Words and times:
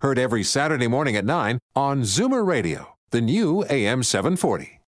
heard 0.00 0.18
every 0.18 0.42
Saturday 0.42 0.86
morning 0.86 1.16
at 1.16 1.24
9 1.24 1.58
on 1.74 2.02
Zoomer 2.02 2.46
Radio, 2.46 2.96
the 3.10 3.20
new 3.20 3.64
AM 3.70 4.02
740. 4.02 4.80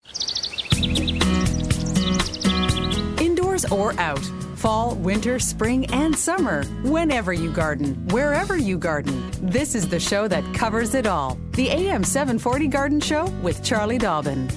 Indoors 3.22 3.64
or 3.66 3.98
out, 4.00 4.24
fall, 4.56 4.96
winter, 4.96 5.38
spring, 5.38 5.86
and 5.86 6.16
summer. 6.16 6.64
Whenever 6.82 7.32
you 7.32 7.52
garden, 7.52 7.94
wherever 8.08 8.56
you 8.56 8.78
garden, 8.78 9.30
this 9.40 9.76
is 9.76 9.88
the 9.88 10.00
show 10.00 10.26
that 10.26 10.42
covers 10.54 10.94
it 10.94 11.06
all. 11.06 11.38
The 11.52 11.68
AM 11.68 12.02
740 12.02 12.66
Garden 12.66 13.00
Show 13.00 13.26
with 13.42 13.62
Charlie 13.62 13.98
Dobbin. 13.98 14.48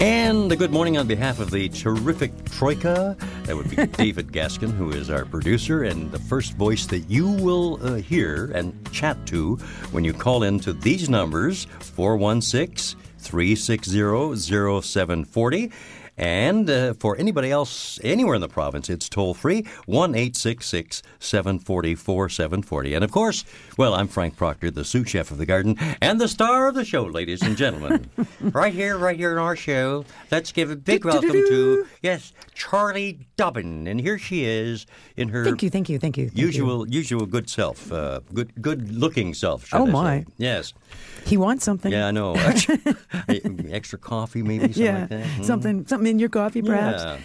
And 0.00 0.52
a 0.52 0.54
good 0.54 0.70
morning 0.70 0.96
on 0.96 1.08
behalf 1.08 1.40
of 1.40 1.50
the 1.50 1.68
terrific 1.70 2.30
Troika. 2.44 3.16
That 3.44 3.56
would 3.56 3.68
be 3.68 3.84
David 3.96 4.28
Gaskin, 4.30 4.70
who 4.70 4.92
is 4.92 5.10
our 5.10 5.24
producer, 5.24 5.82
and 5.82 6.12
the 6.12 6.20
first 6.20 6.52
voice 6.52 6.86
that 6.86 7.10
you 7.10 7.28
will 7.28 7.84
uh, 7.84 7.96
hear 7.96 8.52
and 8.54 8.72
chat 8.92 9.26
to 9.26 9.56
when 9.90 10.04
you 10.04 10.12
call 10.12 10.44
in 10.44 10.60
to 10.60 10.72
these 10.72 11.10
numbers 11.10 11.64
416 11.80 12.96
360 13.18 14.36
0740. 14.36 15.72
And 16.18 16.68
uh, 16.68 16.94
for 16.94 17.16
anybody 17.16 17.50
else 17.50 17.98
anywhere 18.02 18.34
in 18.34 18.40
the 18.40 18.48
province, 18.48 18.90
it's 18.90 19.08
toll 19.08 19.34
free 19.34 19.66
1 19.86 20.10
866 20.10 21.02
740 21.20 21.94
4740. 21.94 22.94
And 22.94 23.04
of 23.04 23.12
course, 23.12 23.44
well, 23.78 23.94
I'm 23.94 24.08
Frank 24.08 24.36
Proctor, 24.36 24.72
the 24.72 24.84
sous 24.84 25.08
chef 25.08 25.30
of 25.30 25.38
the 25.38 25.46
garden 25.46 25.76
and 26.02 26.20
the 26.20 26.26
star 26.26 26.66
of 26.66 26.74
the 26.74 26.84
show, 26.84 27.04
ladies 27.04 27.42
and 27.42 27.56
gentlemen. 27.56 28.10
right 28.40 28.74
here, 28.74 28.98
right 28.98 29.16
here 29.16 29.30
in 29.30 29.38
our 29.38 29.54
show, 29.54 30.04
let's 30.32 30.50
give 30.50 30.70
a 30.72 30.76
big 30.76 31.04
welcome 31.04 31.30
to, 31.30 31.86
yes, 32.02 32.32
Charlie 32.54 33.20
Dobbin. 33.36 33.86
And 33.86 34.00
here 34.00 34.18
she 34.18 34.44
is 34.44 34.84
in 35.16 35.28
her 35.28 35.44
Thank 35.44 35.62
you, 35.62 35.70
thank 35.70 35.88
you, 35.88 36.00
thank 36.00 36.16
you. 36.18 36.26
thank 36.26 36.36
you. 36.36 36.44
usual 36.44 36.88
usual 36.88 37.24
good 37.24 37.48
self, 37.48 37.92
uh, 37.92 38.20
good 38.34 38.52
good 38.60 38.90
looking 38.90 39.32
self. 39.32 39.72
Oh, 39.72 39.84
I 39.84 39.86
say. 39.86 39.92
my. 39.92 40.26
Yes. 40.38 40.74
He 41.24 41.36
wants 41.36 41.64
something. 41.64 41.92
Yeah, 41.92 42.08
I 42.08 42.10
know. 42.10 42.34
Extra 43.70 43.98
coffee, 43.98 44.42
maybe 44.42 44.72
something 44.72 44.84
yeah, 44.84 45.00
like 45.00 45.08
that. 45.10 45.26
Hmm. 45.26 45.42
something, 45.44 45.86
something 45.86 46.10
in 46.10 46.18
your 46.18 46.30
coffee, 46.30 46.62
perhaps. 46.62 47.04
Yeah. 47.04 47.18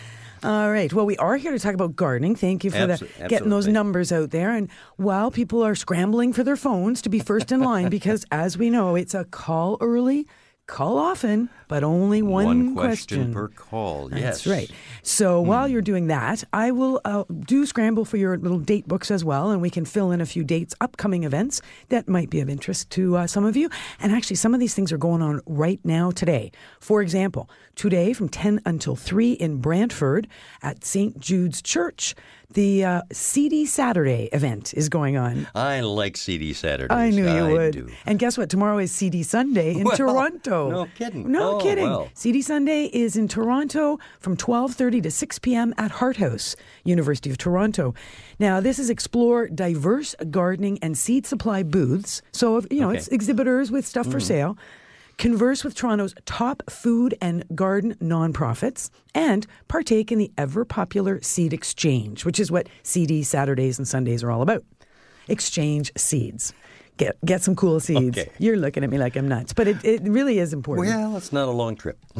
All 0.44 0.70
right. 0.70 0.92
Well, 0.92 1.06
we 1.06 1.16
are 1.18 1.38
here 1.38 1.54
to 1.54 1.60
talk 1.60 1.74
about 1.74 1.96
gardening. 1.96 2.36
Thank 2.36 2.66
you 2.66 2.72
for 2.72 2.86
the, 2.86 3.08
getting 3.30 3.50
those 3.50 3.68
numbers 3.68 4.12
out 4.12 4.32
there. 4.32 4.52
And 4.52 4.70
while 4.98 5.32
people 5.32 5.64
are 5.64 5.74
scrambling 5.74 6.34
for 6.34 6.44
their 6.44 6.58
phones 6.58 7.02
to 7.04 7.10
be 7.10 7.20
first 7.20 7.52
in 7.54 7.62
line, 7.62 7.90
because 7.90 8.26
as 8.32 8.58
we 8.58 8.70
know, 8.70 8.96
it's 8.96 9.14
a 9.14 9.24
call 9.24 9.78
early, 9.80 10.28
call 10.68 10.98
often, 10.98 11.50
but 11.68 11.84
only 11.84 12.22
one, 12.22 12.76
question, 12.76 13.34
per 13.34 13.48
call. 13.48 14.10
That's 14.10 14.46
yes, 14.46 14.48
right. 14.48 14.72
So 15.02 15.42
while 15.42 15.68
you're 15.68 15.82
doing 15.82 16.08
that, 16.08 16.44
I 16.54 16.72
will 16.72 17.02
uh, 17.06 17.24
do 17.46 17.66
scramble 17.66 18.06
for 18.06 18.18
your 18.18 18.38
little 18.38 18.60
date 18.60 18.88
books 18.88 19.12
as 19.12 19.24
well, 19.24 19.52
and 19.52 19.62
we 19.62 19.70
can 19.70 19.86
fill 19.86 20.12
in 20.12 20.22
a 20.22 20.26
few 20.26 20.44
dates, 20.44 20.76
upcoming 20.82 21.24
events 21.24 21.62
that 21.90 22.08
might 22.08 22.30
be 22.30 22.40
of 22.42 22.50
interest 22.50 22.90
to 22.92 23.18
uh, 23.18 23.28
some 23.28 23.46
of 23.46 23.56
you. 23.58 23.70
And 24.00 24.12
actually, 24.12 24.36
some 24.36 24.54
of 24.54 24.60
these 24.60 24.74
things 24.74 24.92
are 24.92 24.98
going 24.98 25.22
on 25.22 25.42
right 25.46 25.80
now 25.84 26.12
today. 26.12 26.52
For 26.80 27.02
example, 27.02 27.50
today 27.76 28.14
from 28.14 28.30
10 28.30 28.62
until 28.66 28.96
3 28.96 29.34
in 29.34 29.58
Brantford 29.58 30.28
at 30.62 30.84
St. 30.86 31.20
Jude's 31.20 31.62
Church, 31.62 32.16
the 32.52 32.86
uh, 32.86 33.02
Seedy 33.12 33.66
Saturday 33.66 34.30
event 34.32 34.76
is 34.76 34.88
going 34.88 35.18
on. 35.18 35.48
I 35.56 35.80
like 35.80 36.16
Seedy 36.16 36.54
Saturdays. 36.54 36.96
I 36.96 37.10
knew 37.10 37.24
you 37.24 37.46
I 37.48 37.52
would. 37.52 37.74
do. 37.74 37.90
And 38.06 38.20
guess 38.20 38.38
what? 38.38 38.52
Tomorrow 38.52 38.78
is 38.78 38.92
Seedy 38.92 39.24
Sunday 39.24 39.74
in 39.74 39.86
Well, 39.86 39.98
Toronto. 39.98 40.70
no 40.70 40.88
kidding. 40.96 41.32
No 41.32 41.58
Oh, 41.58 41.62
kidding. 41.62 41.86
well. 41.86 42.10
Seedy 42.14 42.44
Sunday 42.44 42.86
is 42.94 43.16
in 43.18 43.28
Toronto 43.28 43.98
from 44.20 44.38
12:30 44.38 45.02
to 45.02 45.10
6 45.10 45.40
p.m. 45.40 45.74
at 45.80 45.90
Hart 45.90 46.18
House, 46.18 46.56
University 46.84 47.32
of 47.32 47.40
Toronto. 47.40 47.96
Now, 48.38 48.60
this 48.60 48.78
is 48.78 48.92
explore 48.92 49.48
diverse 49.48 50.14
gardening 50.30 50.78
and 50.84 50.96
seed 50.96 51.26
supply 51.26 51.64
booths. 51.64 52.22
So, 52.34 52.58
if- 52.58 52.68
you 52.72 52.82
know, 52.82 52.90
Okay. 52.90 52.98
Mm. 52.98 53.00
it's 53.00 53.08
exhibitors 53.08 53.72
with 53.72 53.88
stuff 53.88 54.06
for 54.12 54.20
sale. 54.20 54.58
Converse 55.18 55.64
with 55.64 55.76
Toronto's 55.76 56.14
top 56.26 56.64
food 56.70 57.16
and 57.22 57.46
garden 57.56 57.96
nonprofits 58.02 58.90
and 59.14 59.46
partake 59.68 60.12
in 60.12 60.18
the 60.18 60.32
ever 60.38 60.66
popular 60.66 61.22
seed 61.22 61.54
exchange, 61.54 62.26
which 62.26 62.40
is 62.40 62.52
what 62.52 62.68
Seedy 62.84 63.24
Saturdays 63.24 63.78
and 63.78 63.88
Sundays 63.88 64.24
are 64.24 64.32
all 64.32 64.42
about. 64.42 64.64
Exchange 65.28 65.92
seeds. 65.96 66.54
Get 66.98 67.18
get 67.26 67.42
some 67.42 67.56
cool 67.56 67.80
seeds. 67.80 68.18
Okay. 68.18 68.32
You're 68.38 68.58
looking 68.58 68.84
at 68.84 68.90
me 68.90 69.00
like 69.00 69.16
I'm 69.16 69.28
nuts, 69.28 69.54
but 69.54 69.68
it, 69.68 69.84
it 69.84 70.04
really 70.04 70.38
is 70.38 70.54
important. 70.54 70.88
Well, 70.88 71.18
it's 71.18 71.32
not 71.32 71.48
a 71.48 71.52
long 71.52 71.76
trip. 71.76 71.98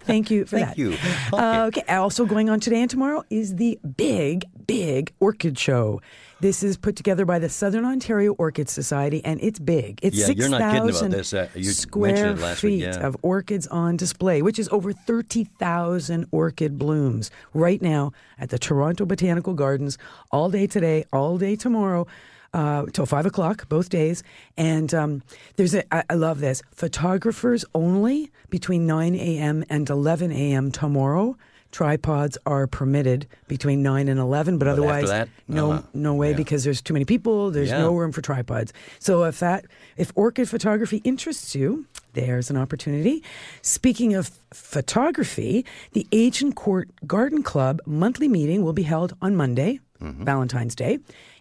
Thank 0.00 0.30
you 0.30 0.44
for 0.44 0.58
Thank 0.58 0.68
that. 0.68 0.78
you. 0.78 0.96
Uh, 1.32 1.64
okay. 1.68 1.82
Also 1.92 2.24
going 2.24 2.50
on 2.50 2.60
today 2.60 2.80
and 2.82 2.90
tomorrow 2.90 3.24
is 3.30 3.56
the 3.56 3.80
big, 3.96 4.44
big 4.66 5.12
orchid 5.18 5.58
show. 5.58 6.00
This 6.44 6.62
is 6.62 6.76
put 6.76 6.94
together 6.94 7.24
by 7.24 7.38
the 7.38 7.48
Southern 7.48 7.86
Ontario 7.86 8.34
Orchid 8.34 8.68
Society, 8.68 9.24
and 9.24 9.40
it's 9.42 9.58
big. 9.58 9.98
It's 10.02 10.14
Yeah, 10.14 10.26
six 10.26 10.38
you're 10.38 10.50
not 10.50 10.60
kidding 10.60 10.90
about 10.90 10.92
thousand 10.92 11.10
this. 11.12 11.32
Uh, 11.32 11.48
square 11.72 12.36
feet 12.36 12.70
week, 12.70 12.82
yeah. 12.82 13.06
of 13.06 13.16
orchids 13.22 13.66
on 13.68 13.96
display, 13.96 14.42
which 14.42 14.58
is 14.58 14.68
over 14.68 14.92
thirty 14.92 15.44
thousand 15.44 16.26
orchid 16.32 16.78
blooms 16.78 17.30
right 17.54 17.80
now 17.80 18.12
at 18.38 18.50
the 18.50 18.58
Toronto 18.58 19.06
Botanical 19.06 19.54
Gardens, 19.54 19.96
all 20.30 20.50
day 20.50 20.66
today, 20.66 21.06
all 21.14 21.38
day 21.38 21.56
tomorrow. 21.56 22.06
Uh, 22.52 22.84
till 22.92 23.06
five 23.06 23.24
o'clock 23.24 23.66
both 23.70 23.88
days, 23.88 24.22
and 24.58 24.92
um, 24.92 25.22
there's 25.56 25.74
a. 25.74 25.94
I, 25.94 26.04
I 26.10 26.14
love 26.14 26.40
this. 26.40 26.62
Photographers 26.72 27.64
only 27.74 28.30
between 28.50 28.86
nine 28.86 29.14
a.m. 29.14 29.64
and 29.70 29.88
eleven 29.88 30.30
a.m. 30.30 30.70
tomorrow. 30.72 31.38
Tripods 31.74 32.38
are 32.46 32.68
permitted 32.68 33.26
between 33.48 33.82
nine 33.82 34.06
and 34.06 34.20
eleven, 34.20 34.58
but, 34.58 34.66
But 34.66 34.70
otherwise, 34.74 35.08
that, 35.08 35.28
no, 35.48 35.72
uh-huh. 35.72 35.82
no 35.92 36.14
way 36.14 36.30
Yeah. 36.30 36.36
because 36.36 36.62
there's 36.62 36.80
too 36.80 36.92
many 36.92 37.04
people. 37.04 37.50
There's 37.50 37.70
Yeah. 37.70 37.78
no 37.80 37.96
room 37.96 38.12
for 38.12 38.20
tripods. 38.22 38.72
So 39.00 39.24
if 39.24 39.40
that, 39.40 39.64
if 39.96 40.12
orchid 40.14 40.48
photography 40.48 40.98
interests 41.02 41.52
you, 41.56 41.86
there's 42.12 42.48
an 42.48 42.56
opportunity. 42.56 43.24
Speaking 43.62 44.14
of 44.14 44.30
photography, 44.52 45.64
the 45.94 46.06
Agincourt 46.12 46.90
Garden 47.08 47.42
Club 47.42 47.80
monthly 47.86 48.28
meeting 48.28 48.62
will 48.62 48.72
be 48.72 48.84
held 48.84 49.16
on 49.20 49.34
Monday, 49.34 49.80
Mm-hmm. 50.00 50.22
Valentine's 50.24 50.74
Day, 50.76 50.98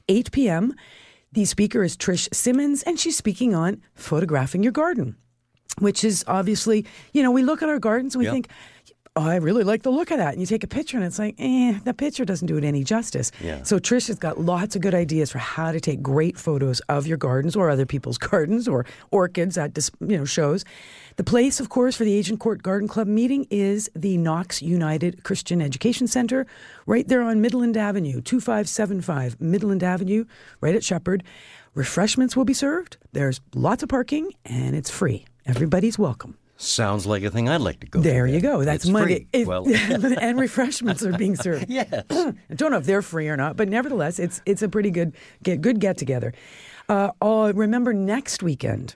8 0.10 0.32
p.m. 0.32 0.74
The 1.34 1.46
speaker 1.46 1.84
is 1.84 1.96
Trish 1.96 2.34
Simmons, 2.34 2.82
and 2.84 3.00
she's 3.00 3.18
speaking 3.18 3.54
on 3.54 3.82
photographing 3.94 4.64
your 4.64 4.72
garden, 4.72 5.16
which 5.80 6.04
is 6.04 6.24
obviously, 6.28 6.86
you 7.12 7.22
know, 7.22 7.30
we 7.32 7.44
look 7.44 7.62
at 7.62 7.70
our 7.70 7.78
gardens 7.80 8.16
and 8.16 8.20
we 8.20 8.26
Yep. 8.26 8.34
think, 8.34 8.48
oh, 9.16 9.28
I 9.28 9.36
really 9.36 9.64
like 9.64 9.84
the 9.84 9.92
look 9.92 10.12
of 10.12 10.18
that. 10.18 10.34
And 10.34 10.42
you 10.42 10.48
take 10.48 10.64
a 10.64 10.68
picture 10.68 10.98
and 10.98 11.06
it's 11.06 11.20
like, 11.20 11.36
eh, 11.38 11.80
that 11.84 11.98
picture 11.98 12.26
doesn't 12.26 12.48
do 12.48 12.58
it 12.58 12.64
any 12.64 12.84
justice. 12.84 13.32
Yeah. 13.42 13.62
So 13.64 13.78
Trish 13.78 14.08
has 14.08 14.18
got 14.18 14.40
lots 14.40 14.76
of 14.76 14.82
good 14.82 14.96
ideas 14.96 15.32
for 15.32 15.38
how 15.38 15.72
to 15.72 15.80
take 15.80 16.02
great 16.02 16.38
photos 16.38 16.80
of 16.82 17.06
your 17.06 17.18
gardens 17.18 17.56
or 17.56 17.70
other 17.70 17.86
people's 17.86 18.18
gardens 18.30 18.68
or 18.68 18.86
orchids 19.12 19.58
at 19.58 19.78
you 20.00 20.18
know 20.18 20.26
shows. 20.26 20.66
The 21.16 21.24
place, 21.24 21.60
of 21.60 21.70
course, 21.70 21.96
for 21.96 22.06
the 22.06 22.18
Agincourt 22.18 22.64
Garden 22.64 22.88
Club 22.88 23.08
meeting 23.08 23.46
is 23.52 23.90
the 23.96 24.18
Knox 24.18 24.64
United 24.64 25.24
Christian 25.24 25.62
Education 25.62 26.08
Center, 26.08 26.48
right 26.88 27.08
there 27.08 27.22
on 27.22 27.40
Midland 27.40 27.78
Avenue, 27.78 28.20
2575 28.20 29.40
Midland 29.40 29.84
Avenue, 29.84 30.26
right 30.60 30.74
at 30.74 30.84
Sheppard. 30.84 31.24
Refreshments 31.76 32.36
will 32.36 32.46
be 32.46 32.54
served. 32.54 32.98
There's 33.12 33.42
lots 33.54 33.84
of 33.84 33.90
parking 33.90 34.32
and 34.46 34.76
it's 34.76 34.90
free. 34.90 35.26
Everybody's 35.46 36.00
welcome. 36.00 36.38
Sounds 36.64 37.06
like 37.06 37.24
a 37.24 37.30
thing 37.30 37.50
I'd 37.50 37.62
like 37.62 37.80
to 37.82 37.88
go. 37.88 38.02
to. 38.02 38.08
There 38.08 38.26
you 38.26 38.40
go. 38.40 38.64
That's 38.64 38.86
It's 38.86 38.92
Monday. 38.92 39.28
If- 39.34 39.48
well, 39.48 39.66
and 39.68 40.40
refreshments 40.40 41.04
are 41.04 41.18
being 41.18 41.36
served. 41.36 41.66
yes. 41.70 42.06
I 42.10 42.34
don't 42.56 42.72
know 42.72 42.78
if 42.78 42.86
they're 42.86 43.02
free 43.02 43.28
or 43.28 43.38
not, 43.38 43.58
but 43.58 43.68
nevertheless, 43.70 44.20
it's 44.20 44.42
it's 44.46 44.62
a 44.62 44.70
pretty 44.70 44.92
good 44.92 45.14
get 45.44 45.62
good 45.62 45.80
get 45.80 45.98
together. 45.98 46.34
Uh, 46.90 47.12
oh, 47.22 47.52
remember 47.54 47.94
next 47.94 48.44
weekend. 48.44 48.96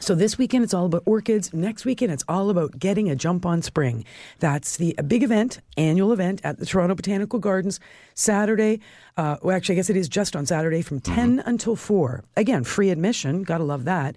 So 0.00 0.14
this 0.14 0.38
weekend 0.38 0.62
it's 0.62 0.72
all 0.74 0.86
about 0.86 1.02
orchids. 1.06 1.52
Next 1.52 1.84
weekend 1.84 2.12
it's 2.12 2.24
all 2.28 2.50
about 2.50 2.78
getting 2.78 3.10
a 3.10 3.16
jump 3.16 3.44
on 3.44 3.62
spring. 3.62 4.04
That's 4.38 4.76
the 4.76 4.94
a 4.96 5.02
big 5.02 5.24
event, 5.24 5.60
annual 5.76 6.12
event 6.12 6.40
at 6.44 6.58
the 6.58 6.66
Toronto 6.66 6.94
Botanical 6.94 7.40
Gardens. 7.40 7.80
Saturday, 8.14 8.80
uh, 9.16 9.38
well, 9.42 9.56
actually, 9.56 9.74
I 9.74 9.76
guess 9.76 9.90
it 9.90 9.96
is 9.96 10.08
just 10.08 10.36
on 10.36 10.46
Saturday 10.46 10.82
from 10.82 11.00
10 11.00 11.42
until 11.44 11.74
four. 11.74 12.22
Again, 12.36 12.62
free 12.62 12.90
admission. 12.90 13.42
Gotta 13.42 13.64
love 13.64 13.84
that. 13.86 14.14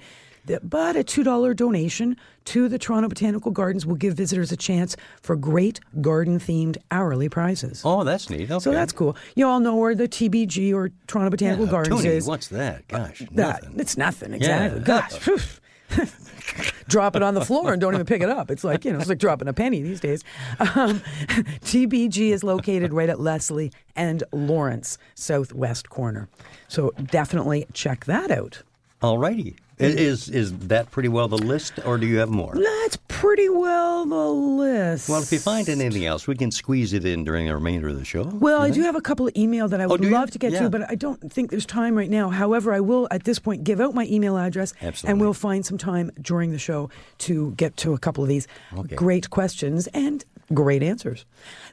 But 0.63 0.95
a 0.95 1.03
$2 1.03 1.55
donation 1.55 2.17
to 2.45 2.67
the 2.67 2.79
Toronto 2.79 3.07
Botanical 3.07 3.51
Gardens 3.51 3.85
will 3.85 3.95
give 3.95 4.15
visitors 4.15 4.51
a 4.51 4.57
chance 4.57 4.97
for 5.21 5.35
great 5.35 5.79
garden 6.01 6.39
themed 6.39 6.77
hourly 6.89 7.29
prizes. 7.29 7.83
Oh, 7.85 8.03
that's 8.03 8.29
neat. 8.29 8.49
Okay. 8.49 8.59
So 8.59 8.71
that's 8.71 8.91
cool. 8.91 9.15
You 9.35 9.47
all 9.47 9.59
know 9.59 9.75
where 9.75 9.93
the 9.95 10.07
TBG 10.07 10.73
or 10.73 10.91
Toronto 11.07 11.29
Botanical 11.29 11.65
Yeah, 11.65 11.71
Gardens 11.71 12.01
Tony, 12.01 12.15
is. 12.15 12.27
What's 12.27 12.47
that? 12.47 12.87
Gosh, 12.87 13.19
that 13.19 13.31
nothing. 13.63 13.79
it's 13.79 13.97
nothing 13.97 14.33
exactly. 14.33 14.79
Yeah. 14.79 14.85
Gosh, 14.85 15.49
drop 16.87 17.15
it 17.15 17.21
on 17.23 17.33
the 17.33 17.45
floor 17.45 17.71
and 17.73 17.81
don't 17.81 17.93
even 17.93 18.05
pick 18.05 18.21
it 18.21 18.29
up. 18.29 18.49
It's 18.49 18.63
like, 18.63 18.83
you 18.85 18.91
know, 18.93 18.99
it's 18.99 19.09
like 19.09 19.17
dropping 19.19 19.47
a 19.47 19.53
penny 19.53 19.81
these 19.81 19.99
days. 19.99 20.23
Um, 20.59 20.99
TBG 21.61 22.31
is 22.31 22.43
located 22.43 22.93
right 22.93 23.09
at 23.09 23.19
Leslie 23.19 23.71
and 23.95 24.23
Lawrence, 24.31 24.97
southwest 25.15 25.89
corner. 25.89 26.29
So 26.67 26.91
definitely 27.05 27.67
check 27.73 28.05
that 28.05 28.31
out. 28.31 28.63
All 29.01 29.17
righty. 29.17 29.55
Is 29.81 30.29
is 30.29 30.57
that 30.67 30.91
pretty 30.91 31.09
well 31.09 31.27
the 31.27 31.37
list, 31.37 31.73
or 31.85 31.97
do 31.97 32.05
you 32.07 32.17
have 32.19 32.29
more? 32.29 32.53
That's 32.55 32.97
pretty 33.07 33.49
well 33.49 34.05
the 34.05 34.27
list. 34.29 35.09
Well, 35.09 35.21
if 35.21 35.31
you 35.31 35.39
find 35.39 35.67
anything 35.69 36.05
else, 36.05 36.27
we 36.27 36.35
can 36.35 36.51
squeeze 36.51 36.93
it 36.93 37.05
in 37.05 37.23
during 37.23 37.47
the 37.47 37.53
remainder 37.55 37.89
of 37.89 37.97
the 37.97 38.05
show. 38.05 38.23
Well, 38.23 38.61
I 38.61 38.69
do 38.69 38.81
have 38.83 38.95
a 38.95 39.01
couple 39.01 39.27
of 39.27 39.35
email 39.35 39.67
that 39.67 39.81
I 39.81 39.85
oh, 39.85 39.89
would 39.89 40.01
do 40.01 40.07
you? 40.07 40.13
love 40.13 40.31
to 40.31 40.39
get 40.39 40.51
Yeah. 40.51 40.61
to, 40.63 40.69
but 40.69 40.89
I 40.89 40.95
don't 40.95 41.31
think 41.31 41.49
there's 41.49 41.65
time 41.65 41.95
right 41.97 42.09
now. 42.09 42.29
However, 42.29 42.73
I 42.73 42.79
will 42.79 43.07
at 43.11 43.23
this 43.23 43.39
point 43.39 43.63
give 43.63 43.79
out 43.81 43.93
my 43.95 44.05
email 44.05 44.37
address, 44.37 44.73
Absolutely. 44.81 45.11
and 45.11 45.21
we'll 45.21 45.33
find 45.33 45.65
some 45.65 45.77
time 45.77 46.11
during 46.21 46.51
the 46.51 46.59
show 46.59 46.89
to 47.19 47.51
get 47.51 47.77
to 47.77 47.93
a 47.93 47.97
couple 47.97 48.23
of 48.23 48.29
these 48.29 48.47
Okay. 48.77 48.95
great 48.95 49.29
questions 49.29 49.87
and 49.93 50.23
great 50.53 50.83
answers. 50.83 51.25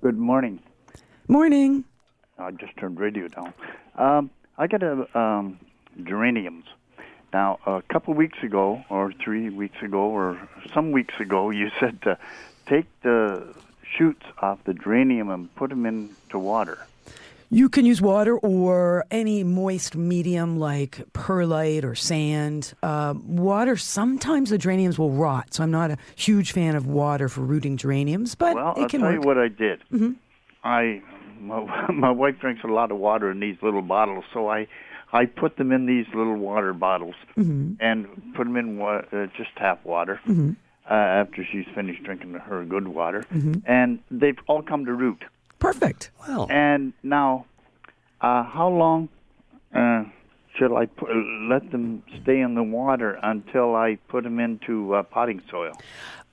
Good 0.00 0.16
morning. 0.16 0.60
Morning. 1.26 1.82
I 2.38 2.52
just 2.52 2.76
turned 2.78 3.00
radio 3.00 3.26
down. 3.26 3.52
Um, 3.98 4.30
I 4.56 4.68
got 4.68 4.80
a 4.84 5.18
um, 5.18 5.58
geraniums. 6.04 6.66
Now, 7.32 7.58
a 7.66 7.82
couple 7.92 8.14
weeks 8.14 8.38
ago, 8.44 8.80
or 8.90 9.12
three 9.24 9.50
weeks 9.50 9.76
ago, 9.84 9.98
or 9.98 10.40
some 10.72 10.92
weeks 10.92 11.14
ago, 11.20 11.50
you 11.58 11.70
said 11.80 12.00
to 12.02 12.16
take 12.70 12.86
the 13.02 13.52
shoots 13.98 14.22
off 14.40 14.60
the 14.66 14.74
geranium 14.74 15.30
and 15.30 15.52
put 15.56 15.68
them 15.70 15.84
into 15.84 16.38
water. 16.38 16.87
You 17.50 17.68
can 17.70 17.86
use 17.86 18.02
water 18.02 18.36
or 18.36 19.06
any 19.10 19.42
moist 19.42 19.96
medium 19.96 20.58
like 20.58 21.00
perlite 21.14 21.82
or 21.84 21.94
sand. 21.94 22.74
Um, 22.82 23.36
water, 23.36 23.76
sometimes 23.76 24.50
the 24.50 24.58
geraniums 24.58 24.98
will 24.98 25.10
rot, 25.12 25.54
so 25.54 25.62
I'm 25.62 25.70
not 25.70 25.90
a 25.90 25.96
huge 26.14 26.52
fan 26.52 26.76
of 26.76 26.86
water 26.86 27.28
for 27.28 27.40
rooting 27.40 27.78
geraniums, 27.78 28.34
but 28.34 28.54
Well, 28.54 28.74
it 28.76 28.80
I'll 28.82 28.88
can 28.88 29.00
tell 29.00 29.10
work. 29.10 29.22
you 29.22 29.26
what 29.26 29.38
I 29.38 29.48
did. 29.48 29.80
Mm-hmm. 29.92 30.10
I 30.62 31.00
my, 31.40 31.90
my 31.92 32.10
wife 32.10 32.38
drinks 32.40 32.62
a 32.64 32.66
lot 32.66 32.90
of 32.90 32.98
water 32.98 33.30
in 33.30 33.40
these 33.40 33.56
little 33.62 33.82
bottles, 33.82 34.24
so 34.34 34.48
I 34.50 34.66
I 35.12 35.24
put 35.24 35.56
them 35.56 35.72
in 35.72 35.86
these 35.86 36.04
little 36.14 36.36
water 36.36 36.74
bottles 36.74 37.14
and 37.36 38.06
put 38.34 38.44
them 38.44 38.56
in 38.56 38.76
wa- 38.76 39.02
uh, 39.10 39.26
just 39.38 39.56
tap 39.56 39.82
water 39.86 40.20
uh, 40.28 40.92
after 40.92 41.46
she's 41.50 41.64
finished 41.74 42.02
drinking 42.02 42.34
her 42.34 42.62
good 42.66 42.88
water, 42.88 43.24
and 43.64 44.00
they've 44.10 44.36
all 44.48 44.60
come 44.62 44.84
to 44.84 44.92
root. 44.92 45.22
Perfect. 45.58 46.10
Well, 46.26 46.46
And 46.50 46.92
now, 47.02 47.46
uh, 48.20 48.44
how 48.44 48.68
long 48.68 49.08
uh, 49.74 50.04
should 50.56 50.74
I 50.74 50.86
put, 50.86 51.10
let 51.48 51.70
them 51.70 52.02
stay 52.22 52.40
in 52.40 52.54
the 52.54 52.62
water 52.62 53.18
until 53.22 53.74
I 53.74 53.98
put 54.08 54.24
them 54.24 54.40
into 54.40 54.94
uh, 54.94 55.02
potting 55.04 55.42
soil? 55.50 55.72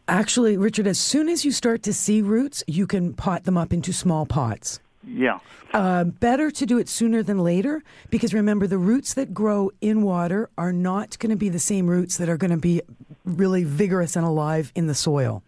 Actually, 0.07 0.57
Richard, 0.57 0.85
as 0.85 0.99
soon 0.99 1.27
as 1.29 1.43
you 1.43 1.51
start 1.51 1.81
to 1.83 1.93
see 1.93 2.21
roots, 2.21 2.63
you 2.67 2.85
can 2.85 3.13
pot 3.13 3.43
them 3.43 3.57
up 3.57 3.73
into 3.73 3.91
small 3.91 4.25
pots. 4.25 4.79
Yeah. 5.07 5.39
Uh, 5.73 6.03
better 6.03 6.49
to 6.51 6.65
do 6.65 6.77
it 6.77 6.87
sooner 6.89 7.21
than 7.21 7.39
later 7.39 7.83
because 8.09 8.33
remember, 8.33 8.67
the 8.67 8.77
roots 8.77 9.13
that 9.15 9.33
grow 9.33 9.71
in 9.81 10.01
water 10.03 10.49
are 10.57 10.73
not 10.73 11.17
going 11.19 11.31
to 11.31 11.35
be 11.35 11.49
the 11.49 11.59
same 11.59 11.87
roots 11.87 12.17
that 12.17 12.29
are 12.29 12.37
going 12.37 12.51
to 12.51 12.57
be 12.57 12.81
really 13.23 13.63
vigorous 13.63 14.15
and 14.15 14.25
alive 14.25 14.71
in 14.75 14.87
the 14.87 14.95
soil. 14.95 15.43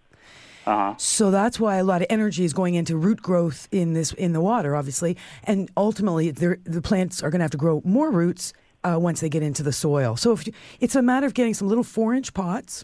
Uh-huh. 0.68 0.94
So 0.98 1.32
that's 1.32 1.62
why 1.62 1.78
a 1.78 1.84
lot 1.86 2.02
of 2.02 2.08
energy 2.10 2.44
is 2.44 2.52
going 2.52 2.76
into 2.76 2.98
root 2.98 3.22
growth 3.22 3.70
in 3.72 3.94
this 3.94 4.12
in 4.12 4.34
the 4.34 4.42
water, 4.42 4.76
obviously, 4.76 5.16
and 5.46 5.72
ultimately 5.78 6.30
the 6.30 6.82
plants 6.84 7.24
are 7.24 7.30
going 7.30 7.40
to 7.40 7.46
have 7.46 7.52
to 7.52 7.58
grow 7.58 7.82
more 7.86 8.12
roots 8.12 8.52
uh, 8.84 8.98
once 9.00 9.22
they 9.22 9.30
get 9.30 9.44
into 9.44 9.64
the 9.64 9.72
soil. 9.72 10.18
So 10.18 10.34
if 10.34 10.46
you, 10.46 10.52
it's 10.82 10.96
a 10.96 11.02
matter 11.02 11.26
of 11.26 11.34
getting 11.34 11.54
some 11.54 11.70
little 11.70 11.86
four-inch 11.86 12.34
pots 12.34 12.84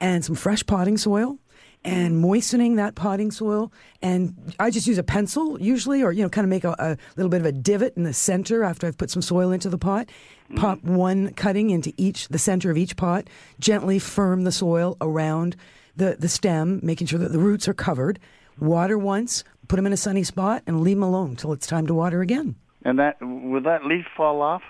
and 0.00 0.24
some 0.24 0.36
fresh 0.36 0.64
potting 0.64 0.96
soil 0.96 1.36
and 1.84 2.18
moistening 2.18 2.76
that 2.76 2.94
potting 2.94 3.32
soil. 3.32 3.72
And 4.02 4.54
I 4.60 4.70
just 4.70 4.86
use 4.86 4.98
a 4.98 5.02
pencil 5.02 5.60
usually, 5.60 6.02
or 6.02 6.12
you 6.12 6.22
know, 6.22 6.28
kind 6.28 6.44
of 6.44 6.48
make 6.48 6.62
a, 6.62 6.76
a 6.78 6.96
little 7.16 7.30
bit 7.30 7.40
of 7.40 7.46
a 7.46 7.52
divot 7.52 7.94
in 7.96 8.04
the 8.04 8.12
center 8.12 8.62
after 8.62 8.86
I've 8.86 8.98
put 8.98 9.10
some 9.10 9.22
soil 9.22 9.50
into 9.50 9.68
the 9.68 9.78
pot. 9.78 10.08
Pop 10.54 10.80
one 10.84 11.32
cutting 11.34 11.70
into 11.70 11.92
each 11.96 12.28
the 12.28 12.38
center 12.38 12.70
of 12.70 12.76
each 12.76 12.96
pot. 12.96 13.26
Gently 13.58 13.98
firm 13.98 14.44
the 14.44 14.52
soil 14.52 14.96
around 15.00 15.56
the 15.96 16.16
the 16.18 16.28
stem, 16.28 16.80
making 16.82 17.06
sure 17.06 17.18
that 17.18 17.32
the 17.32 17.38
roots 17.38 17.68
are 17.68 17.74
covered. 17.74 18.18
Water 18.58 18.96
once, 18.96 19.44
put 19.68 19.76
them 19.76 19.86
in 19.86 19.92
a 19.92 19.96
sunny 19.96 20.24
spot, 20.24 20.62
and 20.66 20.80
leave 20.80 20.96
them 20.96 21.02
alone 21.02 21.30
until 21.30 21.52
it's 21.52 21.66
time 21.66 21.86
to 21.86 21.94
water 21.94 22.20
again. 22.20 22.56
And 22.84 22.98
that 22.98 23.16
will 23.20 23.62
that 23.62 23.84
leaf 23.84 24.06
fall 24.16 24.40
off? 24.42 24.62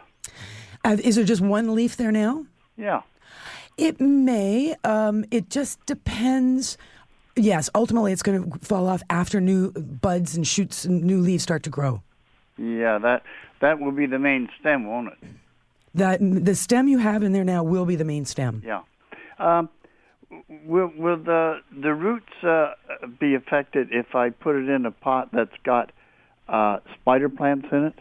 Uh, 0.84 0.96
is 1.02 1.16
there 1.16 1.24
just 1.24 1.42
one 1.42 1.74
leaf 1.74 1.96
there 1.96 2.12
now? 2.12 2.46
Yeah. 2.76 3.02
It 3.76 4.00
may. 4.00 4.74
Um, 4.84 5.24
it 5.30 5.50
just 5.50 5.84
depends. 5.84 6.78
Yes, 7.34 7.68
ultimately, 7.74 8.12
it's 8.12 8.22
going 8.22 8.50
to 8.50 8.58
fall 8.60 8.88
off 8.88 9.02
after 9.10 9.40
new 9.40 9.70
buds 9.72 10.36
and 10.36 10.46
shoots 10.46 10.86
and 10.86 11.04
new 11.04 11.20
leaves 11.20 11.42
start 11.42 11.62
to 11.64 11.70
grow. 11.70 12.02
Yeah, 12.56 12.98
that 12.98 13.22
that 13.60 13.80
will 13.80 13.92
be 13.92 14.06
the 14.06 14.18
main 14.18 14.48
stem, 14.58 14.86
won't 14.86 15.08
it? 15.08 15.28
That 15.94 16.20
the 16.20 16.54
stem 16.54 16.88
you 16.88 16.98
have 16.98 17.22
in 17.22 17.32
there 17.32 17.44
now 17.44 17.62
will 17.62 17.84
be 17.84 17.96
the 17.96 18.04
main 18.04 18.24
stem. 18.24 18.62
Yeah. 18.64 18.82
Um, 19.38 19.68
will 20.66 20.90
will 20.96 21.16
the 21.16 21.60
the 21.70 21.94
roots 21.94 22.32
uh, 22.42 22.72
be 23.18 23.34
affected 23.34 23.88
if 23.90 24.14
I 24.14 24.30
put 24.30 24.56
it 24.56 24.68
in 24.68 24.86
a 24.86 24.90
pot 24.90 25.30
that's 25.32 25.56
got 25.64 25.92
uh, 26.48 26.78
spider 26.94 27.28
plants 27.28 27.68
in 27.72 27.84
it? 27.84 27.94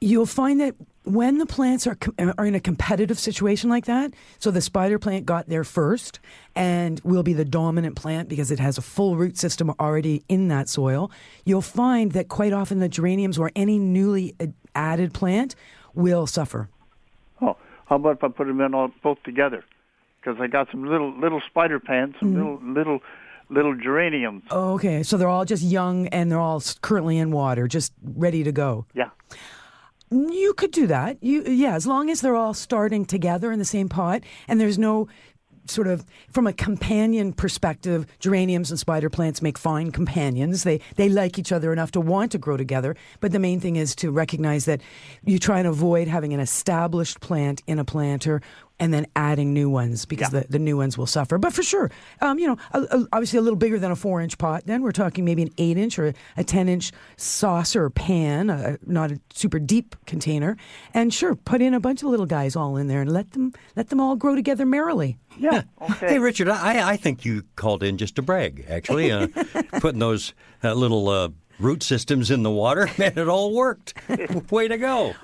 You'll 0.00 0.26
find 0.26 0.60
that 0.60 0.74
when 1.04 1.38
the 1.38 1.46
plants 1.46 1.86
are 1.86 1.94
com- 1.94 2.34
are 2.38 2.44
in 2.44 2.54
a 2.54 2.60
competitive 2.60 3.18
situation 3.18 3.70
like 3.70 3.86
that, 3.86 4.12
so 4.38 4.50
the 4.50 4.60
spider 4.60 4.98
plant 4.98 5.26
got 5.26 5.48
there 5.48 5.64
first 5.64 6.20
and 6.54 7.00
will 7.04 7.22
be 7.22 7.32
the 7.32 7.44
dominant 7.44 7.96
plant 7.96 8.28
because 8.28 8.50
it 8.50 8.58
has 8.58 8.78
a 8.78 8.82
full 8.82 9.16
root 9.16 9.38
system 9.38 9.72
already 9.80 10.22
in 10.28 10.48
that 10.48 10.68
soil. 10.68 11.10
You'll 11.44 11.62
find 11.62 12.12
that 12.12 12.28
quite 12.28 12.52
often 12.52 12.78
the 12.80 12.88
geraniums 12.88 13.38
or 13.38 13.50
any 13.54 13.78
newly 13.78 14.34
ad- 14.40 14.54
added 14.74 15.14
plant 15.14 15.54
will 15.94 16.26
suffer. 16.26 16.68
Oh, 17.40 17.56
how 17.86 17.96
about 17.96 18.16
if 18.16 18.24
I 18.24 18.28
put 18.28 18.46
them 18.46 18.60
in 18.60 18.74
all 18.74 18.90
both 19.02 19.22
together? 19.22 19.64
Because 20.22 20.40
I 20.40 20.46
got 20.46 20.70
some 20.70 20.84
little 20.84 21.12
little 21.18 21.40
spider 21.48 21.80
plants, 21.80 22.18
some 22.20 22.34
mm-hmm. 22.34 22.38
little 22.38 22.74
little 22.74 23.00
little 23.50 23.74
geraniums. 23.76 24.44
Oh, 24.50 24.74
okay, 24.74 25.02
so 25.02 25.16
they're 25.16 25.28
all 25.28 25.44
just 25.44 25.62
young 25.62 26.08
and 26.08 26.30
they're 26.30 26.40
all 26.40 26.62
currently 26.80 27.18
in 27.18 27.30
water, 27.30 27.68
just 27.68 27.92
ready 28.02 28.44
to 28.44 28.52
go. 28.52 28.86
Yeah. 28.94 29.10
You 30.10 30.52
could 30.54 30.72
do 30.72 30.86
that. 30.88 31.22
You 31.22 31.42
yeah, 31.44 31.74
as 31.74 31.86
long 31.86 32.10
as 32.10 32.20
they're 32.20 32.36
all 32.36 32.54
starting 32.54 33.04
together 33.04 33.50
in 33.50 33.58
the 33.58 33.64
same 33.64 33.88
pot 33.88 34.22
and 34.46 34.60
there's 34.60 34.78
no 34.78 35.08
sort 35.66 35.86
of 35.88 36.04
from 36.30 36.46
a 36.46 36.52
companion 36.52 37.32
perspective, 37.32 38.06
geraniums 38.18 38.70
and 38.70 38.78
spider 38.78 39.08
plants 39.10 39.42
make 39.42 39.58
fine 39.58 39.92
companions. 39.92 40.62
They 40.64 40.80
they 40.96 41.08
like 41.08 41.38
each 41.38 41.52
other 41.52 41.72
enough 41.72 41.90
to 41.92 42.00
want 42.00 42.32
to 42.32 42.38
grow 42.38 42.56
together. 42.56 42.96
But 43.20 43.32
the 43.32 43.38
main 43.38 43.60
thing 43.60 43.76
is 43.76 43.94
to 43.96 44.10
recognize 44.10 44.64
that 44.66 44.80
you 45.24 45.38
try 45.38 45.58
and 45.58 45.68
avoid 45.68 46.08
having 46.08 46.32
an 46.34 46.40
established 46.40 47.20
plant 47.20 47.62
in 47.66 47.78
a 47.78 47.84
planter 47.84 48.40
and 48.80 48.92
then 48.92 49.06
adding 49.14 49.52
new 49.52 49.70
ones 49.70 50.06
because 50.06 50.32
Yeah. 50.32 50.40
the, 50.40 50.48
the 50.48 50.58
new 50.58 50.76
ones 50.76 50.98
will 50.98 51.06
suffer. 51.06 51.38
But 51.38 51.52
for 51.52 51.62
sure, 51.62 51.90
um, 52.20 52.38
you 52.40 52.48
know, 52.48 52.56
a, 52.72 52.80
a- 52.82 53.06
obviously 53.12 53.38
a 53.38 53.42
little 53.42 53.58
bigger 53.58 53.78
than 53.78 53.92
a 53.92 53.96
four 53.96 54.20
inch 54.20 54.38
pot. 54.38 54.64
Then 54.66 54.82
we're 54.82 54.90
talking 54.92 55.24
maybe 55.24 55.42
an 55.42 55.50
eight 55.58 55.76
inch 55.78 55.98
or 56.00 56.12
a 56.36 56.42
10 56.42 56.68
inch 56.68 56.90
saucer 57.16 57.90
pan, 57.90 58.50
uh, 58.50 58.76
not 58.84 59.12
a 59.12 59.20
super 59.32 59.60
deep 59.60 59.94
container. 60.06 60.56
And 60.94 61.14
sure, 61.14 61.36
put 61.36 61.62
in 61.62 61.74
a 61.74 61.80
bunch 61.80 62.02
of 62.02 62.08
little 62.08 62.26
guys 62.26 62.56
all 62.56 62.76
in 62.76 62.88
there 62.88 63.02
and 63.02 63.12
let 63.12 63.32
them 63.32 63.52
let 63.76 63.88
them 63.90 64.00
all 64.00 64.16
grow 64.16 64.34
together 64.34 64.66
merrily. 64.66 65.16
Yeah. 65.38 65.62
Okay. 65.80 66.08
Hey, 66.08 66.18
Richard, 66.18 66.48
I, 66.48 66.90
I 66.92 66.96
think 66.96 67.24
you 67.24 67.44
called 67.56 67.82
in 67.82 67.98
just 67.98 68.16
to 68.16 68.22
brag, 68.22 68.66
actually, 68.68 69.10
uh, 69.10 69.28
putting 69.80 69.98
those 70.00 70.34
uh, 70.62 70.74
little 70.74 71.08
uh, 71.08 71.28
root 71.58 71.82
systems 71.82 72.30
in 72.30 72.42
the 72.42 72.50
water, 72.50 72.88
and 72.98 73.16
it 73.18 73.28
all 73.28 73.52
worked. 73.54 73.94
Way 74.50 74.68
to 74.68 74.78
go. 74.78 75.14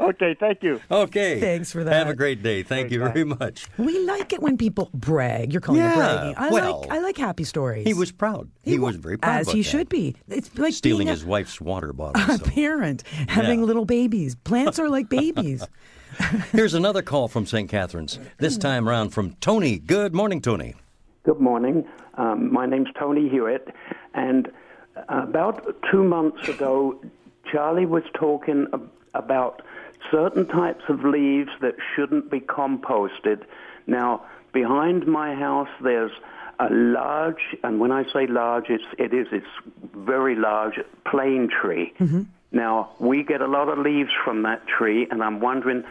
Okay. 0.00 0.36
Thank 0.38 0.62
you. 0.62 0.80
Okay. 0.90 1.40
Thanks 1.40 1.72
for 1.72 1.82
that. 1.82 1.92
Have 1.92 2.08
a 2.08 2.14
great 2.14 2.42
day. 2.42 2.62
Thank 2.62 2.90
you 2.92 3.00
very 3.00 3.24
much. 3.24 3.66
We 3.78 3.98
like 4.06 4.32
it 4.32 4.40
when 4.40 4.56
people 4.56 4.90
brag. 4.94 5.52
You're 5.52 5.60
calling 5.60 5.80
Yeah, 5.80 5.92
it 5.92 5.96
bragging. 5.96 6.34
I 6.36 6.50
well, 6.50 6.80
like 6.82 6.90
I 6.92 6.98
like 7.00 7.16
happy 7.18 7.44
stories. 7.44 7.84
He 7.86 7.94
was 7.94 8.12
proud. 8.12 8.48
He, 8.62 8.78
wa- 8.78 8.86
was 8.88 8.96
very 8.96 9.18
proud. 9.18 9.40
as 9.40 9.46
about 9.48 9.56
he 9.56 9.62
that. 9.62 9.68
should 9.68 9.88
be. 9.88 10.14
It's 10.28 10.56
like 10.56 10.72
Stealing 10.74 10.98
being 11.06 11.08
a- 11.08 11.12
his 11.12 11.24
wife's 11.24 11.60
water 11.60 11.92
bottle. 11.92 12.22
a 12.32 12.38
so. 12.38 12.44
parent 12.44 13.02
having 13.28 13.58
Yeah. 13.60 13.64
little 13.66 13.84
babies. 13.84 14.36
Plants 14.36 14.78
are 14.78 14.88
like 14.88 15.08
babies. 15.08 15.66
Here's 16.52 16.74
another 16.74 17.02
call 17.02 17.28
from 17.28 17.46
St. 17.46 17.68
Catharines. 17.68 18.18
This 18.38 18.56
time 18.56 18.88
around 18.88 19.10
from 19.10 19.36
Tony. 19.40 19.78
Good 19.78 20.14
morning, 20.14 20.40
Tony. 20.40 20.74
Good 21.24 21.40
morning. 21.40 21.86
Um, 22.14 22.52
my 22.52 22.66
name's 22.66 22.88
Tony 22.98 23.28
Hewitt, 23.28 23.68
and 24.14 24.50
about 25.08 25.76
two 25.90 26.02
months 26.02 26.48
ago, 26.48 27.00
Charlie 27.50 27.86
was 27.86 28.02
talking 28.14 28.66
about 29.14 29.62
certain 30.10 30.46
types 30.46 30.84
of 30.88 31.04
leaves 31.04 31.50
that 31.60 31.74
shouldn't 31.94 32.30
be 32.30 32.40
composted. 32.40 33.44
Now, 33.86 34.24
behind 34.52 35.06
my 35.06 35.34
house, 35.34 35.68
there's 35.82 36.12
a 36.60 36.68
large, 36.70 37.56
and 37.62 37.78
when 37.78 37.92
I 37.92 38.04
say 38.12 38.26
large, 38.26 38.66
it's 38.68 38.84
it 38.98 39.14
is 39.14 39.28
it's 39.30 39.46
very 39.94 40.34
large 40.34 40.80
plane 41.08 41.48
tree. 41.48 41.94
Now 42.52 42.90
we 42.98 43.24
get 43.24 43.40
a 43.40 43.46
lot 43.46 43.68
of 43.68 43.78
leaves 43.78 44.10
from 44.24 44.42
that 44.42 44.66
tree, 44.66 45.06
and 45.10 45.22
I'm 45.22 45.40
wondering. 45.40 45.84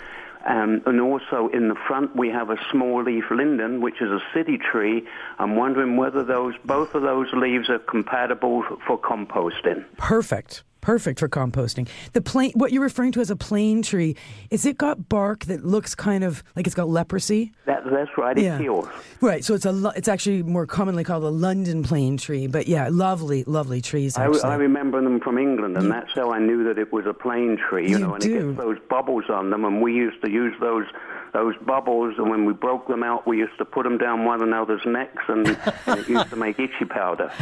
Um, 0.46 0.82
and 0.86 1.02
also 1.02 1.50
in 1.50 1.68
the 1.68 1.76
front 1.76 2.16
we 2.16 2.30
have 2.30 2.50
a 2.50 2.58
small 2.72 3.04
leaf 3.04 3.26
linden, 3.32 3.82
which 3.82 4.02
is 4.02 4.10
a 4.10 4.22
city 4.34 4.58
tree. 4.58 5.06
I'm 5.40 5.58
wondering 5.58 5.98
whether 5.98 6.24
those 6.24 6.54
both 6.64 6.96
of 6.96 7.02
those 7.02 7.28
leaves 7.34 7.70
are 7.70 7.80
compatible 7.80 8.64
for 8.86 8.98
composting. 8.98 9.84
Perfect. 9.98 10.64
Perfect 10.88 11.20
for 11.20 11.27
composting. 11.27 11.86
The 12.13 12.22
plain, 12.22 12.53
what 12.56 12.72
you're 12.72 12.82
referring 12.82 13.12
to 13.12 13.20
as 13.20 13.29
a 13.29 13.36
plane 13.36 13.82
tree, 13.82 14.15
is 14.50 14.65
it 14.65 14.77
got 14.77 15.10
bark 15.10 15.44
that 15.48 15.65
looks 15.65 15.94
kind 15.94 16.24
of 16.24 16.41
like 16.56 16.65
it's 16.65 16.77
got 16.77 16.88
leprosy? 16.88 17.51
That, 17.65 17.84
that's 17.91 18.17
right. 18.17 18.38
It 18.38 18.62
heals. 18.62 18.88
Right. 19.20 19.44
So 19.44 19.53
it's 19.53 19.65
a 19.65 19.91
it's 19.98 20.08
actually 20.08 20.44
more 20.44 20.65
commonly 20.65 21.03
called 21.03 21.25
a 21.25 21.29
London 21.29 21.84
plane 21.84 22.15
tree. 22.15 22.48
But 22.48 22.70
yeah, 22.70 22.88
lovely, 22.89 23.44
lovely 23.44 23.82
trees. 23.82 24.17
I, 24.17 24.27
I 24.27 24.56
remember 24.56 25.01
them 25.01 25.20
from 25.20 25.38
England, 25.38 25.75
and 25.75 25.91
that's 25.91 26.13
how 26.15 26.32
I 26.32 26.39
knew 26.39 26.63
that 26.63 26.77
it 26.79 26.94
was 26.94 27.06
a 27.06 27.13
plane 27.13 27.58
tree. 27.58 27.89
You, 27.89 27.98
You 27.98 28.00
know, 28.00 28.13
and 28.15 28.24
it 28.24 28.27
do. 28.29 28.53
gets 28.53 28.58
those 28.63 28.77
bubbles 28.89 29.25
on 29.29 29.50
them, 29.50 29.65
and 29.65 29.82
we 29.82 29.94
used 29.94 30.24
to 30.24 30.32
use 30.32 30.56
those 30.62 30.86
those 31.34 31.55
bubbles, 31.65 32.15
and 32.17 32.29
when 32.29 32.46
we 32.46 32.53
broke 32.53 32.88
them 32.88 33.03
out, 33.03 33.27
we 33.27 33.38
used 33.38 33.57
to 33.57 33.65
put 33.65 33.84
them 33.84 33.98
down 33.98 34.25
one 34.25 34.41
another's 34.41 34.81
necks, 34.86 35.24
and, 35.27 35.48
and 35.86 36.00
it 36.00 36.07
used 36.10 36.29
to 36.29 36.36
make 36.36 36.60
itchy 36.60 36.86
powder. 36.86 37.31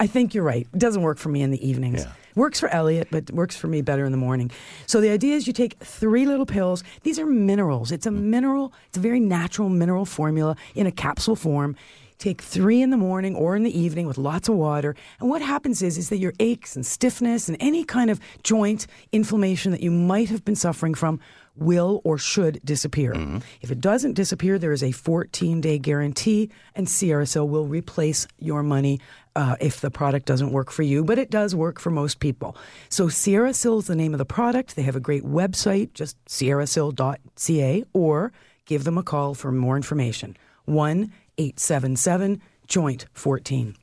I 0.00 0.06
think 0.06 0.34
you're 0.34 0.44
right. 0.44 0.66
It 0.72 0.78
doesn't 0.78 1.02
work 1.02 1.18
for 1.18 1.28
me 1.28 1.42
in 1.42 1.50
the 1.50 1.68
evenings. 1.68 2.04
Yeah. 2.04 2.12
Works 2.34 2.60
for 2.60 2.68
Elliot, 2.68 3.08
but 3.10 3.30
works 3.32 3.56
for 3.56 3.66
me 3.66 3.82
better 3.82 4.04
in 4.04 4.12
the 4.12 4.18
morning. 4.18 4.52
So 4.86 5.00
the 5.00 5.10
idea 5.10 5.34
is 5.34 5.48
you 5.48 5.52
take 5.52 5.76
three 5.80 6.24
little 6.24 6.46
pills. 6.46 6.84
These 7.02 7.18
are 7.18 7.26
minerals. 7.26 7.90
It's 7.90 8.06
a 8.06 8.12
mineral, 8.12 8.72
it's 8.86 8.96
a 8.96 9.00
very 9.00 9.18
natural 9.18 9.68
mineral 9.68 10.04
formula 10.04 10.54
in 10.76 10.86
a 10.86 10.92
capsule 10.92 11.34
form. 11.34 11.74
Take 12.18 12.42
three 12.42 12.82
in 12.82 12.90
the 12.90 12.96
morning 12.96 13.36
or 13.36 13.54
in 13.54 13.62
the 13.62 13.78
evening 13.78 14.06
with 14.06 14.18
lots 14.18 14.48
of 14.48 14.56
water. 14.56 14.96
And 15.20 15.30
what 15.30 15.40
happens 15.40 15.82
is, 15.82 15.96
is 15.96 16.08
that 16.08 16.18
your 16.18 16.32
aches 16.40 16.74
and 16.74 16.84
stiffness 16.84 17.48
and 17.48 17.56
any 17.60 17.84
kind 17.84 18.10
of 18.10 18.20
joint 18.42 18.86
inflammation 19.12 19.70
that 19.70 19.82
you 19.82 19.92
might 19.92 20.28
have 20.28 20.44
been 20.44 20.56
suffering 20.56 20.94
from 20.94 21.20
will 21.54 22.00
or 22.04 22.18
should 22.18 22.60
disappear. 22.64 23.12
If 23.60 23.70
it 23.70 23.80
doesn't 23.80 24.14
disappear, 24.14 24.58
there 24.58 24.72
is 24.72 24.82
a 24.82 24.92
14 24.92 25.60
day 25.60 25.78
guarantee, 25.78 26.50
and 26.74 26.88
Sil 26.90 27.46
will 27.48 27.66
replace 27.66 28.26
your 28.38 28.62
money 28.62 29.00
uh, 29.36 29.56
if 29.60 29.80
the 29.80 29.90
product 29.90 30.26
doesn't 30.26 30.50
work 30.50 30.70
for 30.70 30.82
you, 30.82 31.04
but 31.04 31.18
it 31.18 31.30
does 31.30 31.54
work 31.54 31.78
for 31.78 31.90
most 31.90 32.18
people. 32.18 32.56
So 32.88 33.06
SierraSil 33.06 33.78
is 33.78 33.86
the 33.86 33.94
name 33.94 34.14
of 34.14 34.18
the 34.18 34.24
product. 34.24 34.74
They 34.74 34.82
have 34.82 34.96
a 34.96 35.00
great 35.00 35.24
website, 35.24 35.92
just 35.94 36.16
sierrasil.ca, 36.24 37.84
or 37.92 38.32
give 38.64 38.84
them 38.84 38.98
a 38.98 39.02
call 39.02 39.34
for 39.34 39.52
more 39.52 39.76
information. 39.76 40.36
1 40.64 41.12
877 41.38 42.42
Joint 42.66 43.06
14. 43.14 43.76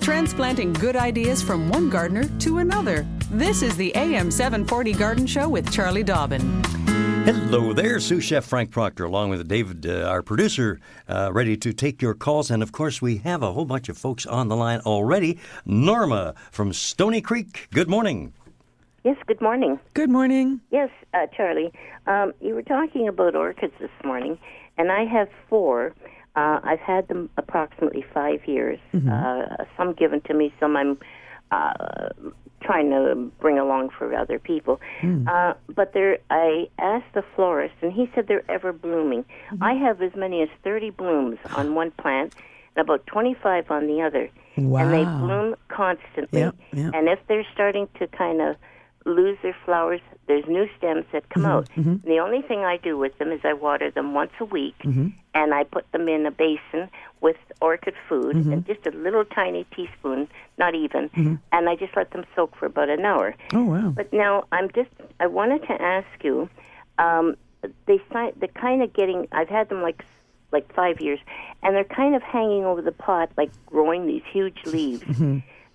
Transplanting 0.00 0.72
good 0.74 0.96
ideas 0.96 1.42
from 1.42 1.68
one 1.68 1.90
gardener 1.90 2.24
to 2.38 2.58
another. 2.58 3.06
This 3.30 3.62
is 3.62 3.76
the 3.76 3.94
AM 3.96 4.30
740 4.30 4.92
Garden 4.92 5.26
Show 5.26 5.48
with 5.48 5.70
Charlie 5.72 6.02
Dobbin. 6.02 6.62
Hello 7.24 7.74
there, 7.74 8.00
sous 8.00 8.24
chef 8.24 8.44
Frank 8.44 8.70
Proctor, 8.70 9.04
along 9.04 9.28
with 9.28 9.46
David, 9.46 9.84
uh, 9.84 10.08
our 10.08 10.22
producer, 10.22 10.80
uh, 11.08 11.30
ready 11.32 11.58
to 11.58 11.74
take 11.74 12.00
your 12.00 12.14
calls. 12.14 12.50
And 12.50 12.62
of 12.62 12.72
course, 12.72 13.02
we 13.02 13.18
have 13.18 13.42
a 13.42 13.52
whole 13.52 13.66
bunch 13.66 13.90
of 13.90 13.98
folks 13.98 14.24
on 14.24 14.48
the 14.48 14.56
line 14.56 14.80
already. 14.86 15.38
Norma 15.66 16.34
from 16.50 16.72
Stoney 16.72 17.20
Creek. 17.20 17.68
Good 17.70 17.90
morning. 17.90 18.32
Yes, 19.04 19.16
good 19.26 19.40
morning. 19.40 19.78
Good 19.94 20.10
morning. 20.10 20.60
Yes, 20.70 20.90
uh, 21.12 21.26
Charlie. 21.36 21.72
Um, 22.06 22.32
you 22.40 22.54
were 22.54 22.62
talking 22.62 23.06
about 23.08 23.34
orchids 23.34 23.74
this 23.78 23.90
morning, 24.04 24.38
and 24.78 24.90
I 24.90 25.04
have 25.04 25.28
four. 25.48 25.94
Uh, 26.36 26.60
I've 26.62 26.80
had 26.80 27.08
them 27.08 27.28
approximately 27.36 28.04
five 28.14 28.46
years. 28.46 28.78
Uh, 29.10 29.64
some 29.76 29.92
given 29.92 30.20
to 30.22 30.34
me, 30.34 30.54
some 30.60 30.76
I'm 30.76 30.98
uh, 31.50 32.10
trying 32.62 32.90
to 32.90 33.30
bring 33.40 33.58
along 33.58 33.90
for 33.96 34.14
other 34.14 34.38
people. 34.38 34.80
Uh, 35.28 35.54
but 35.74 35.92
they're, 35.94 36.18
I 36.30 36.68
asked 36.78 37.12
the 37.14 37.24
florist, 37.34 37.74
and 37.82 37.92
he 37.92 38.10
said 38.14 38.26
they're 38.28 38.48
ever 38.50 38.72
blooming. 38.72 39.24
I 39.60 39.74
have 39.74 40.02
as 40.02 40.14
many 40.14 40.42
as 40.42 40.48
30 40.64 40.90
blooms 40.90 41.38
on 41.56 41.74
one 41.80 41.90
plant 41.92 42.34
and 42.76 42.84
about 42.84 43.06
25 43.06 43.70
on 43.70 43.86
the 43.86 44.02
other. 44.02 44.30
Wow. 44.56 44.80
and 44.80 44.92
they 44.92 45.04
bloom 45.04 45.54
constantly. 45.68 46.40
Yep, 46.40 46.56
yep. 46.72 46.92
And 46.94 47.08
if 47.08 47.20
they're 47.28 47.46
starting 47.54 47.88
to 48.00 48.08
kind 48.08 48.40
of 48.40 48.56
lose 49.08 49.38
their 49.42 49.56
flowers, 49.64 50.00
there's 50.26 50.44
new 50.46 50.68
stems 50.76 51.04
that 51.12 51.28
come 51.30 51.42
Mm-hmm, 51.44 51.50
out. 51.52 51.68
And 51.76 52.02
the 52.02 52.18
only 52.18 52.42
thing 52.42 52.60
I 52.60 52.76
do 52.76 52.96
with 52.98 53.16
them 53.18 53.32
is 53.32 53.40
I 53.44 53.52
water 53.54 53.90
them 53.90 54.14
once 54.14 54.32
a 54.40 54.44
week, 54.44 54.76
Mm-hmm. 54.84 55.08
and 55.34 55.54
I 55.54 55.64
put 55.64 55.90
them 55.92 56.08
in 56.08 56.26
a 56.26 56.30
basin 56.30 56.88
with 57.20 57.36
orchid 57.60 57.94
food 58.08 58.36
Mm-hmm. 58.36 58.52
and 58.52 58.66
just 58.66 58.86
a 58.86 58.90
little 58.90 59.24
tiny 59.24 59.64
teaspoon, 59.74 60.28
not 60.58 60.74
even, 60.74 61.10
and 61.52 61.68
I 61.68 61.74
just 61.76 61.96
let 61.96 62.10
them 62.12 62.24
soak 62.36 62.54
for 62.56 62.66
about 62.66 62.88
an 62.90 63.04
hour. 63.04 63.34
Oh 63.52 63.64
wow. 63.64 63.90
But 63.96 64.12
now 64.12 64.44
I'm 64.52 64.70
just 64.72 64.90
I 65.20 65.26
wanted 65.26 65.62
to 65.68 65.80
ask 65.82 66.06
you, 66.22 66.48
um, 66.98 67.36
they 67.86 67.98
they're 68.12 68.48
kind 68.54 68.82
of 68.82 68.92
getting. 68.92 69.26
I've 69.32 69.48
had 69.48 69.68
them 69.68 69.82
like 69.82 70.04
like 70.52 70.72
five 70.74 71.00
years, 71.00 71.18
and 71.62 71.74
they're 71.74 71.84
kind 71.84 72.14
of 72.14 72.22
hanging 72.22 72.64
over 72.64 72.80
the 72.82 72.92
pot, 72.92 73.30
like 73.36 73.50
growing 73.66 74.06
these 74.06 74.22
huge 74.32 74.58
leaves. 74.66 75.04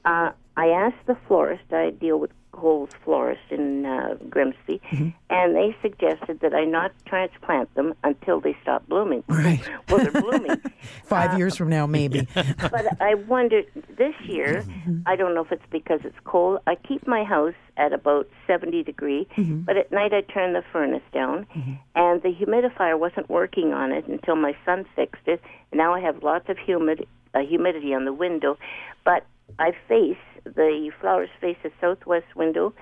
Uh, 0.06 0.32
I 0.58 0.68
asked 0.68 1.06
the 1.08 1.16
florist. 1.28 1.64
I 1.72 1.90
deal 1.92 2.18
with 2.20 2.32
Cole's 2.54 2.92
florist 3.04 3.42
in 3.50 3.86
uh, 3.86 4.16
Grimsby, 4.30 4.80
mm-hmm. 4.92 5.10
and 5.30 5.56
they 5.56 5.76
suggested 5.82 6.40
that 6.40 6.54
I 6.54 6.64
not 6.64 6.94
transplant 7.06 7.74
them 7.76 7.94
until 8.04 8.40
they 8.40 8.56
stop 8.62 8.88
blooming. 8.88 9.24
Right. 9.28 9.60
well, 9.90 9.98
they're 9.98 10.22
blooming. 10.22 10.62
Five 11.04 11.34
uh, 11.34 11.38
years 11.38 11.58
from 11.58 11.70
now, 11.70 11.86
maybe. 11.88 12.28
but 12.34 13.02
I 13.02 13.16
wondered 13.16 13.66
this 13.98 14.14
year. 14.24 14.64
Mm-hmm. 14.66 15.02
I 15.06 15.16
don't 15.16 15.36
know 15.36 15.42
if 15.42 15.52
it's 15.52 15.66
because 15.72 16.02
it's 16.04 16.16
cold. 16.24 16.60
I 16.68 16.76
keep 16.76 17.06
my 17.08 17.24
house 17.24 17.56
at 17.76 17.92
about 17.92 18.30
seventy 18.48 18.84
degree, 18.84 19.28
mm-hmm. 19.36 19.62
but 19.62 19.76
at 19.76 19.92
night 19.92 20.14
I 20.14 20.22
turn 20.22 20.54
the 20.54 20.64
furnace 20.72 21.04
down, 21.12 21.48
and 21.96 22.22
the 22.22 22.34
humidifier 22.34 22.98
wasn't 22.98 23.30
working 23.30 23.74
on 23.74 23.92
it 23.92 24.08
until 24.08 24.36
my 24.36 24.56
son 24.64 24.86
fixed 24.96 25.28
it. 25.28 25.42
And 25.72 25.80
now 25.80 25.94
I 25.94 26.00
have 26.00 26.24
lots 26.24 26.48
of 26.50 26.58
humid 26.58 27.08
uh, 27.34 27.40
humidity 27.40 27.94
on 27.94 28.06
the 28.06 28.14
window, 28.14 28.58
but 29.04 29.26
I 29.60 29.72
face 29.88 30.18
the 30.44 30.92
flowers 31.00 31.30
face 31.40 31.58
a 31.64 31.70
southwest 31.80 32.36
window, 32.36 32.74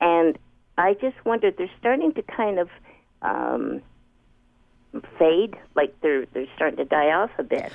and 0.00 0.38
I 0.76 0.94
just 0.94 1.24
wondered 1.24 1.56
they're 1.58 1.70
starting 1.78 2.12
to 2.14 2.22
kind 2.22 2.58
of. 2.58 2.68
Um, 3.22 3.82
fade, 5.18 5.56
like 5.74 5.94
they're 6.00 6.26
they're 6.32 6.46
starting 6.54 6.76
to 6.76 6.84
die 6.84 7.10
off 7.10 7.30
a 7.38 7.42
bit. 7.42 7.72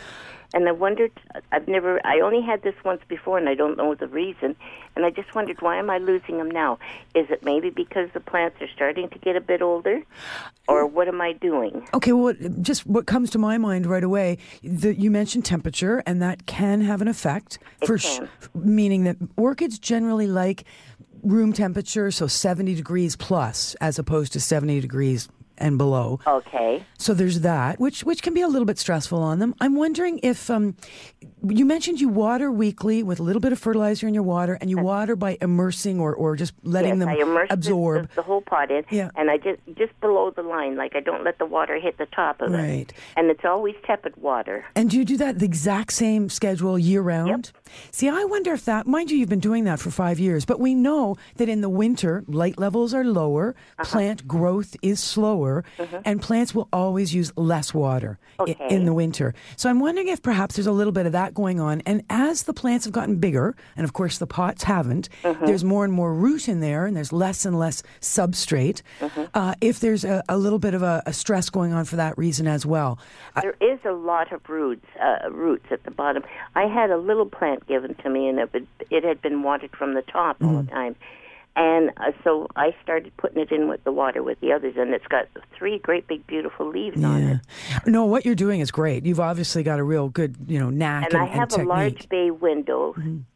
And 0.53 0.67
I 0.67 0.71
wondered, 0.71 1.11
I've 1.51 1.67
never, 1.67 2.05
I 2.05 2.21
only 2.21 2.41
had 2.41 2.63
this 2.63 2.73
once 2.83 3.01
before, 3.07 3.37
and 3.37 3.47
I 3.47 3.53
don't 3.53 3.77
know 3.77 3.93
the 3.93 4.07
reason. 4.07 4.55
And 4.95 5.05
I 5.05 5.11
just 5.11 5.35
wondered, 5.35 5.61
why 5.61 5.77
am 5.77 5.89
I 5.89 5.99
losing 5.99 6.37
them 6.37 6.49
now? 6.49 6.79
Is 7.13 7.29
it 7.29 7.43
maybe 7.43 7.69
because 7.69 8.09
the 8.13 8.19
plants 8.19 8.59
are 8.61 8.67
starting 8.73 9.09
to 9.09 9.19
get 9.19 9.35
a 9.35 9.41
bit 9.41 9.61
older, 9.61 10.01
or 10.67 10.87
what 10.87 11.07
am 11.07 11.21
I 11.21 11.33
doing? 11.33 11.87
Okay, 11.93 12.13
well, 12.13 12.33
just 12.61 12.87
what 12.87 13.05
comes 13.05 13.29
to 13.31 13.37
my 13.37 13.57
mind 13.59 13.85
right 13.85 14.03
away, 14.03 14.39
the, 14.63 14.95
you 14.95 15.11
mentioned 15.11 15.45
temperature, 15.45 16.01
and 16.07 16.21
that 16.21 16.47
can 16.47 16.81
have 16.81 17.01
an 17.01 17.07
effect. 17.07 17.59
It 17.81 17.85
for 17.85 17.97
can. 17.99 18.27
meaning 18.55 19.03
that 19.03 19.17
orchids 19.37 19.77
generally 19.77 20.27
like 20.27 20.63
room 21.21 21.53
temperature, 21.53 22.09
so 22.11 22.27
70 22.27 22.75
degrees 22.75 23.15
plus, 23.15 23.75
as 23.75 23.99
opposed 23.99 24.33
to 24.33 24.39
70 24.39 24.79
degrees 24.81 25.29
and 25.59 25.77
below. 25.77 26.19
Okay. 26.25 26.83
So 26.97 27.13
there's 27.13 27.41
that, 27.41 27.79
which 27.79 28.03
which 28.03 28.21
can 28.23 28.33
be 28.33 28.41
a 28.41 28.47
little 28.47 28.65
bit 28.65 28.79
stressful 28.79 29.21
on 29.21 29.39
them. 29.39 29.55
I'm 29.59 29.75
wondering 29.75 30.19
if 30.23 30.49
um, 30.49 30.75
you 31.47 31.65
mentioned 31.65 32.01
you 32.01 32.09
water 32.09 32.51
weekly 32.51 33.03
with 33.03 33.19
a 33.19 33.23
little 33.23 33.39
bit 33.39 33.51
of 33.51 33.59
fertilizer 33.59 34.07
in 34.07 34.13
your 34.13 34.23
water, 34.23 34.57
and 34.59 34.69
you 34.69 34.77
water 34.77 35.15
by 35.15 35.37
immersing 35.41 35.99
or, 35.99 36.13
or 36.13 36.35
just 36.35 36.53
letting 36.63 36.91
yes, 36.91 36.99
them 36.99 37.09
I 37.09 37.15
immerse 37.15 37.47
absorb. 37.49 38.09
the, 38.09 38.15
the 38.15 38.21
whole 38.21 38.41
pot 38.41 38.71
in, 38.71 38.83
Yeah. 38.89 39.09
and 39.15 39.29
I 39.31 39.37
just 39.37 39.59
just 39.75 39.99
below 40.01 40.31
the 40.31 40.43
line, 40.43 40.75
like 40.75 40.95
I 40.95 40.99
don't 40.99 41.23
let 41.23 41.37
the 41.39 41.45
water 41.45 41.79
hit 41.79 41.97
the 41.97 42.05
top 42.07 42.41
of 42.41 42.53
it. 42.53 42.57
Right. 42.57 42.69
it, 42.89 42.93
and 43.15 43.29
it's 43.29 43.45
always 43.45 43.75
tepid 43.85 44.17
water. 44.17 44.65
And 44.75 44.89
do 44.89 44.97
you 44.97 45.05
do 45.05 45.17
that 45.17 45.39
the 45.39 45.45
exact 45.45 45.93
same 45.93 46.29
schedule 46.29 46.77
year 46.77 47.01
round? 47.01 47.51
See, 47.91 48.09
I 48.09 48.23
wonder 48.25 48.51
if 48.53 48.65
that, 48.65 48.87
mind 48.87 49.11
you, 49.11 49.17
you've 49.17 49.29
been 49.29 49.39
doing 49.39 49.63
that 49.65 49.79
for 49.79 49.91
five 49.91 50.19
years, 50.19 50.43
but 50.45 50.59
we 50.59 50.73
know 50.73 51.15
that 51.35 51.47
in 51.49 51.61
the 51.61 51.69
winter, 51.69 52.23
light 52.27 52.57
levels 52.57 52.93
are 52.93 53.03
lower, 53.05 53.55
Uh-huh. 53.77 53.85
plant 53.91 54.27
growth 54.27 54.75
is 54.81 54.99
slower, 54.99 55.63
and 56.03 56.21
plants 56.21 56.55
will 56.55 56.67
always 56.73 57.13
use 57.13 57.31
less 57.35 57.73
water 57.73 58.17
Okay. 58.39 58.55
in 58.69 58.85
the 58.85 58.93
winter. 58.93 59.33
So 59.55 59.69
I'm 59.69 59.79
wondering 59.79 60.07
if 60.07 60.21
perhaps 60.21 60.55
there's 60.55 60.67
a 60.67 60.71
little 60.71 60.91
bit 60.93 61.05
of 61.05 61.11
that 61.13 61.28
going 61.33 61.59
on. 61.59 61.81
And 61.85 62.03
as 62.09 62.43
the 62.43 62.53
plants 62.53 62.85
have 62.85 62.93
gotten 62.93 63.17
bigger, 63.17 63.55
and 63.75 63.83
of 63.83 63.93
course 63.93 64.17
the 64.17 64.27
pots 64.27 64.63
haven't, 64.63 65.09
Uh-huh. 65.23 65.45
there's 65.45 65.63
more 65.63 65.83
and 65.83 65.93
more 65.93 66.13
root 66.13 66.47
in 66.47 66.59
there, 66.59 66.85
and 66.85 66.95
there's 66.95 67.13
less 67.13 67.45
and 67.45 67.57
less 67.57 67.83
substrate. 68.01 68.81
Uh-huh. 69.01 69.27
Uh, 69.33 69.53
if 69.61 69.79
there's 69.79 70.03
a, 70.03 70.23
a 70.29 70.37
little 70.37 70.59
bit 70.59 70.73
of 70.73 70.81
a, 70.83 71.01
a 71.05 71.13
stress 71.13 71.49
going 71.49 71.73
on 71.73 71.85
for 71.85 71.95
that 71.97 72.17
reason 72.17 72.47
as 72.47 72.65
well. 72.65 72.99
There 73.41 73.55
is 73.61 73.79
a 73.85 73.91
lot 73.91 74.31
of 74.31 74.47
roots, 74.49 74.85
uh, 75.01 75.29
roots 75.31 75.65
at 75.71 75.83
the 75.83 75.91
bottom. 75.91 76.23
I 76.55 76.63
had 76.67 76.91
a 76.91 76.97
little 76.97 77.25
plant 77.25 77.67
given 77.67 77.95
to 77.95 78.09
me, 78.09 78.27
and 78.27 78.39
it, 78.39 78.51
would, 78.53 78.67
it 78.89 79.03
had 79.03 79.21
been 79.21 79.43
watered 79.43 79.75
from 79.75 79.93
the 79.93 80.01
top 80.01 80.37
all 80.41 80.49
Mm-hmm. 80.49 80.65
the 80.65 80.71
time. 80.71 80.95
And 81.55 81.91
uh, 81.97 82.11
so 82.23 82.47
I 82.55 82.73
started 82.83 83.11
putting 83.17 83.41
it 83.41 83.51
in 83.51 83.67
with 83.67 83.83
the 83.83 83.91
water 83.91 84.23
with 84.23 84.39
the 84.39 84.53
others, 84.53 84.75
and 84.77 84.93
it's 84.93 85.07
got 85.07 85.27
three 85.57 85.77
great 85.79 86.07
big 86.07 86.25
beautiful 86.27 86.69
leaves 86.69 87.03
on 87.03 87.21
Yeah. 87.21 87.37
it. 87.75 87.87
No, 87.87 88.05
what 88.05 88.25
you're 88.25 88.35
doing 88.35 88.61
is 88.61 88.71
great. 88.71 89.05
You've 89.05 89.19
obviously 89.19 89.63
got 89.63 89.77
a 89.79 89.83
real 89.83 90.07
good, 90.09 90.35
you 90.47 90.59
know, 90.59 90.69
knack 90.69 91.05
And 91.05 91.13
and, 91.15 91.23
I 91.23 91.25
have 91.25 91.51
and 91.53 91.63
a 91.63 91.65
large 91.65 92.07
bay 92.07 92.31
window, 92.31 92.95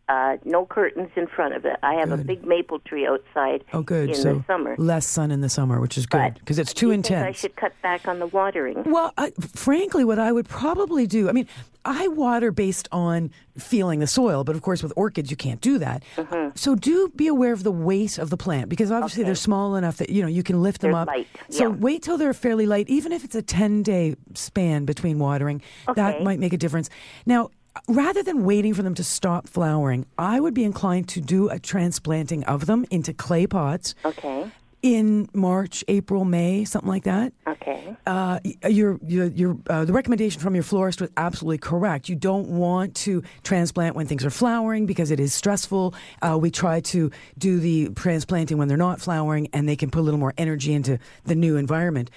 uh, 0.10 0.36
no 0.44 0.66
curtains 0.66 1.10
in 1.16 1.28
front 1.28 1.56
of 1.56 1.64
it. 1.66 1.78
I 1.82 1.94
have 1.96 2.12
a 2.12 2.18
big 2.18 2.46
maple 2.46 2.80
tree 2.80 3.08
outside 3.08 3.64
Oh, 3.72 3.82
good. 3.82 4.10
in 4.10 4.16
so 4.16 4.34
the 4.36 4.44
summer. 4.46 4.76
less 4.78 5.08
sun 5.08 5.32
in 5.32 5.40
the 5.42 5.50
summer, 5.50 5.80
which 5.80 5.98
is 5.98 6.06
good 6.06 6.34
because 6.36 6.60
it's 6.60 6.74
too 6.74 6.92
intense. 6.92 7.24
think 7.24 7.36
I 7.36 7.40
should 7.40 7.56
cut 7.56 7.74
back 7.82 8.08
on 8.08 8.20
the 8.20 8.28
watering. 8.28 8.84
Well, 8.86 9.14
I, 9.18 9.32
frankly, 9.56 10.04
what 10.04 10.20
I 10.20 10.32
would 10.34 10.50
probably 10.50 11.08
do, 11.08 11.30
I 11.30 11.32
mean, 11.32 11.48
I 11.86 12.10
water 12.10 12.52
based 12.52 12.90
on 12.92 13.32
feeling 13.58 14.00
the 14.00 14.08
soil, 14.08 14.44
but 14.44 14.56
of 14.56 14.62
course, 14.62 14.84
with 14.84 14.92
orchids, 14.98 15.32
you 15.32 15.38
can't 15.38 15.62
do 15.62 15.78
that. 15.80 16.04
Mm-hmm. 16.18 16.50
So 16.56 16.76
do 16.76 17.10
be 17.16 17.28
aware 17.28 17.54
of 17.54 17.64
the 17.64 17.72
weight 17.72 18.18
of 18.18 18.30
the 18.30 18.38
plant 18.38 18.68
because 18.70 18.92
obviously 18.92 19.24
they're 19.24 19.36
small 19.36 19.76
enough 19.78 19.98
that 19.98 20.10
you 20.10 20.22
know 20.22 20.28
you 20.28 20.44
can 20.44 20.62
lift 20.62 20.82
them 20.82 20.92
They're 20.92 21.02
up. 21.02 21.08
light, 21.08 21.28
So 21.50 21.64
yeah. 21.70 21.76
wait 21.76 22.04
till 22.04 22.18
they're 22.18 22.34
fairly 22.34 22.66
light, 22.66 22.90
even 22.90 23.12
if 23.14 23.24
it's 23.24 23.36
a 23.36 23.42
ten 23.42 23.84
day 23.84 24.16
span 24.34 24.84
between 24.86 25.18
watering. 25.18 25.62
That 25.96 26.24
might 26.24 26.40
make 26.40 26.52
a 26.54 26.58
difference. 26.58 26.90
Now. 27.26 27.52
Rather 27.88 28.22
than 28.24 28.44
waiting 28.46 28.74
for 28.74 28.84
them 28.84 28.94
to 28.96 29.04
stop 29.04 29.48
flowering, 29.50 30.06
I 30.18 30.40
would 30.40 30.54
be 30.54 30.64
inclined 30.64 31.08
to 31.10 31.22
do 31.22 31.50
a 31.50 31.60
transplanting 31.60 32.44
of 32.46 32.66
them 32.66 32.86
into 32.92 33.14
clay 33.14 33.48
pots 33.48 33.96
Okay. 34.06 34.52
in 34.84 35.28
March, 35.34 35.84
April, 35.88 36.24
May, 36.24 36.66
something 36.66 36.90
like 36.90 37.04
that. 37.06 37.34
Okay. 37.48 37.96
Uh, 38.06 38.40
your 38.70 39.00
your, 39.08 39.26
your 39.28 39.58
uh, 39.70 39.86
the 39.86 39.94
recommendation 39.94 40.40
from 40.40 40.54
your 40.54 40.64
florist 40.64 41.02
was 41.02 41.10
absolutely 41.18 41.58
correct. 41.58 42.10
You 42.10 42.16
don't 42.16 42.48
want 42.50 42.94
to 42.98 43.24
transplant 43.44 43.96
when 43.96 44.06
things 44.06 44.24
are 44.24 44.30
flowering 44.30 44.86
because 44.86 45.10
it 45.10 45.20
is 45.20 45.34
stressful. 45.34 45.96
Uh, 46.22 46.38
we 46.40 46.52
try 46.52 46.80
to 46.82 47.10
do 47.38 47.60
the 47.60 47.90
transplanting 47.96 48.58
when 48.58 48.68
they're 48.68 48.78
not 48.78 49.02
flowering, 49.02 49.48
and 49.52 49.68
they 49.68 49.76
can 49.76 49.90
put 49.90 50.00
a 50.02 50.04
little 50.04 50.20
more 50.20 50.34
energy 50.38 50.74
into 50.74 51.00
the 51.26 51.36
new 51.36 51.58
environment. 51.58 52.12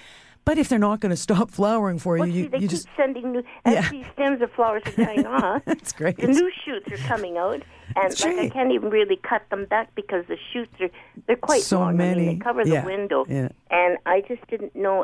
But 0.47 0.57
if 0.57 0.69
they're 0.69 0.79
not 0.79 1.01
going 1.01 1.09
to 1.09 1.17
stop 1.17 1.51
flowering 1.51 1.99
for 1.99 2.15
you, 2.15 2.21
Well, 2.23 2.31
see, 2.31 2.37
you, 2.37 2.47
they 2.49 2.57
you 2.59 2.61
keep 2.61 2.69
just 2.69 2.87
sending 2.95 3.33
new. 3.33 3.43
As 3.65 3.73
Yeah. 3.73 3.89
these 3.91 4.05
stems 4.13 4.41
of 4.41 4.49
flowers 4.53 4.81
are 4.85 4.91
dying 5.03 5.25
off, 5.41 5.61
That's 5.65 5.91
great. 5.91 6.15
The 6.15 6.27
new 6.27 6.49
shoots 6.63 6.89
are 6.89 7.05
coming 7.05 7.37
out, 7.37 7.55
and 7.55 8.11
That's 8.11 8.23
like 8.23 8.37
I 8.39 8.47
can't 8.47 8.71
even 8.71 8.89
really 8.89 9.17
cut 9.17 9.41
them 9.49 9.65
back 9.65 9.93
because 9.93 10.23
the 10.27 10.37
shoots 10.53 10.71
are 10.79 10.89
they're 11.25 11.35
quite 11.35 11.63
So 11.63 11.79
long. 11.79 11.89
I 11.89 11.91
mean, 11.91 11.97
many. 11.97 12.25
they 12.27 12.35
cover 12.35 12.63
the 12.63 12.81
window, 12.85 13.25
yeah. 13.27 13.49
and 13.69 13.97
I 14.05 14.21
just 14.21 14.47
didn't 14.47 14.73
know. 14.73 15.03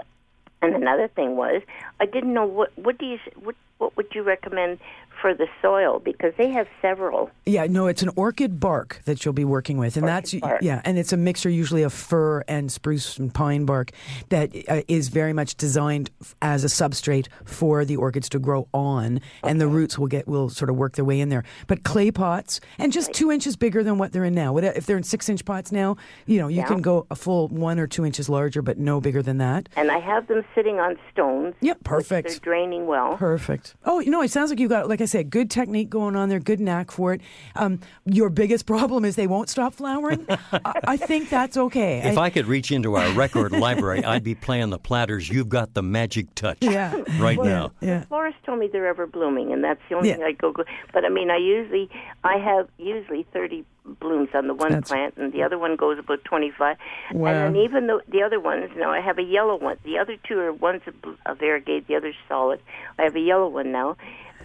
And 0.61 0.75
another 0.75 1.09
thing 1.09 1.35
was, 1.35 1.61
I 1.99 2.05
didn't 2.05 2.33
know 2.33 2.45
what 2.45 2.71
what 2.77 2.97
do 2.97 3.05
you 3.05 3.19
what 3.43 3.55
what 3.79 3.97
would 3.97 4.07
you 4.15 4.23
recommend 4.23 4.79
for 5.23 5.33
the 5.33 5.47
soil 5.61 5.99
because 6.03 6.33
they 6.37 6.49
have 6.51 6.67
several. 6.81 7.31
Yeah, 7.45 7.65
no, 7.69 7.87
it's 7.87 8.03
an 8.03 8.09
orchid 8.17 8.59
bark 8.59 8.99
that 9.05 9.23
you'll 9.23 9.33
be 9.33 9.45
working 9.45 9.77
with, 9.77 9.95
and 9.95 10.05
that's 10.05 10.33
bark. 10.33 10.61
yeah, 10.61 10.81
and 10.83 10.97
it's 10.99 11.13
a 11.13 11.17
mixture 11.17 11.49
usually 11.49 11.81
of 11.83 11.93
fir 11.93 12.41
and 12.49 12.69
spruce 12.69 13.17
and 13.17 13.33
pine 13.33 13.63
bark 13.65 13.91
that 14.29 14.51
uh, 14.67 14.81
is 14.89 15.07
very 15.07 15.31
much 15.31 15.55
designed 15.55 16.11
as 16.41 16.65
a 16.65 16.67
substrate 16.67 17.27
for 17.45 17.85
the 17.85 17.95
orchids 17.95 18.27
to 18.29 18.37
grow 18.39 18.67
on, 18.73 19.21
and 19.43 19.61
the 19.61 19.67
roots 19.67 19.97
will 19.97 20.07
get 20.07 20.27
will 20.27 20.49
sort 20.49 20.69
of 20.69 20.75
work 20.75 20.97
their 20.97 21.05
way 21.05 21.21
in 21.21 21.29
there. 21.29 21.45
But 21.67 21.83
clay 21.83 22.11
pots 22.11 22.59
and 22.77 22.91
just 22.91 23.13
two 23.13 23.31
inches 23.31 23.55
bigger 23.55 23.81
than 23.81 23.97
what 23.97 24.11
they're 24.11 24.25
in 24.25 24.35
now. 24.35 24.51
What- 24.51 24.65
If 24.65 24.85
they're 24.85 24.97
in 24.97 25.03
six 25.03 25.29
inch 25.29 25.45
pots 25.45 25.71
now, 25.71 25.95
you 26.25 26.37
know 26.37 26.49
you 26.49 26.57
Yeah. 26.57 26.67
can 26.67 26.81
go 26.81 27.07
a 27.09 27.15
full 27.15 27.47
one 27.47 27.79
or 27.79 27.87
two 27.87 28.05
inches 28.05 28.27
larger, 28.27 28.61
but 28.61 28.77
no 28.77 28.99
bigger 28.99 29.21
than 29.21 29.37
that. 29.37 29.69
And 29.77 29.89
I 29.89 29.99
have 29.99 30.27
them 30.27 30.43
sitting 30.53 30.81
on 30.81 30.97
stones. 31.13 31.55
Yep, 31.61 31.85
perfect. 31.85 32.27
They're 32.27 32.39
draining 32.39 32.87
well. 32.87 33.15
Perfect. 33.15 33.75
Oh, 33.85 33.99
you 34.01 34.11
know, 34.11 34.21
it 34.21 34.31
sounds 34.31 34.49
like 34.49 34.59
you've 34.59 34.69
got, 34.69 34.89
like 34.89 34.99
I 34.99 35.05
said, 35.13 35.29
good 35.29 35.49
technique 35.49 35.89
going 35.89 36.15
on 36.15 36.27
there, 36.29 36.39
good 36.39 36.59
knack 36.59 36.91
for 36.91 37.13
it. 37.13 37.21
Um, 37.55 37.79
your 38.05 38.29
biggest 38.29 38.65
problem 38.65 39.05
is 39.05 39.15
they 39.15 39.27
won't 39.27 39.49
stop 39.49 39.73
flowering. 39.73 40.25
I, 40.29 40.73
I 40.83 40.97
think 40.97 41.29
that's 41.29 41.55
okay. 41.55 42.01
If 42.03 42.17
I 42.17 42.29
could 42.29 42.45
reach 42.47 42.71
into 42.71 42.95
our 42.95 43.09
record 43.13 43.51
library, 43.65 44.03
I'd 44.03 44.23
be 44.23 44.35
playing 44.35 44.69
the 44.71 44.79
platters. 44.79 45.29
You've 45.29 45.49
got 45.49 45.73
the 45.73 45.81
magic 45.83 46.33
touch 46.35 46.57
Yeah. 46.61 47.01
right 47.19 47.39
now. 47.41 47.71
yeah. 47.79 48.03
Florists 48.05 48.39
told 48.45 48.59
me 48.59 48.67
they're 48.71 48.87
ever 48.87 49.07
blooming, 49.07 49.53
and 49.53 49.63
that's 49.63 49.79
the 49.89 49.95
only 49.95 50.09
Yeah. 50.09 50.15
thing 50.15 50.23
I 50.25 50.31
go. 50.33 50.51
go 50.51 50.63
but 50.93 51.05
I 51.05 51.09
mean, 51.09 51.29
I 51.31 51.37
usually 51.37 51.89
I 52.23 52.37
have 52.37 52.67
usually 52.77 53.25
thirty 53.31 53.65
blooms 53.99 54.29
on 54.33 54.47
the 54.47 54.53
one 54.53 54.69
That's- 54.71 54.89
plant, 54.89 55.15
and 55.17 55.31
the 55.33 55.43
other 55.43 55.57
one 55.57 55.75
goes 55.75 55.99
about 55.99 56.23
twenty-five. 56.23 56.77
Wow. 57.13 57.29
And 57.29 57.55
then 57.55 57.61
even 57.63 57.87
the 57.87 58.01
the 58.09 58.21
other 58.23 58.39
ones, 58.39 58.69
now 58.75 58.91
I 58.91 58.99
have 59.01 59.17
a 59.19 59.23
yellow 59.23 59.55
one. 59.57 59.77
The 59.85 59.97
other 59.99 60.17
two 60.27 60.39
are 60.39 60.51
one's 60.53 60.81
a, 60.87 61.31
a 61.31 61.35
variegated, 61.35 61.87
the 61.87 61.95
other's 61.95 62.15
solid. 62.27 62.59
I 62.97 63.03
have 63.03 63.15
a 63.15 63.19
yellow 63.19 63.47
one 63.49 63.71
now. 63.71 63.95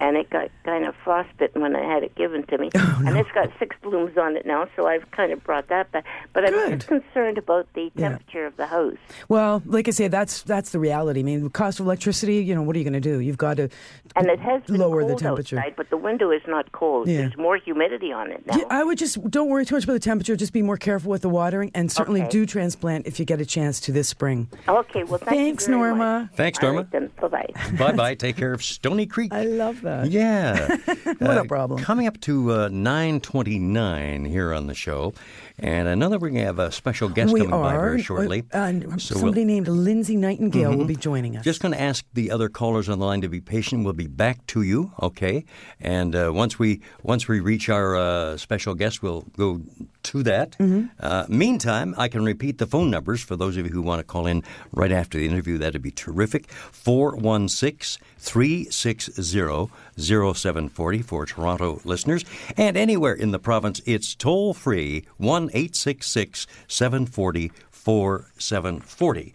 And 0.00 0.16
it 0.16 0.30
got 0.30 0.50
kind 0.64 0.84
of 0.84 0.94
frostbitten 1.04 1.62
when 1.62 1.74
I 1.76 1.82
had 1.84 2.02
it 2.02 2.14
given 2.14 2.44
to 2.46 2.58
me. 2.58 2.70
Oh, 2.74 3.02
And 3.06 3.16
it's 3.16 3.30
got 3.32 3.50
six 3.58 3.76
blooms 3.82 4.16
on 4.16 4.37
it 4.37 4.46
now, 4.46 4.68
so 4.76 4.87
I've 4.87 5.11
kind 5.11 5.32
of 5.32 5.42
brought 5.44 5.68
that 5.68 5.90
back. 5.92 6.04
But 6.32 6.44
I'm 6.46 6.52
Good. 6.52 6.80
just 6.80 6.87
concerned 6.88 7.38
about 7.38 7.66
the 7.74 7.90
Yeah. 7.94 8.11
temperature 8.11 8.46
of 8.46 8.56
the 8.56 8.66
house. 8.66 8.96
Well, 9.28 9.62
like 9.66 9.88
I 9.88 9.90
say, 9.92 10.08
that's 10.08 10.42
that's 10.42 10.70
the 10.70 10.78
reality. 10.78 11.20
I 11.20 11.22
mean, 11.22 11.42
the 11.42 11.50
cost 11.50 11.80
of 11.80 11.87
electricity. 11.87 12.37
You 12.37 12.54
know, 12.54 12.62
what 12.62 12.76
are 12.76 12.78
you 12.78 12.84
going 12.84 12.92
to 12.94 13.00
do? 13.00 13.20
You've 13.20 13.38
got 13.38 13.56
to 13.58 13.68
And 14.16 14.26
it 14.28 14.38
has 14.40 14.62
lower 14.68 15.04
the 15.04 15.14
temperature. 15.16 15.58
outside, 15.58 15.74
but 15.76 15.90
the 15.90 15.96
window 15.96 16.30
is 16.30 16.42
not 16.46 16.70
cold. 16.72 17.08
Yeah. 17.08 17.18
There's 17.18 17.37
more 17.37 17.56
humidity 17.56 18.12
on 18.12 18.30
it 18.30 18.46
now. 18.46 18.56
Yeah, 18.56 18.64
I 18.70 18.84
would 18.84 18.98
just 18.98 19.22
don't 19.30 19.48
worry 19.48 19.64
too 19.66 19.74
much 19.74 19.84
about 19.84 19.94
the 19.94 20.00
temperature. 20.00 20.37
Just 20.37 20.52
be 20.52 20.62
more 20.62 20.76
careful 20.76 21.11
with 21.11 21.22
the 21.22 21.28
watering, 21.28 21.70
and 21.74 21.90
certainly 21.90 22.20
Okay. 22.22 22.30
do 22.30 22.46
transplant 22.46 23.06
if 23.06 23.18
you 23.18 23.24
get 23.26 23.40
a 23.40 23.46
chance 23.46 23.80
to 23.80 23.92
this 23.92 24.08
spring. 24.08 24.48
okay, 24.68 25.04
well, 25.04 25.18
thank 25.18 25.30
Thanks, 25.38 25.66
you 25.66 25.74
very 25.78 25.88
Norma. 25.90 26.20
Much. 26.30 26.37
Thanks, 26.37 26.62
Norma. 26.62 26.87
right. 26.92 27.16
Bye-bye. 27.20 27.52
Bye 27.78 27.92
bye. 27.92 28.14
Take 28.14 28.37
care 28.37 28.52
of 28.52 28.62
Stoney 28.62 29.06
Creek. 29.06 29.32
I 29.32 29.44
love 29.44 29.80
that. 29.82 29.88
Yeah. 30.09 30.77
What 31.18 31.37
a 31.37 31.40
Uh, 31.40 31.44
problem. 31.44 31.81
Coming 31.83 32.07
up 32.07 32.20
to 32.22 32.53
uh, 32.53 32.68
929 32.70 34.24
here 34.24 34.53
on 34.53 34.66
the 34.66 34.74
show. 34.74 35.12
And 35.59 35.88
I 35.88 35.94
know 35.96 36.09
that 36.11 36.20
we're 36.20 36.29
going 36.29 36.42
to 36.42 36.46
have 36.46 36.59
a 36.61 36.70
special 36.70 37.09
guest 37.09 37.33
we 37.33 37.40
coming 37.40 37.51
by 37.51 37.74
are. 37.74 37.81
very 37.81 38.03
shortly. 38.03 38.44
Uh, 38.53 38.72
So 38.98 39.14
we'll- 39.14 39.20
somebody 39.20 39.44
named 39.44 39.66
Lindsay 39.66 40.16
Nightingale 40.16 40.77
will 40.77 40.85
be 40.85 40.94
joining 40.96 41.37
us. 41.37 41.44
Just 41.44 41.61
going 41.61 41.72
to 41.74 41.81
ask 41.81 42.05
the 42.14 42.31
other 42.31 42.48
callers 42.48 42.88
on 42.88 42.98
the 43.01 43.07
line 43.07 43.20
to 43.22 43.29
be 43.29 43.40
patient. 43.40 43.85
We'll 43.85 43.94
be 43.94 44.07
back 44.07 44.46
to 44.48 44.62
you, 44.62 44.92
okay? 45.03 45.44
And 45.81 46.14
uh, 46.14 46.31
once 46.33 46.59
we 46.59 46.81
once 47.03 47.27
we 47.27 47.40
reach 47.40 47.68
our 47.68 47.96
uh, 47.96 48.37
special 48.37 48.74
guest, 48.77 49.03
we'll 49.03 49.22
go 49.37 49.61
to 50.05 50.22
that. 50.22 50.57
Uh, 51.01 51.27
meantime, 51.29 51.94
I 51.98 52.07
can 52.09 52.24
repeat 52.24 52.59
the 52.59 52.66
phone 52.66 52.90
numbers 52.90 53.20
for 53.22 53.35
those 53.37 53.57
of 53.57 53.66
you 53.66 53.72
who 53.72 53.83
want 53.83 53.98
to 54.01 54.05
call 54.05 54.27
in 54.27 54.44
right 54.72 54.92
after 54.92 55.18
the 55.18 55.27
interview. 55.27 55.59
That'd 55.59 55.83
be 55.83 55.90
terrific. 55.90 56.48
416 56.72 57.98
360 58.18 59.70
0740 59.96 61.02
for 61.02 61.26
Toronto 61.26 61.81
listeners. 61.85 62.24
And 62.57 62.76
anywhere 62.76 63.14
in 63.14 63.31
the 63.31 63.38
province, 63.38 63.81
it's 63.87 64.14
toll 64.14 64.54
free 64.54 65.07
1 65.16 65.44
866 65.44 66.46
740 66.66 67.52
4740. 67.70 69.35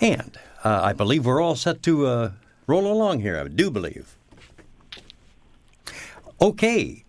And 0.00 0.38
uh, 0.64 0.80
I 0.82 0.92
believe 0.92 1.26
we're 1.26 1.40
all 1.40 1.56
set 1.56 1.82
to 1.84 2.06
uh, 2.06 2.32
roll 2.66 2.90
along 2.90 3.20
here. 3.20 3.38
I 3.38 3.48
do 3.48 3.70
believe. 3.70 4.16
Okay. 6.40 7.04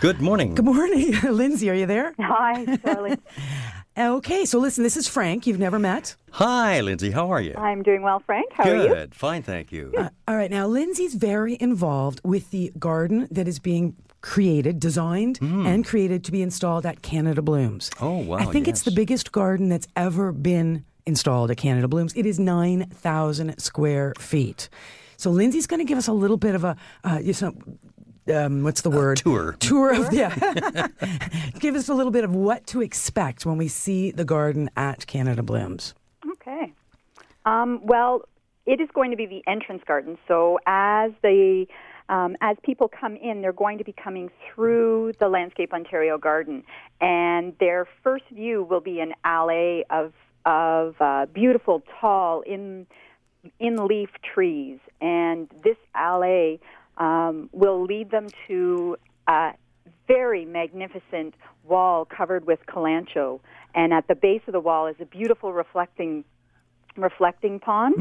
Good 0.00 0.20
morning. 0.20 0.54
Good 0.54 0.64
morning, 0.64 1.12
Lindsay. 1.22 1.68
Are 1.70 1.74
you 1.74 1.86
there? 1.86 2.14
Hi, 2.18 2.76
Charlie. 2.78 3.16
Okay, 3.98 4.44
so 4.44 4.58
listen, 4.58 4.84
this 4.84 4.96
is 4.96 5.08
Frank. 5.08 5.46
You've 5.46 5.58
never 5.58 5.78
met. 5.78 6.14
Hi, 6.32 6.80
Lindsay. 6.80 7.10
How 7.10 7.30
are 7.30 7.40
you? 7.40 7.54
I'm 7.56 7.82
doing 7.82 8.02
well, 8.02 8.20
Frank. 8.20 8.52
How 8.52 8.64
Good. 8.64 8.78
are 8.78 8.82
you? 8.82 8.94
Good. 8.94 9.14
Fine, 9.14 9.42
thank 9.42 9.72
you. 9.72 9.92
Uh, 9.96 10.10
all 10.28 10.36
right, 10.36 10.50
now 10.50 10.66
Lindsay's 10.66 11.14
very 11.14 11.56
involved 11.60 12.20
with 12.22 12.50
the 12.50 12.72
garden 12.78 13.26
that 13.30 13.48
is 13.48 13.58
being 13.58 13.96
created, 14.20 14.78
designed, 14.78 15.38
and 15.40 15.84
created 15.84 16.24
to 16.24 16.32
be 16.32 16.42
installed 16.42 16.86
at 16.86 17.02
Canada 17.02 17.42
Blooms. 17.42 17.90
Oh, 18.00 18.18
wow, 18.18 18.36
I 18.36 18.44
think 18.46 18.68
it's 18.68 18.82
the 18.82 18.90
biggest 18.90 19.32
garden 19.32 19.68
that's 19.68 19.88
ever 19.96 20.30
been 20.30 20.84
installed 21.06 21.50
at 21.50 21.56
Canada 21.56 21.88
Blooms. 21.88 22.12
It 22.14 22.26
is 22.26 22.38
9,000 22.38 23.58
square 23.58 24.12
feet. 24.18 24.68
So 25.16 25.30
Lindsay's 25.30 25.66
going 25.66 25.80
to 25.80 25.84
give 25.84 25.98
us 25.98 26.06
a 26.06 26.12
little 26.12 26.36
bit 26.36 26.54
of 26.54 26.64
a, 26.64 26.76
uh, 27.04 27.18
you 27.22 27.34
know, 27.40 27.52
um, 28.30 28.62
what's 28.62 28.82
the 28.82 28.90
word? 28.90 29.18
tour. 29.18 29.56
Tour 29.58 29.94
of, 29.94 30.12
yeah. 30.12 30.34
give 31.60 31.74
us 31.74 31.88
a 31.88 31.94
little 31.94 32.12
bit 32.12 32.24
of 32.24 32.34
what 32.34 32.66
to 32.68 32.80
expect 32.80 33.44
when 33.46 33.56
we 33.56 33.68
see 33.68 34.10
the 34.10 34.24
garden 34.24 34.70
at 34.76 35.06
Canada 35.06 35.42
Blooms. 35.42 35.94
Okay. 36.26 36.72
Um, 37.44 37.80
well, 37.84 38.22
it 38.66 38.80
is 38.80 38.88
going 38.94 39.10
to 39.10 39.16
be 39.16 39.26
the 39.26 39.42
entrance 39.46 39.82
garden. 39.86 40.18
So 40.28 40.58
as 40.66 41.12
the 41.22 41.66
um, 42.08 42.36
as 42.40 42.56
people 42.64 42.88
come 42.88 43.16
in, 43.16 43.40
they're 43.40 43.52
going 43.52 43.78
to 43.78 43.84
be 43.84 43.92
coming 43.92 44.30
through 44.52 45.12
the 45.20 45.28
Landscape 45.28 45.72
Ontario 45.72 46.18
Garden, 46.18 46.64
and 47.00 47.54
their 47.60 47.86
first 48.02 48.24
view 48.32 48.64
will 48.64 48.80
be 48.80 48.98
an 49.00 49.14
alley 49.24 49.84
of 49.90 50.12
of 50.44 50.96
uh, 51.00 51.26
beautiful, 51.26 51.82
tall, 52.00 52.42
in 52.42 52.86
in 53.60 53.86
leaf 53.86 54.10
trees, 54.34 54.78
and 55.00 55.48
this 55.62 55.76
alley 55.94 56.60
um, 57.00 57.48
will 57.52 57.82
lead 57.82 58.10
them 58.10 58.28
to 58.46 58.96
a 59.26 59.52
very 60.06 60.44
magnificent 60.44 61.34
wall 61.64 62.04
covered 62.04 62.46
with 62.46 62.60
kalanchoe, 62.66 63.40
and 63.74 63.92
at 63.92 64.06
the 64.06 64.14
base 64.14 64.42
of 64.46 64.52
the 64.52 64.60
wall 64.60 64.86
is 64.86 64.96
a 65.00 65.06
beautiful 65.06 65.52
reflecting 65.52 66.24
reflecting 66.96 67.60
pond, 67.60 67.94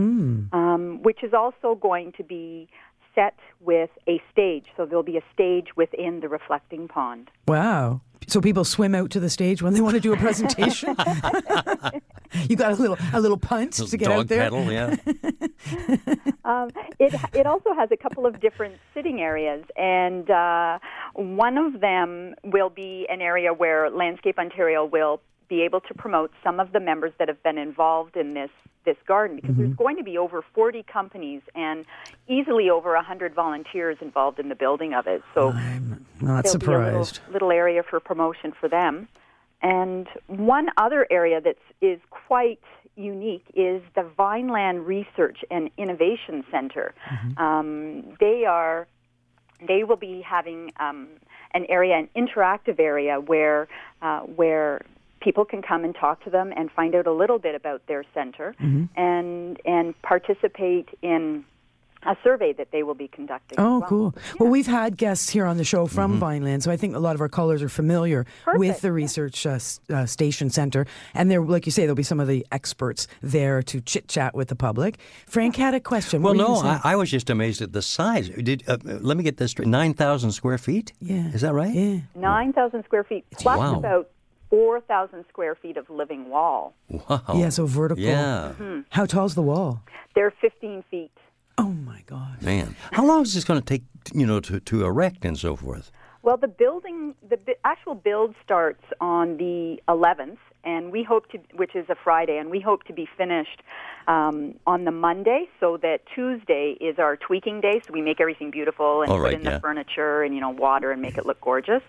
um, 0.52 1.02
which 1.04 1.24
is 1.24 1.34
also 1.34 1.76
going 1.76 2.12
to 2.18 2.24
be 2.24 2.68
set 3.16 3.36
with 3.60 3.90
a 4.08 4.22
stage. 4.32 4.66
So 4.78 4.86
there'll 4.86 5.04
be 5.04 5.18
a 5.18 5.24
stage 5.34 5.68
within 5.76 6.20
the 6.22 6.30
reflecting 6.30 6.88
pond. 6.88 7.30
Wow. 7.48 8.02
So 8.28 8.42
people 8.42 8.64
swim 8.64 8.94
out 8.94 9.10
to 9.12 9.20
the 9.20 9.30
stage 9.30 9.62
when 9.62 9.74
they 9.74 9.82
want 9.82 9.96
to 9.96 10.00
do 10.00 10.14
a 10.14 10.18
presentation. 10.18 10.90
you 12.48 12.56
got 12.56 12.74
a 12.74 12.76
little 12.76 12.98
a 13.14 13.20
little 13.20 13.38
punt 13.38 13.74
to 13.74 13.98
get 13.98 14.10
Dog 14.10 14.20
out 14.20 14.28
there. 14.28 14.44
pedal, 14.44 14.72
yeah. 14.72 14.96
Um, 16.46 16.70
it 17.00 17.14
it 17.34 17.46
also 17.46 17.74
has 17.76 17.92
a 17.92 17.98
couple 17.98 18.26
of 18.26 18.40
different 18.40 18.76
sitting 18.96 19.22
areas, 19.22 19.64
and 19.76 20.28
uh, 20.32 20.80
one 21.14 21.60
of 21.60 21.80
them 21.80 22.34
will 22.44 22.72
be 22.72 23.06
an 23.08 23.22
area 23.22 23.54
where 23.54 23.92
Landscape 23.92 24.40
Ontario 24.40 24.84
will 24.84 25.22
be 25.50 25.64
able 25.64 25.82
to 25.82 25.94
promote 25.94 26.32
some 26.44 26.60
of 26.60 26.72
the 26.72 26.80
members 26.80 27.12
that 27.20 27.28
have 27.28 27.42
been 27.44 27.58
involved 27.58 28.16
in 28.16 28.34
this 28.34 28.52
this 28.86 28.96
garden 29.06 29.36
because 29.36 29.58
there's 29.58 29.76
going 29.76 29.98
to 29.98 30.04
be 30.04 30.18
over 30.18 30.42
40 30.56 30.84
companies 30.84 31.42
and 31.54 31.86
easily 32.30 32.70
over 32.70 32.94
100 32.94 33.36
volunteers 33.36 33.98
involved 34.00 34.40
in 34.40 34.48
the 34.48 34.56
building 34.56 34.94
of 34.94 35.06
it. 35.06 35.22
So 35.36 35.50
I'm 35.50 36.06
not 36.22 36.32
a 36.32 36.36
little, 36.48 36.52
surprised. 36.52 37.20
little 37.30 37.52
area 37.52 37.84
for 37.84 38.00
promotion 38.00 38.54
for 38.58 38.70
them. 38.70 39.10
And 39.62 40.08
one 40.28 40.70
other 40.78 41.06
area 41.12 41.42
that 41.42 41.58
is 41.82 42.00
quite 42.10 42.62
unique 42.96 43.46
is 43.54 43.82
the 43.96 44.10
Vineland 44.18 44.88
Research 44.88 45.40
and 45.52 45.70
Innovation 45.78 46.46
Center. 46.50 46.94
Um, 47.38 48.16
they 48.22 48.46
are 48.46 48.88
they 49.68 49.84
will 49.84 49.98
be 49.98 50.22
having 50.22 50.72
um, 50.80 51.10
an 51.54 51.66
area, 51.68 51.98
an 51.98 52.10
interactive 52.16 52.80
area 52.80 53.20
where 53.20 53.68
uh, 54.02 54.22
where 54.22 54.82
people 55.22 55.46
can 55.46 55.62
come 55.62 55.84
and 55.84 55.96
talk 55.96 56.24
to 56.24 56.30
them 56.30 56.54
and 56.56 56.72
find 56.72 56.96
out 56.96 57.08
a 57.08 57.12
little 57.14 57.40
bit 57.40 57.56
about 57.56 57.86
their 57.88 58.04
center 58.14 58.56
and 58.96 59.60
and 59.66 60.02
participate 60.02 60.90
in 61.02 61.44
a 62.04 62.16
survey 62.24 62.54
that 62.54 62.72
they 62.72 62.82
will 62.82 62.94
be 62.96 63.10
conducting. 63.10 63.60
Oh, 63.60 63.80
well. 63.80 63.90
cool. 63.90 64.16
Well, 64.40 64.50
we've 64.50 64.68
had 64.68 64.96
guests 64.96 65.28
here 65.28 65.46
on 65.46 65.58
the 65.58 65.66
show 65.66 65.86
from 65.86 66.18
Vineland, 66.18 66.64
so 66.64 66.72
I 66.72 66.78
think 66.78 66.96
a 66.96 67.00
lot 67.00 67.14
of 67.14 67.20
our 67.20 67.28
callers 67.28 67.62
are 67.62 67.68
familiar 67.68 68.26
with 68.54 68.80
the 68.80 68.94
research 68.94 69.46
uh, 69.46 69.60
uh, 69.90 70.06
station 70.06 70.50
center. 70.50 70.86
And 71.14 71.30
there, 71.30 71.42
like 71.42 71.66
you 71.66 71.74
say, 71.74 71.82
there'll 71.82 71.96
be 71.98 72.04
some 72.04 72.22
of 72.22 72.30
the 72.30 72.48
experts 72.54 73.06
there 73.22 73.62
to 73.64 73.82
chit 73.82 74.08
chat 74.08 74.34
with 74.34 74.48
the 74.48 74.56
public. 74.56 74.98
Frank 75.28 75.58
had 75.58 75.74
a 75.74 75.82
question. 75.82 76.22
Well, 76.22 76.36
What 76.36 76.48
were 76.48 76.56
you 76.56 76.64
no. 76.64 76.80
I, 76.86 76.94
I 76.94 76.96
was 76.96 77.12
just 77.12 77.30
amazed 77.30 77.62
at 77.62 77.74
the 77.74 77.82
size. 77.82 78.30
Did 78.30 78.64
uh, 78.70 78.78
let 78.82 79.18
me 79.18 79.24
get 79.26 79.36
this 79.36 79.52
straight? 79.52 79.68
Nine 79.68 79.94
thousand 79.94 80.32
square 80.32 80.58
feet. 80.58 80.94
yeah. 81.02 81.28
Is 81.34 81.42
that 81.42 81.52
right? 81.54 81.74
Yeah. 81.76 82.00
9,000 82.16 82.86
square 82.86 83.04
feet, 83.04 83.26
plus 83.34 83.58
Wow. 83.60 83.76
about 83.78 84.10
4,000 84.50 85.26
square 85.30 85.56
feet 85.56 85.78
of 85.78 85.90
living 85.90 86.30
wall. 86.30 86.74
Wow. 86.90 87.22
Yeah, 87.36 87.50
so 87.50 87.66
vertical. 87.66 88.04
Yeah, 88.04 88.54
mm-hmm. 88.54 88.82
How 88.90 89.06
tall's 89.06 89.36
the 89.36 89.42
wall? 89.42 89.82
They're 90.16 90.34
15 90.42 90.84
feet. 90.90 91.12
Oh, 91.58 91.70
my 91.70 92.04
God. 92.08 92.42
man. 92.42 92.76
How 92.92 93.06
long 93.06 93.22
is 93.24 93.34
this 93.34 93.44
going 93.44 93.62
to 93.62 93.66
take? 93.66 93.84
You 94.14 94.26
know, 94.26 94.40
to, 94.40 94.60
to 94.62 94.86
erect 94.86 95.26
and 95.26 95.38
so 95.38 95.56
forth. 95.56 95.92
Well, 96.24 96.38
the 96.38 96.48
building, 96.48 97.16
the 97.30 97.38
actual 97.64 97.96
build 97.96 98.34
starts 98.44 98.84
on 99.00 99.38
the 99.38 99.80
11th, 99.88 100.38
and 100.64 100.92
we 100.92 101.04
hope 101.04 101.30
to, 101.32 101.40
which 101.56 101.76
is 101.76 101.90
a 101.90 101.96
Friday, 101.96 102.38
and 102.38 102.50
we 102.50 102.60
hope 102.60 102.84
to 102.86 102.94
be 102.94 103.08
finished 103.18 103.62
um, 104.08 104.56
on 104.66 104.86
the 104.86 104.92
Monday, 104.92 105.48
so 105.60 105.78
that 105.78 106.02
Tuesday 106.14 106.78
is 106.80 107.00
our 107.00 107.16
tweaking 107.16 107.62
day. 107.62 107.82
So 107.86 107.94
we 107.94 108.02
make 108.02 108.20
everything 108.20 108.52
beautiful 108.52 109.02
and 109.02 109.12
All 109.12 109.18
put 109.18 109.24
right, 109.24 109.34
in 109.34 109.44
the 109.44 109.60
furniture 109.60 110.24
and 110.24 110.34
you 110.34 110.42
know 110.42 110.50
water 110.50 110.92
and 110.92 111.02
make 111.02 111.18
it 111.18 111.26
look 111.26 111.42
gorgeous. 111.42 111.84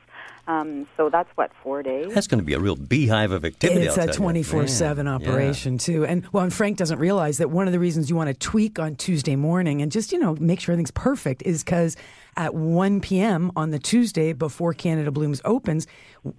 Um, 0.47 0.89
so 0.97 1.11
that's 1.11 1.29
what 1.37 1.53
four 1.63 1.83
days. 1.83 2.13
That's 2.13 2.27
going 2.27 2.41
to 2.41 2.45
be 2.45 2.55
a 2.55 2.59
real 2.59 2.75
beehive 2.75 3.31
of 3.31 3.45
activity. 3.45 3.87
It's 3.87 3.97
I'll 3.97 4.05
a 4.05 4.07
tell 4.07 4.17
24 4.17 4.67
7 4.67 5.05
Man, 5.05 5.21
yeah. 5.21 5.29
operation, 5.29 5.79
too. 5.79 6.05
And 6.05 6.27
well, 6.33 6.43
and 6.43 6.53
Frank 6.53 6.77
doesn't 6.77 6.99
realize 6.99 7.39
that 7.39 7.51
one 7.51 7.67
of 7.67 7.73
the 7.73 7.79
reasons 7.79 8.11
you 8.11 8.17
want 8.17 8.29
to 8.29 8.35
tweak 8.35 8.79
on 8.79 8.97
Tuesday 8.97 9.37
morning 9.37 9.81
and 9.81 9.93
just, 9.93 10.13
you 10.13 10.19
know, 10.19 10.37
make 10.41 10.61
sure 10.61 10.73
everything's 10.73 10.91
perfect 10.91 11.43
is 11.43 11.63
because 11.63 11.97
at 12.41 12.55
1 12.55 13.03
p.m. 13.03 13.53
on 13.55 13.71
the 13.71 13.79
Tuesday 13.79 14.33
before 14.33 14.73
Canada 14.73 15.11
Blooms 15.11 15.43
opens, 15.45 15.87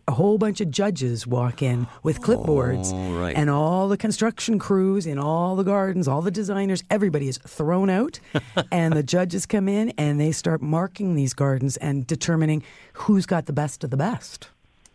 a 0.07 0.11
whole 0.13 0.39
bunch 0.39 0.59
of 0.59 0.71
judges 0.71 1.27
walk 1.27 1.61
in 1.61 1.85
with 2.01 2.21
clipboards. 2.21 2.91
Oh, 2.91 3.21
right. 3.21 3.37
And 3.37 3.51
all 3.51 3.87
the 3.87 3.97
construction 3.97 4.57
crews 4.57 5.05
in 5.05 5.19
all 5.19 5.55
the 5.55 5.63
gardens, 5.63 6.07
all 6.07 6.23
the 6.23 6.31
designers, 6.31 6.83
everybody 6.89 7.27
is 7.27 7.37
thrown 7.37 7.91
out. 7.91 8.19
and 8.71 8.93
the 8.93 9.03
judges 9.03 9.45
come 9.45 9.69
in 9.69 9.91
and 9.91 10.19
they 10.19 10.31
start 10.31 10.59
marking 10.59 11.13
these 11.13 11.35
gardens 11.35 11.77
and 11.77 12.07
determining 12.07 12.63
who's 12.93 13.27
got 13.27 13.45
the 13.45 13.53
best 13.53 13.83
of 13.83 13.91
the 13.91 13.97
best. 13.97 14.49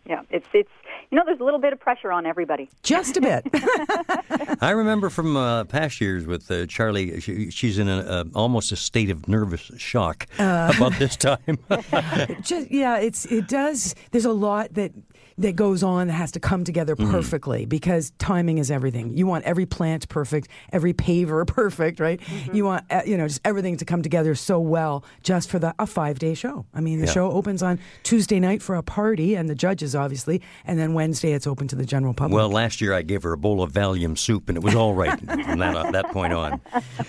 Yeah, 0.05 0.23
it's 0.29 0.47
it's 0.53 0.71
you 1.11 1.17
know, 1.17 1.23
there's 1.25 1.39
a 1.39 1.43
little 1.43 1.59
bit 1.59 1.73
of 1.73 1.79
pressure 1.79 2.11
on 2.11 2.25
everybody. 2.25 2.69
Just 2.83 3.17
a 3.17 3.21
bit. 3.21 3.45
I 4.61 4.71
remember 4.71 5.09
from 5.09 5.37
uh, 5.37 5.63
past 5.65 6.01
years 6.01 6.25
with 6.25 6.49
uh, 6.51 6.65
Charlie, 6.67 7.19
she, 7.21 7.49
she's 7.51 7.79
in 7.79 7.87
a, 7.87 7.97
uh, 7.99 8.23
almost 8.35 8.71
a 8.71 8.75
state 8.75 9.09
of 9.09 9.27
nervous 9.27 9.71
shock 9.77 10.25
Uh. 10.39 10.73
about 10.75 10.93
this 10.99 11.15
time. 11.15 11.57
Just 12.41 12.69
yeah, 12.71 12.97
it's 12.97 13.25
it 13.25 13.47
does. 13.47 13.95
There's 14.11 14.25
a 14.25 14.31
lot 14.33 14.73
that 14.73 14.91
that 15.39 15.55
goes 15.55 15.83
on 15.83 16.07
that 16.07 16.13
has 16.13 16.31
to 16.31 16.39
come 16.39 16.63
together 16.63 16.95
Mm-hmm. 16.95 17.11
perfectly 17.11 17.65
because 17.65 18.11
timing 18.17 18.57
is 18.57 18.71
everything. 18.71 19.15
You 19.15 19.27
want 19.27 19.43
every 19.45 19.65
plant 19.65 20.09
perfect, 20.09 20.47
every 20.73 20.93
paver 20.93 21.45
perfect, 21.61 21.99
right? 21.99 22.19
Mm-hmm. 22.19 22.55
You 22.55 22.65
want 22.65 22.85
uh, 22.89 23.01
you 23.05 23.17
know 23.17 23.27
just 23.27 23.41
everything 23.45 23.77
to 23.77 23.85
come 23.85 24.01
together 24.01 24.33
so 24.35 24.59
well 24.59 25.03
just 25.21 25.49
for 25.49 25.59
the 25.59 25.75
a 25.79 25.85
five 25.85 26.17
day 26.19 26.33
show. 26.33 26.65
I 26.73 26.81
mean, 26.81 26.99
the 26.99 27.05
Yeah. 27.05 27.11
show 27.13 27.31
opens 27.31 27.61
on 27.61 27.79
Tuesday 28.03 28.39
night 28.39 28.61
for 28.63 28.75
a 28.75 28.83
party 28.83 29.35
and 29.35 29.47
the 29.49 29.55
judges 29.55 29.95
obviously, 29.95 30.41
and 30.65 30.79
then 30.79 30.93
Wednesday 30.93 31.33
it's 31.33 31.45
open 31.45 31.67
to 31.67 31.75
the 31.75 31.85
general 31.85 32.13
public. 32.13 32.35
well, 32.35 32.49
last 32.49 32.81
year 32.81 32.93
I 32.93 33.01
gave 33.03 33.21
her 33.23 33.33
a 33.33 33.37
bowl 33.37 33.61
of 33.61 33.71
Valium 33.71 34.17
soup, 34.17 34.49
and 34.49 34.57
it 34.57 34.63
was 34.63 34.73
all 34.75 34.93
right 34.95 35.19
from 35.45 35.59
that, 35.59 35.75
uh, 35.75 35.91
that 35.91 36.11
point 36.11 36.33
on. 36.33 36.59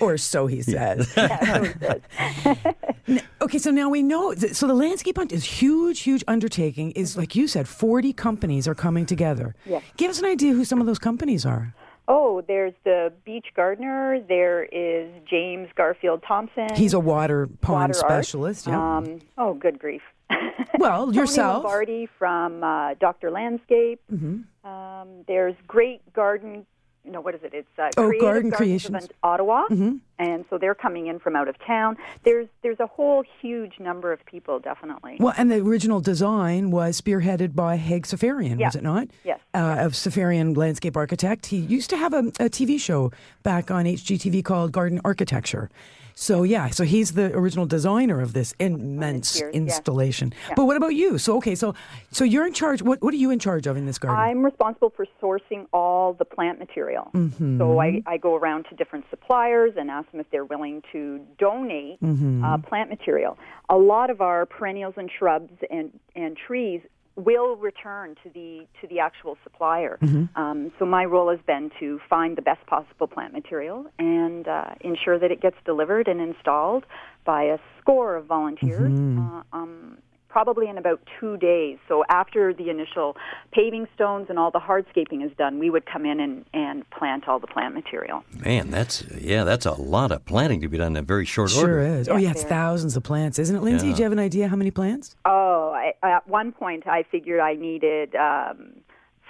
or 0.01 0.19
so 0.19 0.47
he 0.47 0.61
says. 0.63 1.11
Yeah, 1.17 1.55
so 1.55 1.63
it 1.65 1.81
does. 1.81 3.23
Okay, 3.41 3.59
so 3.59 3.71
now 3.71 3.89
we 3.89 4.03
know. 4.03 4.35
th- 4.35 4.53
So 4.55 4.67
the 4.67 4.75
landscape 4.75 5.17
hunt 5.17 5.33
is 5.33 5.45
huge, 5.45 6.01
huge 6.01 6.23
undertaking. 6.29 6.91
Is 6.93 7.17
like 7.17 7.35
you 7.35 7.47
said, 7.49 7.67
forty 7.69 8.13
companies 8.19 8.69
are 8.69 8.75
coming 8.75 9.07
together. 9.07 9.55
Yes. 9.65 9.83
Give 9.97 10.11
us 10.11 10.19
an 10.19 10.27
idea 10.27 10.53
who 10.53 10.65
some 10.65 10.81
of 10.81 10.87
those 10.87 10.99
companies 10.99 11.47
are. 11.47 11.75
Oh, 12.07 12.43
there's 12.47 12.73
the 12.85 13.13
beach 13.25 13.47
gardener. 13.55 14.19
There 14.29 14.65
is 14.65 15.11
James 15.29 15.69
Garfield 15.77 16.23
Thompson. 16.27 16.75
He's 16.75 16.95
a 16.95 17.01
water 17.01 17.47
pond 17.61 17.95
Water 17.95 17.95
specialist. 17.95 18.67
Yeah. 18.67 18.97
Um, 18.97 19.21
oh, 19.37 19.55
good 19.55 19.79
grief. 19.79 20.03
well, 20.79 21.07
Tony 21.07 21.19
yourself. 21.19 21.65
Lombardi 21.65 22.09
from 22.19 22.65
uh, 22.65 22.95
Dr. 22.95 23.31
Landscape. 23.31 24.01
Mm-hmm. 24.13 24.69
Um, 24.69 25.09
there's 25.27 25.55
Great 25.67 26.01
Garden. 26.13 26.67
No, 27.09 27.21
what 27.21 27.35
is 27.35 27.43
it? 27.43 27.55
It's 27.55 27.69
uh, 27.79 27.89
Oh, 27.97 28.09
Creative 28.09 28.21
Garden 28.21 28.51
Gardens 28.51 28.55
Creations. 28.57 29.05
Mm-hmm. 29.05 29.13
Ottawa, 29.23 29.65
and 30.19 30.45
so 30.51 30.59
they're 30.59 30.75
coming 30.75 31.07
in 31.07 31.19
from 31.19 31.37
out 31.37 31.49
of 31.49 31.57
town. 31.65 31.97
There's 32.25 32.49
there's 32.63 32.81
a 32.81 32.87
whole 32.87 33.25
huge 33.41 33.79
number 33.81 34.13
of 34.13 34.25
people, 34.27 34.59
definitely. 34.59 35.17
Well, 35.21 35.35
and 35.37 35.51
the 35.51 35.57
original 35.61 36.01
design 36.01 36.71
was 36.71 37.01
spearheaded 37.01 37.55
by 37.55 37.77
Haig 37.77 38.05
Seferian, 38.07 38.59
Yeah. 38.59 38.67
was 38.69 38.77
it 38.77 38.83
not? 38.83 39.09
Yes. 39.25 39.41
Uh, 39.55 39.77
of 39.81 39.93
Seferian 39.93 40.57
landscape 40.57 40.97
architect. 40.97 41.47
He 41.47 41.57
used 41.59 41.91
to 41.91 41.97
have 41.97 42.13
a, 42.13 42.19
a 42.41 42.49
TV 42.51 42.79
show 42.81 43.11
back 43.43 43.71
on 43.71 43.85
HGTV 43.85 44.45
called 44.45 44.73
Garden 44.73 45.01
Architecture. 45.05 45.71
So 46.21 46.43
yeah, 46.43 46.69
so 46.71 46.83
he's 46.83 47.13
the 47.13 47.33
original 47.33 47.65
designer 47.65 48.21
of 48.21 48.33
this 48.33 48.53
immense 48.59 49.39
years, 49.39 49.55
yeah. 49.55 49.61
installation. 49.61 50.35
But 50.57 50.65
what 50.65 50.77
about 50.77 50.97
you? 50.97 51.17
So 51.17 51.37
okay, 51.37 51.55
so 51.55 51.77
so 52.11 52.25
you're 52.25 52.45
in 52.45 52.53
charge. 52.53 52.83
What 52.83 53.01
what 53.01 53.15
are 53.15 53.19
you 53.19 53.31
in 53.31 53.39
charge 53.39 53.69
of 53.69 53.77
in 53.77 53.87
this 53.87 54.01
garden? 54.01 54.19
I'm 54.19 54.45
responsible 54.45 54.91
for 54.91 55.07
sourcing 55.23 55.67
all 55.73 56.15
the 56.15 56.25
plant 56.25 56.59
material. 56.59 57.11
Mm-hmm. 57.15 57.59
So 57.59 57.81
I, 57.81 58.03
I 58.05 58.17
go 58.17 58.35
around 58.35 58.67
to 58.71 58.75
different 58.75 59.05
suppliers 59.11 59.75
and 59.77 59.91
ask 59.91 60.11
them 60.11 60.19
if 60.19 60.29
they're 60.33 60.45
willing 60.45 60.83
to 60.93 61.21
donate 61.39 62.03
Mm-hmm. 62.03 62.45
uh, 62.45 62.59
plant 62.59 62.91
material. 62.91 63.39
A 63.69 63.77
lot 63.77 64.11
of 64.11 64.21
our 64.21 64.47
perennials 64.47 64.95
and 64.97 65.11
shrubs 65.19 65.53
and, 65.71 65.91
and 66.17 66.37
trees 66.37 66.81
will 67.19 67.57
return 67.57 68.15
to 68.23 68.31
the 68.31 68.67
to 68.81 68.87
the 68.87 69.01
actual 69.01 69.37
supplier. 69.43 69.99
Mm-hmm. 70.01 70.41
Um, 70.41 70.73
so 70.79 70.87
my 70.87 71.05
role 71.05 71.31
has 71.31 71.41
been 71.47 71.71
to 71.81 72.01
find 72.09 72.37
the 72.37 72.43
best 72.43 72.65
possible 72.67 73.09
plant 73.09 73.33
material 73.33 73.87
and 73.99 74.47
uh, 74.47 74.71
ensure 74.81 75.19
that 75.19 75.31
it 75.31 75.41
gets 75.41 75.57
delivered 75.65 76.07
and 76.07 76.21
installed 76.21 76.85
by 77.25 77.43
a 77.45 77.59
score 77.81 78.17
of 78.17 78.27
volunteers. 78.27 78.93
Mm-hmm. 78.93 79.19
Uh, 79.19 79.43
um, 79.53 79.99
probably 80.29 80.69
in 80.69 80.79
about 80.79 81.01
two 81.19 81.37
days. 81.37 81.79
So 81.89 82.05
after 82.09 82.53
the 82.53 82.71
initial 82.71 83.17
paving 83.53 83.87
stones 83.95 84.27
and 84.29 84.39
all 84.39 84.51
the 84.51 84.61
hardscaping 84.61 85.25
is 85.25 85.33
done, 85.37 85.59
we 85.59 85.71
would 85.71 85.87
come 85.87 86.05
in 86.05 86.21
and, 86.21 86.45
and 86.53 86.89
plant 86.91 87.29
all 87.29 87.39
the 87.39 87.47
plant 87.47 87.75
material. 87.75 88.25
Man, 88.45 88.71
that's 88.71 89.05
yeah, 89.19 89.45
that's 89.45 89.67
a 89.67 89.73
lot 89.73 90.13
of 90.13 90.25
planting 90.25 90.61
to 90.61 90.69
be 90.69 90.79
done 90.79 90.93
in 90.93 90.97
a 90.97 91.03
very 91.03 91.25
short 91.25 91.51
sure 91.51 91.63
order. 91.63 91.87
Sure 91.87 92.01
is. 92.01 92.09
oh 92.09 92.17
yeah, 92.17 92.31
it's 92.31 92.45
thousands 92.45 92.97
of 92.97 93.03
plants, 93.03 93.39
isn't 93.39 93.57
it, 93.57 93.63
Lindsay? 93.63 93.89
Yeah. 93.89 93.95
Do 93.95 93.99
you 93.99 94.05
have 94.05 94.13
an 94.13 94.19
idea 94.19 94.49
how 94.49 94.57
many 94.57 94.71
plants? 94.71 95.17
Oh, 95.25 95.73
I, 95.75 95.95
at 96.03 96.29
one 96.29 96.53
point 96.53 96.87
I 96.87 97.05
figured 97.11 97.41
I 97.41 97.55
needed 97.55 98.15
um, 98.15 98.73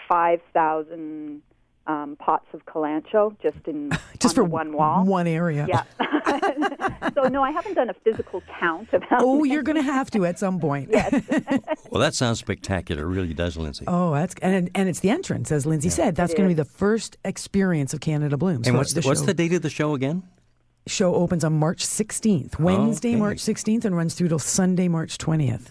5,000 0.09 1.43
um, 1.89 2.17
pots 2.21 2.47
of 2.53 2.65
kalanchoe 2.67 3.35
just 3.43 3.57
in 3.67 3.91
Just 4.21 4.37
on 4.39 4.45
for 4.45 4.45
one 4.45 4.73
wall. 4.73 5.05
one 5.05 5.27
area. 5.27 5.67
Yeah. 5.69 5.83
so 7.15 7.23
no, 7.29 7.43
I 7.43 7.51
haven't 7.51 7.75
done 7.75 7.89
a 7.91 7.95
physical 7.95 8.43
count 8.61 8.93
of 8.93 9.03
how 9.03 9.19
Oh, 9.21 9.37
many. 9.39 9.53
you're 9.55 9.63
going 9.63 9.77
to 9.77 9.83
have 9.83 10.11
to 10.13 10.25
at 10.27 10.39
some 10.39 10.61
point. 10.61 10.95
Well, 11.91 12.01
that 12.03 12.15
sounds 12.15 12.39
spectacular. 12.39 13.05
It 13.05 13.07
really 13.07 13.33
does, 13.33 13.57
Lindsay. 13.57 13.87
Oh, 13.89 14.13
that's 14.13 14.35
and 14.43 14.71
and 14.75 14.91
it's 14.91 15.01
the 15.01 15.09
entrance, 15.09 15.51
as 15.51 15.65
Lindsay 15.65 15.89
said. 15.89 16.15
That's 16.17 16.35
going 16.35 16.47
to 16.47 16.55
be 16.55 16.55
the 16.55 16.67
first 16.69 17.17
experience 17.25 17.95
of 17.95 18.01
Canada 18.01 18.37
Blooms. 18.37 18.69
and 18.69 18.77
what's 18.77 18.93
the, 18.93 19.01
what's 19.01 19.23
the 19.23 19.33
date 19.33 19.55
of 19.55 19.63
the 19.63 19.71
show 19.71 19.95
again? 19.95 20.23
show 20.87 21.15
opens 21.15 21.45
on 21.45 21.53
March 21.59 21.85
16th, 21.87 22.59
Wednesday, 22.59 23.11
Okay. 23.13 23.17
March 23.21 23.39
16th, 23.39 23.85
and 23.87 23.97
runs 23.97 24.15
through 24.15 24.29
till 24.29 24.39
Sunday, 24.39 24.87
March 24.89 25.17
20th. 25.19 25.71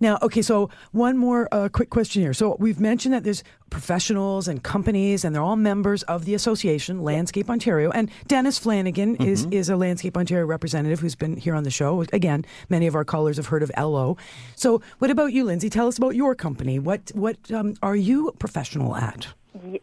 Now, 0.00 0.18
okay, 0.22 0.42
so 0.42 0.70
one 0.92 1.16
more 1.16 1.48
uh, 1.52 1.68
quick 1.68 1.90
question 1.90 2.22
here. 2.22 2.32
So 2.32 2.56
we've 2.58 2.80
mentioned 2.80 3.14
that 3.14 3.24
there's 3.24 3.42
professionals 3.70 4.48
and 4.48 4.62
companies, 4.62 5.24
and 5.24 5.34
they're 5.34 5.42
all 5.42 5.56
members 5.56 6.02
of 6.04 6.24
the 6.24 6.34
association, 6.34 7.02
Landscape 7.02 7.50
Ontario. 7.50 7.90
And 7.90 8.10
Dennis 8.26 8.58
Flanagan 8.58 9.16
is 9.16 9.46
is 9.50 9.68
a 9.68 9.76
Landscape 9.76 10.16
Ontario 10.16 10.46
representative 10.46 11.00
who's 11.00 11.14
been 11.14 11.36
here 11.36 11.54
on 11.54 11.64
the 11.64 11.70
show. 11.70 12.02
Again, 12.12 12.44
many 12.68 12.86
of 12.86 12.94
our 12.94 13.04
callers 13.04 13.36
have 13.36 13.46
heard 13.46 13.62
of 13.62 13.70
LO. 13.76 14.16
So, 14.54 14.82
what 14.98 15.10
about 15.10 15.32
you, 15.32 15.44
Lindsay? 15.44 15.70
Tell 15.70 15.88
us 15.88 15.98
about 15.98 16.14
your 16.14 16.34
company. 16.34 16.78
What 16.78 17.10
what 17.14 17.36
um, 17.50 17.74
are 17.82 17.96
you 17.96 18.28
a 18.28 18.32
professional 18.32 18.96
at? 18.96 19.28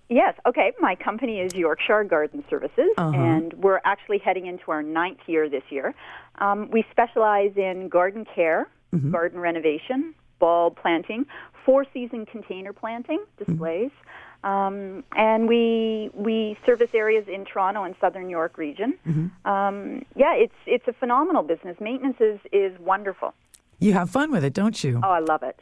Yes. 0.09 0.35
Okay. 0.45 0.71
My 0.79 0.95
company 0.95 1.39
is 1.39 1.53
Yorkshire 1.53 2.05
Garden 2.05 2.43
Services, 2.49 2.89
and 2.97 3.53
we're 3.55 3.81
actually 3.83 4.19
heading 4.19 4.45
into 4.45 4.71
our 4.71 4.81
ninth 4.81 5.19
year 5.27 5.49
this 5.49 5.63
year. 5.69 5.93
Um, 6.39 6.69
we 6.71 6.85
specialize 6.91 7.51
in 7.55 7.89
garden 7.89 8.25
care, 8.35 8.67
garden 9.11 9.39
renovation, 9.39 10.13
bulb 10.39 10.75
planting, 10.75 11.25
four-season 11.65 12.25
container 12.25 12.73
planting, 12.73 13.23
displays, 13.37 13.91
um, 14.43 15.03
and 15.15 15.47
we 15.47 16.11
we 16.13 16.57
service 16.65 16.91
areas 16.93 17.27
in 17.27 17.45
Toronto 17.45 17.83
and 17.83 17.95
Southern 17.99 18.29
York 18.29 18.57
region. 18.57 18.93
Um, 19.45 20.05
yeah, 20.15 20.35
it's 20.35 20.53
it's 20.67 20.87
a 20.87 20.93
phenomenal 20.93 21.41
business. 21.43 21.79
Maintenance 21.79 22.17
is 22.19 22.39
is 22.51 22.79
wonderful. 22.79 23.33
You 23.79 23.93
have 23.93 24.09
fun 24.09 24.31
with 24.31 24.43
it, 24.43 24.53
don't 24.53 24.81
you? 24.83 24.99
Oh, 25.03 25.09
I 25.09 25.19
love 25.19 25.43
it. 25.43 25.59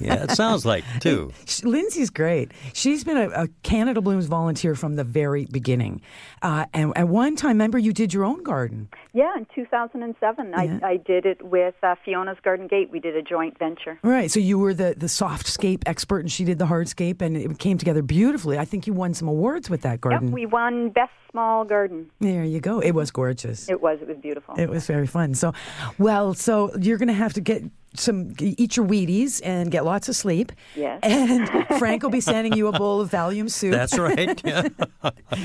Yeah, 0.00 0.22
it 0.24 0.30
sounds 0.32 0.64
like 0.64 0.84
too. 1.00 1.32
Lindsay's 1.64 2.10
great. 2.10 2.52
She's 2.72 3.04
been 3.04 3.16
a, 3.16 3.28
a 3.30 3.48
Canada 3.62 4.00
Blooms 4.00 4.26
volunteer 4.26 4.74
from 4.74 4.94
the 4.96 5.04
very 5.04 5.46
beginning. 5.50 6.00
Uh, 6.42 6.66
and 6.72 6.92
at 6.96 7.08
one 7.08 7.36
time, 7.36 7.50
remember, 7.52 7.78
you 7.78 7.92
did 7.92 8.14
your 8.14 8.24
own 8.24 8.42
garden. 8.42 8.88
Yeah, 9.12 9.36
in 9.36 9.46
2007, 9.54 10.50
Yeah. 10.50 10.78
I, 10.82 10.86
I 10.92 10.96
did 10.96 11.26
it 11.26 11.42
with 11.44 11.74
uh, 11.82 11.94
Fiona's 12.04 12.38
Garden 12.42 12.66
Gate. 12.68 12.90
We 12.90 13.00
did 13.00 13.16
a 13.16 13.22
joint 13.22 13.58
venture. 13.58 13.98
Right. 14.02 14.30
So 14.30 14.40
you 14.40 14.58
were 14.58 14.74
the, 14.74 14.94
the 14.96 15.06
softscape 15.06 15.82
expert, 15.86 16.20
and 16.20 16.30
she 16.30 16.44
did 16.44 16.58
the 16.58 16.66
hardscape, 16.66 17.20
and 17.20 17.36
it 17.36 17.58
came 17.58 17.78
together 17.78 18.02
beautifully. 18.02 18.58
I 18.58 18.64
think 18.64 18.86
you 18.86 18.92
won 18.92 19.14
some 19.14 19.28
awards 19.28 19.68
with 19.70 19.82
that 19.82 20.00
garden. 20.00 20.28
Yep, 20.28 20.34
we 20.34 20.46
won 20.46 20.90
Best 20.90 21.12
Small 21.30 21.64
Garden. 21.64 22.10
there 22.20 22.44
you 22.44 22.60
go. 22.60 22.78
It 22.80 22.92
was 22.92 23.10
gorgeous. 23.10 23.68
It 23.68 23.80
was. 23.80 23.98
It 24.00 24.06
was 24.08 24.18
beautiful. 24.18 24.54
It 24.56 24.68
was 24.68 24.86
very 24.86 25.06
fun. 25.08 25.34
So, 25.34 25.52
well, 25.98 26.32
so 26.34 26.70
you're 26.78 26.98
going 26.98 27.08
to 27.08 27.14
have 27.14 27.23
to 27.32 27.40
get 27.40 27.64
some, 27.96 28.34
eat 28.40 28.76
your 28.76 28.86
Wheaties 28.86 29.40
and 29.44 29.70
get 29.70 29.84
lots 29.84 30.08
of 30.08 30.16
sleep. 30.16 30.52
Yes. 30.76 31.00
And 31.02 31.48
Frank 31.78 32.02
will 32.02 32.10
be 32.10 32.20
sending 32.20 32.52
you 32.54 32.66
a 32.66 32.72
bowl 32.72 33.00
of 33.00 33.10
Valium 33.10 33.50
soup. 33.50 33.72
That's 33.72 33.98
right. 33.98 34.40
Yeah. 34.44 34.68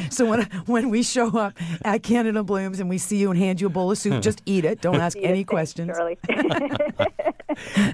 So 0.09 0.25
when 0.25 0.43
when 0.65 0.89
we 0.89 1.03
show 1.03 1.37
up 1.37 1.57
at 1.83 2.03
Canada 2.03 2.43
Blooms 2.43 2.79
and 2.79 2.89
we 2.89 2.97
see 2.97 3.17
you 3.17 3.29
and 3.29 3.39
hand 3.39 3.61
you 3.61 3.67
a 3.67 3.69
bowl 3.69 3.91
of 3.91 3.97
soup, 3.97 4.21
just 4.21 4.41
eat 4.45 4.65
it. 4.65 4.81
Don't 4.81 4.95
ask 4.99 5.17
Yes, 5.19 5.29
any 5.29 5.43
questions. 5.43 5.95
Charlie. 5.95 6.17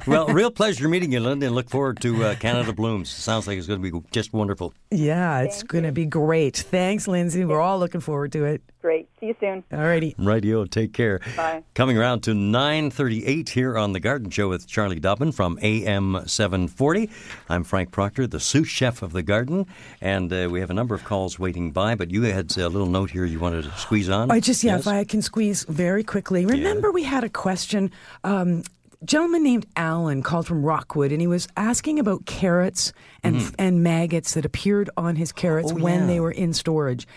well, 0.08 0.28
real 0.28 0.52
pleasure 0.52 0.88
meeting 0.88 1.12
you, 1.12 1.20
Linda, 1.20 1.48
and 1.48 1.56
look 1.56 1.70
forward 1.70 2.00
to 2.02 2.24
uh, 2.24 2.36
Canada 2.36 2.74
Blooms. 2.74 3.10
Sounds 3.10 3.48
like 3.48 3.58
it's 3.58 3.68
going 3.68 3.82
to 3.82 3.92
be 3.92 4.08
just 4.12 4.34
wonderful. 4.34 4.74
Yeah, 4.92 5.42
it's 5.42 5.64
going 5.64 5.84
to 5.84 5.92
be 5.92 6.06
great. 6.06 6.58
Thanks, 6.58 7.08
Lindsay. 7.08 7.46
We're 7.46 7.62
all 7.62 7.80
looking 7.80 8.02
forward 8.02 8.32
to 8.34 8.46
it. 8.46 8.62
Great. 8.82 9.05
See 9.26 9.30
you 9.30 9.36
soon. 9.40 9.64
All 9.72 9.80
Alrighty. 9.80 10.14
Radio, 10.20 10.66
take 10.66 10.94
care. 10.94 11.20
Bye. 11.36 11.64
Coming 11.74 11.98
around 11.98 12.22
to 12.24 12.32
9:38 12.32 13.50
here 13.50 13.76
on 13.76 13.94
the 13.94 14.00
Garden 14.00 14.30
Show 14.30 14.50
with 14.50 14.68
Charlie 14.68 15.00
Dobbin 15.00 15.32
from 15.32 15.58
AM 15.64 16.28
740. 16.28 17.10
I'm 17.50 17.64
Frank 17.64 17.92
Proctor, 17.92 18.28
the 18.28 18.40
sous 18.40 18.68
chef 18.68 19.02
of 19.02 19.14
the 19.14 19.24
garden, 19.24 19.66
and 20.00 20.32
uh, 20.32 20.48
we 20.52 20.60
have 20.60 20.70
a 20.70 20.76
number 20.76 20.94
of 20.94 21.04
calls 21.04 21.40
waiting 21.40 21.72
by. 21.72 21.96
But 21.96 22.12
you 22.12 22.22
had 22.22 22.56
a 22.56 22.70
little 22.70 22.88
note 22.88 23.10
here 23.10 23.26
you 23.26 23.40
wanted 23.40 23.64
to 23.64 23.72
squeeze 23.80 24.10
on. 24.10 24.30
I 24.30 24.40
just, 24.40 24.64
yeah, 24.64 24.74
Yes? 24.74 24.82
if 24.82 24.88
I 24.88 25.04
can 25.06 25.24
squeeze 25.24 25.66
very 25.68 26.04
quickly. 26.04 26.46
Remember, 26.46 26.92
we 26.92 27.02
had 27.02 27.24
a 27.24 27.30
question. 27.30 27.90
Um, 28.24 28.62
gentleman 29.04 29.42
named 29.42 29.66
Alan 29.76 30.22
called 30.22 30.46
from 30.46 30.64
Rockwood, 30.64 31.12
and 31.12 31.20
he 31.20 31.28
was 31.28 31.48
asking 31.58 31.98
about 31.98 32.28
carrots 32.28 32.94
and 33.24 33.56
and 33.58 33.82
maggots 33.82 34.36
that 34.36 34.46
appeared 34.46 34.92
on 34.98 35.16
his 35.16 35.32
carrots. 35.32 35.72
Oh, 35.72 35.76
when 35.76 36.02
yeah. 36.02 36.06
they 36.06 36.20
were 36.20 36.32
in 36.32 36.54
storage. 36.54 37.08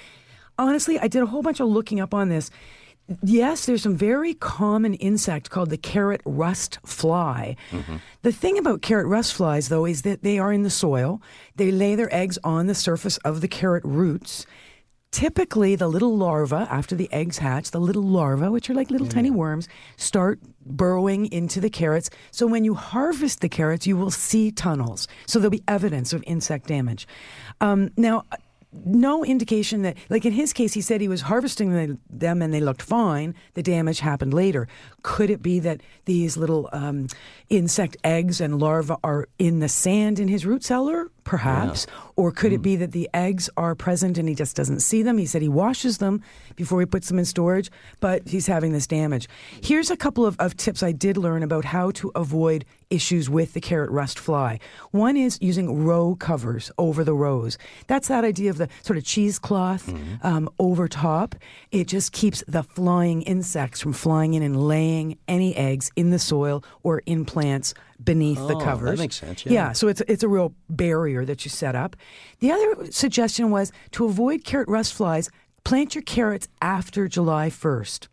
Honestly, 0.58 0.98
I 0.98 1.08
did 1.08 1.22
a 1.22 1.26
whole 1.26 1.42
bunch 1.42 1.60
of 1.60 1.68
looking 1.68 2.00
up 2.00 2.12
on 2.12 2.28
this. 2.28 2.50
Yes, 3.22 3.64
there's 3.64 3.82
some 3.82 3.96
very 3.96 4.34
common 4.34 4.92
insect 4.94 5.48
called 5.48 5.70
the 5.70 5.78
carrot 5.78 6.20
rust 6.26 6.78
fly. 6.84 7.56
The 8.22 8.32
thing 8.32 8.58
about 8.58 8.82
carrot 8.82 9.06
rust 9.06 9.32
flies, 9.32 9.70
though, 9.70 9.86
is 9.86 10.02
that 10.02 10.22
they 10.22 10.38
are 10.38 10.52
in 10.52 10.62
the 10.62 10.70
soil. 10.70 11.22
They 11.56 11.70
lay 11.70 11.94
their 11.94 12.14
eggs 12.14 12.38
on 12.44 12.66
the 12.66 12.74
surface 12.74 13.16
of 13.18 13.40
the 13.40 13.48
carrot 13.48 13.84
roots. 13.84 14.44
Typically, 15.10 15.74
the 15.74 15.88
little 15.88 16.18
larvae, 16.18 16.54
after 16.56 16.94
the 16.94 17.10
eggs 17.10 17.38
hatch, 17.38 17.70
the 17.70 17.80
little 17.80 18.02
larvae, 18.02 18.48
which 18.48 18.68
are 18.68 18.74
like 18.74 18.90
little 18.90 19.06
tiny 19.06 19.30
worms, 19.30 19.66
start 19.96 20.38
burrowing 20.66 21.32
into 21.32 21.62
the 21.62 21.70
carrots. 21.70 22.10
So 22.30 22.46
when 22.46 22.62
you 22.62 22.74
harvest 22.74 23.40
the 23.40 23.48
carrots, 23.48 23.86
you 23.86 23.96
will 23.96 24.10
see 24.10 24.50
tunnels. 24.50 25.08
So 25.26 25.38
there'll 25.38 25.50
be 25.50 25.64
evidence 25.66 26.12
of 26.12 26.22
insect 26.26 26.66
damage. 26.66 27.08
Um, 27.62 27.90
now, 27.96 28.24
no 28.72 29.24
indication 29.24 29.82
that, 29.82 29.96
like 30.10 30.24
in 30.26 30.32
his 30.32 30.52
case, 30.52 30.74
he 30.74 30.80
said 30.80 31.00
he 31.00 31.08
was 31.08 31.22
harvesting 31.22 31.98
them 32.10 32.42
and 32.42 32.52
they 32.52 32.60
looked 32.60 32.82
fine. 32.82 33.34
The 33.54 33.62
damage 33.62 34.00
happened 34.00 34.34
later. 34.34 34.68
Could 35.02 35.30
it 35.30 35.42
be 35.42 35.58
that 35.60 35.80
these 36.04 36.36
little 36.36 36.68
um, 36.72 37.08
insect 37.50 37.96
eggs 38.04 38.40
and 38.40 38.60
larvae 38.60 38.94
are 39.02 39.26
in 39.38 39.60
the 39.60 39.68
sand 39.68 40.18
in 40.18 40.28
his 40.28 40.44
root 40.44 40.64
cellar? 40.64 41.10
Perhaps. 41.24 41.86
Or 42.16 42.32
could 42.32 42.54
it 42.54 42.62
be 42.62 42.76
that 42.76 42.92
the 42.92 43.08
eggs 43.12 43.50
are 43.56 43.74
present 43.74 44.16
and 44.16 44.26
he 44.26 44.34
just 44.34 44.56
doesn't 44.56 44.80
see 44.80 45.02
them? 45.02 45.18
He 45.18 45.26
said 45.26 45.42
he 45.42 45.48
washes 45.48 45.98
them 45.98 46.22
before 46.56 46.80
he 46.80 46.86
puts 46.86 47.08
them 47.08 47.18
in 47.18 47.26
storage, 47.26 47.70
but 48.00 48.26
he's 48.26 48.46
having 48.46 48.72
this 48.72 48.86
damage. 48.86 49.28
Here's 49.62 49.90
a 49.90 49.96
couple 49.96 50.24
of, 50.24 50.36
of 50.40 50.56
tips 50.56 50.82
I 50.82 50.92
did 50.92 51.18
learn 51.18 51.42
about 51.42 51.66
how 51.66 51.90
to 51.92 52.10
avoid 52.14 52.64
issues 52.88 53.28
with 53.28 53.52
the 53.52 53.60
carrot 53.60 53.90
rust 53.90 54.18
fly. 54.18 54.58
One 54.90 55.18
is 55.18 55.38
using 55.42 55.84
row 55.84 56.16
covers 56.18 56.72
over 56.78 57.04
the 57.04 57.12
rows. 57.12 57.58
That's 57.88 58.08
that 58.08 58.24
idea 58.24 58.48
of 58.48 58.56
the 58.56 58.70
sort 58.82 58.96
of 58.96 59.04
cheesecloth 59.04 59.92
um, 60.22 60.48
over 60.58 60.88
top. 60.88 61.34
It 61.70 61.88
just 61.88 62.12
keeps 62.12 62.42
the 62.48 62.62
flying 62.62 63.20
insects 63.22 63.82
from 63.82 63.92
flying 63.92 64.32
in 64.32 64.42
and 64.42 64.56
laying 64.56 65.18
any 65.28 65.54
eggs 65.54 65.90
in 65.94 66.08
the 66.08 66.18
soil 66.18 66.64
or 66.82 67.02
in 67.04 67.26
plants 67.26 67.37
beneath 68.02 68.38
the 68.38 68.54
Oh, 68.54 68.58
that 68.58 68.64
covers. 68.64 68.98
makes 68.98 69.16
sense, 69.16 69.44
yeah. 69.46 69.52
yeah, 69.52 69.72
so 69.72 69.88
it's 69.88 70.00
it's 70.08 70.22
a 70.22 70.28
real 70.28 70.52
barrier 70.68 71.24
that 71.24 71.44
you 71.44 71.50
set 71.50 71.74
up. 71.74 71.96
The 72.40 72.50
other 72.52 72.90
suggestion 72.92 73.50
was 73.50 73.72
to 73.92 74.04
avoid 74.06 74.44
carrot 74.44 74.68
rust 74.68 74.94
flies. 74.94 75.30
Plant 75.64 75.94
your 75.94 76.02
carrots 76.02 76.48
after 76.62 77.08
July 77.08 77.50
1st. 77.50 78.08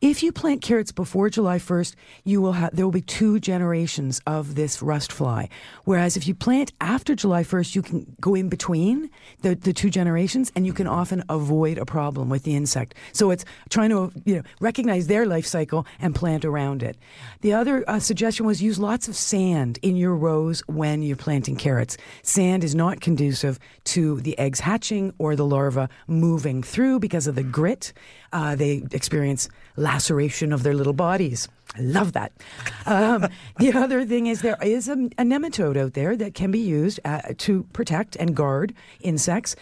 If 0.00 0.22
you 0.22 0.30
plant 0.32 0.62
carrots 0.62 0.92
before 0.92 1.30
July 1.30 1.58
1st, 1.58 1.94
you 2.24 2.42
will 2.42 2.52
have 2.52 2.76
there 2.76 2.84
will 2.84 2.92
be 2.92 3.00
two 3.00 3.40
generations 3.40 4.20
of 4.26 4.54
this 4.54 4.82
rust 4.82 5.10
fly. 5.10 5.48
Whereas 5.84 6.16
if 6.16 6.28
you 6.28 6.34
plant 6.34 6.72
after 6.80 7.14
July 7.14 7.42
1st, 7.42 7.74
you 7.74 7.82
can 7.82 8.16
go 8.20 8.34
in 8.34 8.48
between 8.48 9.10
the, 9.40 9.54
the 9.54 9.72
two 9.72 9.88
generations 9.88 10.52
and 10.54 10.66
you 10.66 10.72
can 10.72 10.86
often 10.86 11.24
avoid 11.28 11.78
a 11.78 11.86
problem 11.86 12.28
with 12.28 12.42
the 12.42 12.54
insect. 12.54 12.94
So 13.12 13.30
it's 13.30 13.44
trying 13.70 13.90
to 13.90 14.12
you 14.24 14.36
know 14.36 14.42
recognize 14.60 15.06
their 15.06 15.24
life 15.24 15.46
cycle 15.46 15.86
and 15.98 16.14
plant 16.14 16.44
around 16.44 16.82
it. 16.82 16.98
The 17.40 17.54
other 17.54 17.84
uh, 17.88 17.98
suggestion 17.98 18.44
was 18.44 18.62
use 18.62 18.78
lots 18.78 19.08
of 19.08 19.16
sand 19.16 19.78
in 19.82 19.96
your 19.96 20.14
rows 20.14 20.62
when 20.66 21.02
you're 21.02 21.16
planting 21.16 21.56
carrots. 21.56 21.96
Sand 22.22 22.64
is 22.64 22.74
not 22.74 23.00
conducive 23.00 23.58
to 23.84 24.20
the 24.20 24.38
eggs 24.38 24.60
hatching 24.60 25.14
or 25.18 25.36
the 25.36 25.46
larva 25.46 25.88
moving 26.06 26.62
through 26.62 26.98
because 26.98 27.26
of 27.26 27.34
the 27.34 27.42
grit. 27.42 27.92
Uh, 28.36 28.54
they 28.54 28.82
experience 28.92 29.48
laceration 29.76 30.52
of 30.52 30.62
their 30.62 30.74
little 30.74 30.92
bodies. 30.92 31.48
I 31.74 31.80
love 31.80 32.12
that. 32.12 32.32
Um, 32.84 33.28
the 33.58 33.72
other 33.72 34.04
thing 34.04 34.26
is 34.26 34.42
there 34.42 34.58
is 34.60 34.88
a, 34.88 34.92
a 34.92 35.24
nematode 35.24 35.78
out 35.78 35.94
there 35.94 36.14
that 36.16 36.34
can 36.34 36.50
be 36.50 36.58
used 36.58 37.00
uh, 37.06 37.22
to 37.38 37.62
protect 37.72 38.14
and 38.16 38.36
guard 38.36 38.74
insects. 39.00 39.56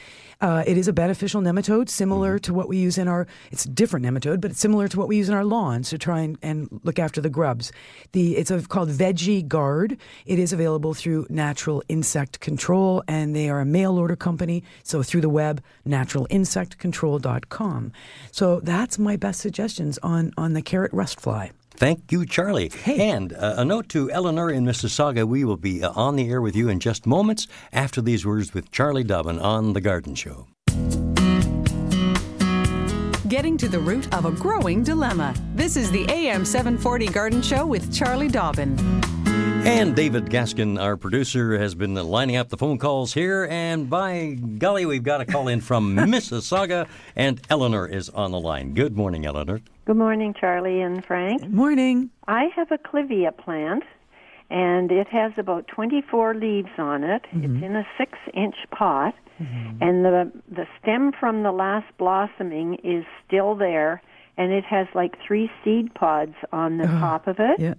Uh, 0.45 0.63
it 0.67 0.77
is 0.77 0.89
a 0.89 0.93
beneficial 0.93 1.41
nematode, 1.41 1.89
similar 1.89 2.39
to 2.39 2.53
what 2.53 2.69
we 2.69 2.77
use 2.77 2.99
in 2.99 3.09
our. 3.09 3.27
It's 3.51 3.65
a 3.65 3.71
different 3.71 4.05
nematode, 4.05 4.43
but 4.43 4.51
it's 4.51 4.61
similar 4.61 4.89
to 4.89 4.99
what 4.99 5.09
we 5.09 5.17
use 5.17 5.31
in 5.31 5.35
our 5.35 5.43
lawns 5.43 5.89
to 5.89 5.97
try 5.97 6.21
and, 6.21 6.37
and 6.43 6.69
look 6.85 6.99
after 6.99 7.23
the 7.23 7.31
grubs. 7.31 7.73
The 8.13 8.37
it's 8.37 8.51
a, 8.51 8.61
called 8.61 8.91
Veggie 8.91 9.49
Guard. 9.49 9.97
It 10.27 10.39
is 10.39 10.53
available 10.53 10.93
through 10.93 11.27
Natural 11.31 11.83
Insect 11.89 12.41
Control, 12.41 13.03
and 13.09 13.35
they 13.35 13.49
are 13.49 13.61
a 13.61 13.65
mail 13.65 13.97
order 13.97 14.17
company. 14.17 14.65
So 14.83 15.03
through 15.03 15.23
the 15.23 15.31
web, 15.31 15.63
naturalinsectcontrol.com. 15.89 17.93
So 18.31 18.61
that's 18.61 18.99
my 18.99 19.17
best 19.17 19.41
suggestions 19.41 19.99
on 20.03 20.35
on 20.37 20.53
the 20.53 20.61
carrot 20.61 20.93
rust 20.93 21.23
fly. 21.23 21.53
Thank 21.77 22.13
you, 22.13 22.25
Charlie. 22.25 22.71
And 22.87 23.33
uh, 23.33 23.55
a 23.59 23.65
note 23.65 23.89
to 23.91 24.11
Eleanor 24.11 24.51
in 24.51 24.65
Mississauga. 24.65 25.27
We 25.27 25.45
will 25.45 25.57
be 25.57 25.83
uh, 25.83 25.91
on 25.91 26.17
the 26.17 26.29
air 26.29 26.41
with 26.41 26.55
you 26.55 26.69
in 26.69 26.79
just 26.81 27.07
moments 27.07 27.47
after 27.73 28.01
these 28.01 28.25
words 28.25 28.55
with 28.55 28.71
Charlie 28.71 29.05
Dobbin 29.05 29.39
on 29.41 29.73
The 29.73 29.81
Garden 29.81 30.15
Show. 30.15 30.47
Getting 33.29 33.57
to 33.59 33.69
the 33.69 33.81
root 33.81 34.15
of 34.15 34.27
a 34.27 34.31
growing 34.31 34.85
dilemma. 34.85 35.35
This 35.55 35.77
is 35.77 35.91
the 35.91 36.09
AM 36.09 36.45
740 36.45 37.07
Garden 37.09 37.43
Show 37.43 37.67
with 37.67 37.93
Charlie 37.93 38.29
Dobbin. 38.29 38.77
And 39.67 39.97
David 39.97 40.27
Gaskin, 40.27 40.79
our 40.79 40.99
producer, 40.99 41.59
has 41.59 41.75
been 41.75 41.95
lining 41.95 42.37
up 42.37 42.51
the 42.51 42.57
phone 42.59 42.77
calls 42.77 43.15
here. 43.15 43.49
And 43.51 43.89
by 43.89 44.37
golly, 44.59 44.85
we've 44.85 45.03
got 45.03 45.23
a 45.23 45.25
call 45.25 45.49
in 45.49 45.63
from 45.63 45.97
Mississauga, 45.97 46.87
and 47.17 47.41
Eleanor 47.49 47.87
is 47.87 48.11
on 48.11 48.31
the 48.31 48.39
line. 48.39 48.75
Good 48.75 48.95
morning, 48.95 49.25
Eleanor. 49.25 49.63
Good 49.87 49.97
morning, 49.97 50.35
Charlie 50.39 50.83
and 50.83 51.03
Frank. 51.03 51.41
Good 51.41 51.55
morning. 51.55 52.11
I 52.29 52.51
have 52.55 52.73
a 52.73 52.77
clivia 52.77 53.35
plant, 53.35 53.85
and 54.51 54.93
it 54.93 55.09
has 55.09 55.33
about 55.39 55.67
24 55.69 56.35
leaves 56.35 56.69
on 56.77 57.03
it. 57.03 57.23
It's 57.33 57.47
mm-hmm. 57.47 57.65
in 57.65 57.77
a 57.77 57.87
six 57.97 58.19
inch 58.35 58.57
pot, 58.71 59.15
mm-hmm. 59.41 59.83
and 59.83 60.05
the, 60.05 60.33
the 60.47 60.67
stem 60.83 61.13
from 61.19 61.43
the 61.43 61.53
last 61.53 61.87
blossoming 61.97 62.75
is 62.85 63.07
still 63.27 63.55
there, 63.55 64.03
and 64.37 64.53
it 64.53 64.65
has 64.65 64.87
like 64.95 65.15
three 65.27 65.51
seed 65.65 65.95
pods 65.95 66.35
on 66.53 66.77
the 66.77 66.87
top 66.87 67.27
of 67.27 67.37
it. 67.39 67.59
Yeah. 67.59 67.75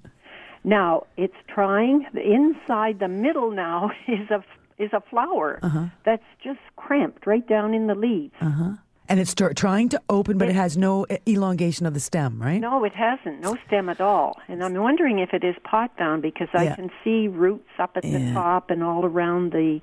Now, 0.66 1.06
it's 1.16 1.36
trying, 1.48 2.06
inside 2.16 3.00
the 3.00 3.08
middle 3.08 3.52
now 3.52 3.92
is 4.08 4.30
a, 4.32 4.44
is 4.78 4.92
a 4.94 5.02
flower 5.10 5.60
uh-huh. 5.62 5.86
that's 6.04 6.26
just 6.44 6.60
cramped 6.76 7.26
right 7.28 7.48
down 7.48 7.74
in 7.74 7.88
the 7.88 7.96
leaves. 7.96 8.34
Uh-huh. 8.42 8.72
And 9.08 9.20
it's 9.20 9.30
start 9.30 9.56
trying 9.56 9.90
to 9.90 10.02
open, 10.10 10.40
but 10.40 10.50
it 10.50 10.56
has 10.56 10.76
no 10.76 11.06
elongation 11.28 11.86
of 11.86 11.94
the 11.94 12.00
stem, 12.00 12.42
right? 12.42 12.60
No, 12.60 12.84
it 12.84 12.96
hasn't. 12.96 13.40
No 13.40 13.56
stem 13.68 13.88
at 13.88 14.02
all. 14.02 14.40
And 14.48 14.64
I'm 14.64 14.74
wondering 14.74 15.20
if 15.20 15.32
it 15.32 15.44
is 15.44 15.56
pot 15.64 15.96
bound 15.96 16.24
because 16.24 16.48
I 16.56 16.64
Yeah. 16.64 16.76
can 16.76 16.90
see 17.04 17.28
roots 17.28 17.70
up 17.78 17.92
at 17.98 18.02
the 18.02 18.34
top 18.34 18.72
and 18.72 18.82
all 18.84 19.06
around 19.06 19.52
the 19.52 19.80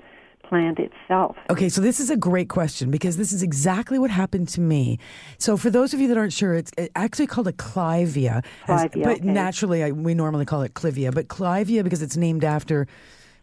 plant 0.53 0.79
itself. 0.79 1.35
Okay, 1.49 1.71
so 1.71 1.81
this 1.81 1.99
is 1.99 2.11
a 2.11 2.17
great 2.17 2.51
question 2.51 2.91
because 2.91 3.17
this 3.17 3.33
is 3.33 3.43
exactly 3.43 3.99
what 3.99 4.11
happened 4.11 4.49
to 4.49 4.61
me. 4.61 4.99
So, 5.38 5.57
for 5.57 5.71
those 5.71 5.95
of 5.95 6.01
you 6.01 6.09
that 6.09 6.19
aren't 6.19 6.35
sure, 6.35 6.53
it's 6.53 6.71
actually 6.95 7.27
called 7.27 7.49
a 7.49 7.55
clivia. 7.55 8.45
as- 8.69 8.83
but 8.93 8.95
okay. 8.95 9.21
naturally, 9.23 9.83
I, 9.83 9.93
we 9.93 10.12
normally 10.12 10.45
call 10.45 10.61
it 10.61 10.75
clivia. 10.75 11.15
But 11.15 11.29
clivia 11.29 11.83
because 11.83 12.03
it's 12.03 12.19
named 12.19 12.45
after 12.45 12.87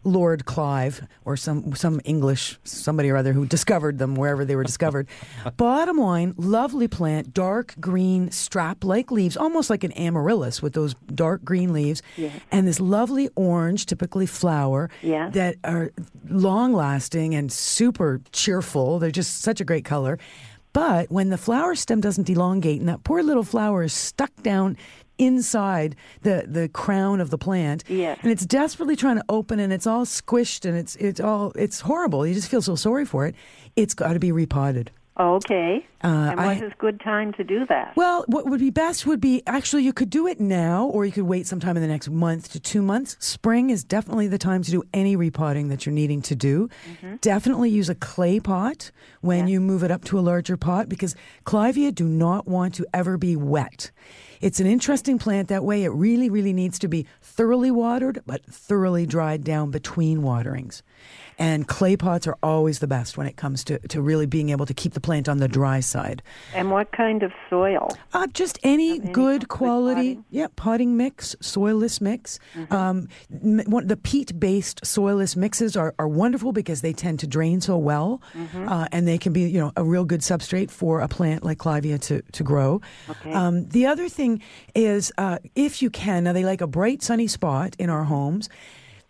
Lord 0.04 0.44
Clive 0.46 1.06
or 1.24 1.36
some 1.36 1.74
some 1.74 2.00
English 2.04 2.58
somebody 2.64 3.10
or 3.10 3.16
other 3.16 3.32
who 3.32 3.44
discovered 3.46 3.98
them 3.98 4.14
wherever 4.14 4.44
they 4.44 4.56
were 4.56 4.64
discovered. 4.64 5.08
Bottom 5.56 5.98
line, 5.98 6.34
lovely 6.36 6.88
plant, 6.88 7.34
dark 7.34 7.74
green 7.80 8.30
strap-like 8.30 9.10
leaves, 9.10 9.36
almost 9.36 9.68
like 9.70 9.84
an 9.84 9.92
amaryllis 9.92 10.62
with 10.62 10.72
those 10.72 10.94
dark 11.14 11.44
green 11.44 11.72
leaves, 11.72 12.02
and 12.50 12.66
this 12.66 12.80
lovely 12.80 13.28
orange, 13.36 13.86
typically 13.86 14.26
flower 14.26 14.88
Yes. 15.02 15.34
that 15.34 15.56
are 15.64 15.90
long 16.28 16.72
lasting 16.72 17.34
and 17.34 17.52
super 17.52 18.20
cheerful. 18.32 18.98
They're 18.98 19.10
just 19.10 19.42
such 19.42 19.60
a 19.60 19.64
great 19.64 19.84
color. 19.84 20.18
But 20.72 21.10
when 21.10 21.30
the 21.30 21.38
flower 21.38 21.74
stem 21.74 22.00
doesn't 22.00 22.30
elongate 22.30 22.78
and 22.78 22.88
that 22.88 23.02
poor 23.02 23.22
little 23.24 23.42
flower 23.42 23.82
is 23.82 23.92
stuck 23.92 24.30
down 24.42 24.76
inside 25.20 25.94
the, 26.22 26.44
the 26.48 26.68
crown 26.68 27.20
of 27.20 27.28
the 27.30 27.38
plant 27.38 27.84
Yes. 27.88 28.18
and 28.22 28.32
it's 28.32 28.46
desperately 28.46 28.96
trying 28.96 29.16
to 29.16 29.24
open 29.28 29.60
and 29.60 29.72
it's 29.72 29.86
all 29.86 30.04
squished 30.04 30.64
and 30.64 30.76
it's 30.76 30.96
it's 30.96 31.20
all 31.20 31.52
it's 31.54 31.80
horrible 31.80 32.26
you 32.26 32.34
just 32.34 32.48
feel 32.50 32.62
so 32.62 32.74
sorry 32.74 33.04
for 33.04 33.26
it 33.26 33.34
it's 33.76 33.94
got 33.94 34.14
to 34.14 34.18
be 34.18 34.32
repotted 34.32 34.90
Okay. 35.18 35.86
Uh, 36.02 36.06
and 36.30 36.40
I- 36.40 36.46
what 36.54 36.62
is 36.64 36.72
good 36.78 36.98
time 37.00 37.34
to 37.34 37.44
do 37.44 37.66
that? 37.66 37.94
well, 37.94 38.24
what 38.28 38.46
would 38.46 38.60
be 38.60 38.70
best 38.70 39.06
would 39.06 39.20
be 39.20 39.42
actually 39.46 39.82
you 39.84 39.92
could 39.92 40.08
do 40.08 40.26
it 40.26 40.40
now, 40.40 40.86
or 40.86 41.04
you 41.04 41.12
could 41.12 41.24
wait 41.24 41.46
sometime 41.46 41.76
in 41.76 41.82
the 41.82 41.88
next 41.88 42.08
month 42.08 42.50
to 42.52 42.60
two 42.60 42.80
months. 42.80 43.16
Spring 43.20 43.68
is 43.68 43.84
definitely 43.84 44.28
the 44.28 44.38
time 44.38 44.62
to 44.62 44.70
do 44.70 44.82
any 44.94 45.16
repotting 45.16 45.68
that 45.68 45.84
you're 45.84 45.92
needing 45.92 46.22
to 46.22 46.34
do. 46.34 46.70
Definitely 47.20 47.68
use 47.68 47.90
a 47.90 47.94
clay 47.94 48.40
pot 48.40 48.92
when 49.20 49.46
you 49.46 49.60
move 49.60 49.82
it 49.82 49.90
up 49.90 50.04
to 50.06 50.18
a 50.18 50.22
larger 50.30 50.56
pot 50.56 50.88
because 50.88 51.14
clivia 51.44 51.94
do 51.94 52.06
not 52.06 52.48
want 52.48 52.72
to 52.76 52.86
ever 52.94 53.18
be 53.18 53.36
wet. 53.36 53.90
It's 54.40 54.58
an 54.58 54.66
interesting 54.66 55.18
plant 55.18 55.48
that 55.48 55.64
way. 55.64 55.84
It 55.84 55.90
really, 55.90 56.30
really 56.30 56.54
needs 56.54 56.78
to 56.78 56.88
be 56.88 57.06
thoroughly 57.20 57.70
watered, 57.70 58.22
but 58.26 58.44
thoroughly 58.46 59.04
dried 59.04 59.44
down 59.44 59.70
between 59.70 60.22
waterings. 60.22 60.82
And 61.40 61.66
clay 61.66 61.96
pots 61.96 62.26
are 62.26 62.36
always 62.42 62.78
the 62.78 62.86
best 62.86 63.16
when 63.16 63.26
it 63.26 63.36
comes 63.36 63.64
to, 63.64 63.78
to 63.88 64.00
really 64.02 64.26
being 64.26 64.50
able 64.50 64.66
to 64.66 64.74
keep 64.74 64.92
the 64.92 65.00
plant 65.00 65.26
on 65.28 65.38
the 65.38 65.48
dry 65.48 65.80
side. 65.80 66.22
And 66.54 66.70
what 66.70 66.92
kind 66.92 67.22
of 67.22 67.32
soil? 67.48 67.88
Uh, 68.12 68.26
just 68.28 68.58
any, 68.62 69.00
any 69.00 69.12
good 69.12 69.48
quality, 69.48 70.16
potting? 70.16 70.24
yeah, 70.30 70.46
potting 70.54 70.96
mix, 70.98 71.34
soilless 71.40 71.98
mix. 72.00 72.38
Mm-hmm. 72.54 72.72
Um, 72.74 73.08
m- 73.32 73.62
one, 73.66 73.86
the 73.86 73.96
peat-based 73.96 74.82
soilless 74.82 75.34
mixes 75.34 75.76
are, 75.76 75.94
are 75.98 76.06
wonderful 76.08 76.52
because 76.52 76.82
they 76.82 76.92
tend 76.92 77.18
to 77.20 77.26
drain 77.26 77.60
so 77.62 77.76
well, 77.78 78.20
Mm-hmm. 78.34 78.68
uh, 78.68 78.86
and 78.92 79.08
they 79.08 79.16
can 79.16 79.32
be, 79.32 79.48
you 79.48 79.58
know, 79.60 79.72
a 79.76 79.82
real 79.84 80.04
good 80.04 80.20
substrate 80.20 80.70
for 80.70 81.00
a 81.00 81.08
plant 81.08 81.42
like 81.42 81.56
Clivia 81.58 81.98
to 82.02 82.20
to 82.32 82.42
grow. 82.44 82.80
Okay. 83.08 83.32
Um, 83.32 83.66
the 83.68 83.86
other 83.86 84.08
thing 84.10 84.42
is, 84.74 85.10
uh, 85.16 85.38
if 85.54 85.80
you 85.80 85.88
can, 85.88 86.24
now 86.24 86.34
they 86.34 86.44
like 86.44 86.60
a 86.60 86.66
bright 86.66 87.02
sunny 87.02 87.26
spot 87.28 87.74
in 87.78 87.88
our 87.88 88.04
homes. 88.04 88.48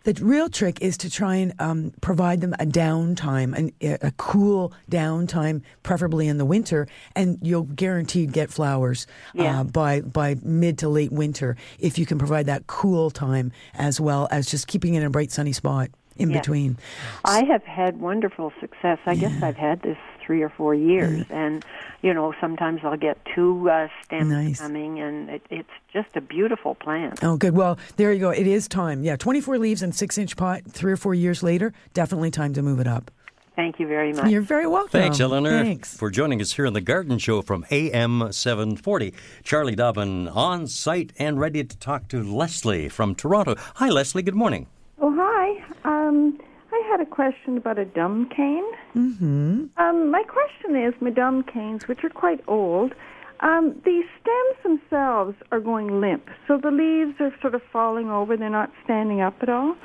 The 0.03 0.13
real 0.21 0.49
trick 0.49 0.81
is 0.81 0.97
to 0.97 1.11
try 1.11 1.35
and 1.35 1.53
um, 1.59 1.93
provide 2.01 2.41
them 2.41 2.53
a 2.53 2.65
downtime, 2.65 3.55
an, 3.55 3.71
a 4.01 4.11
cool 4.17 4.73
downtime, 4.89 5.61
preferably 5.83 6.27
in 6.27 6.39
the 6.39 6.45
winter, 6.45 6.87
and 7.15 7.37
you'll 7.41 7.63
guaranteed 7.63 8.31
get 8.33 8.49
flowers 8.49 9.05
Yeah. 9.33 9.59
uh, 9.59 9.63
by 9.63 10.01
by 10.01 10.37
mid 10.41 10.79
to 10.79 10.89
late 10.89 11.11
winter 11.11 11.55
if 11.79 11.99
you 11.99 12.07
can 12.07 12.17
provide 12.17 12.47
that 12.47 12.65
cool 12.65 13.11
time 13.11 13.51
as 13.75 14.01
well 14.01 14.27
as 14.31 14.49
just 14.49 14.65
keeping 14.67 14.95
it 14.95 15.01
in 15.01 15.05
a 15.05 15.09
bright 15.11 15.31
sunny 15.31 15.53
spot 15.53 15.89
in 16.17 16.31
Yeah. 16.31 16.39
between. 16.39 16.77
I 17.23 17.43
have 17.45 17.63
had 17.63 17.99
wonderful 17.99 18.51
success. 18.59 18.97
I 19.05 19.13
guess 19.15 19.41
I've 19.43 19.57
had 19.57 19.81
this 19.83 19.97
three 20.25 20.41
or 20.41 20.49
four 20.49 20.73
years, 20.75 21.25
and 21.29 21.63
you 22.01 22.13
know 22.13 22.33
sometimes 22.39 22.81
I'll 22.83 22.97
get 22.97 23.17
two 23.35 23.69
uh, 23.69 23.87
stems 24.03 24.29
Nice. 24.29 24.59
coming, 24.61 24.99
and 24.99 25.29
it, 25.29 25.41
it's 25.49 25.69
just 25.91 26.09
a 26.15 26.21
beautiful 26.21 26.75
plant. 26.75 27.19
Oh, 27.23 27.37
good. 27.37 27.55
Well, 27.55 27.77
there 27.97 28.11
you 28.13 28.19
go. 28.19 28.29
It 28.29 28.47
is 28.47 28.67
time. 28.67 29.03
Yeah, 29.03 29.15
24 29.15 29.57
leaves 29.57 29.81
and 29.81 29.93
six 29.95 30.17
inch 30.17 30.35
pot. 30.37 30.61
Three 30.67 30.91
or 30.93 30.97
four 30.97 31.13
years 31.13 31.43
later, 31.43 31.73
definitely 31.93 32.31
time 32.31 32.53
to 32.53 32.61
move 32.61 32.79
it 32.79 32.87
up. 32.87 33.11
Thank 33.55 33.79
you 33.79 33.87
very 33.87 34.13
much. 34.13 34.29
You're 34.31 34.41
very 34.41 34.65
welcome. 34.65 34.91
Thanks, 34.91 35.19
Eleanor, 35.19 35.61
Thanks. 35.63 35.95
for 35.95 36.09
joining 36.09 36.41
us 36.41 36.53
here 36.53 36.65
on 36.65 36.73
the 36.73 36.79
Garden 36.81 37.17
Show 37.17 37.41
from 37.41 37.65
AM 37.69 38.31
740. 38.31 39.13
Charlie 39.43 39.75
Dobbin 39.75 40.29
on 40.29 40.67
site 40.67 41.11
and 41.19 41.37
ready 41.39 41.63
to 41.63 41.77
talk 41.77 42.07
to 42.07 42.23
Leslie 42.23 42.87
from 42.87 43.13
Toronto. 43.13 43.55
Hi, 43.75 43.89
Leslie. 43.89 44.23
Good 44.23 44.35
morning. 44.35 44.67
Oh, 44.99 45.13
hi. 45.15 45.61
Um, 45.83 46.39
I 46.39 46.50
had 46.91 46.99
a 46.99 47.05
question 47.05 47.55
about 47.57 47.79
a 47.79 47.85
dumb 47.85 48.27
cane. 48.27 48.69
Mm-hmm. 48.95 49.65
Um, 49.77 50.11
my 50.11 50.23
question 50.23 50.75
is, 50.75 50.93
my 50.99 51.09
dumb 51.09 51.43
canes, 51.43 51.87
which 51.87 52.03
are 52.03 52.09
quite 52.09 52.43
old, 52.47 52.93
um, 53.39 53.81
the 53.85 54.03
stems 54.19 54.63
themselves 54.63 55.35
are 55.51 55.61
going 55.61 56.01
limp, 56.01 56.29
so 56.47 56.57
the 56.57 56.69
leaves 56.69 57.19
are 57.21 57.33
sort 57.41 57.55
of 57.55 57.61
falling 57.71 58.11
over. 58.11 58.35
They're 58.35 58.49
not 58.49 58.71
standing 58.83 59.21
up 59.21 59.35
at 59.41 59.49
all. 59.49 59.75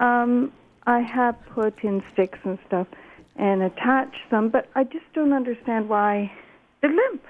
Um, 0.00 0.52
I 0.86 1.00
have 1.00 1.36
put 1.54 1.84
in 1.84 2.02
sticks 2.12 2.40
and 2.42 2.58
stuff 2.66 2.88
and 3.36 3.62
attached 3.62 4.28
them, 4.30 4.48
but 4.48 4.68
I 4.74 4.84
just 4.84 5.10
don't 5.14 5.32
understand 5.32 5.88
why 5.88 6.32
they're 6.80 6.90
limp. 6.90 7.22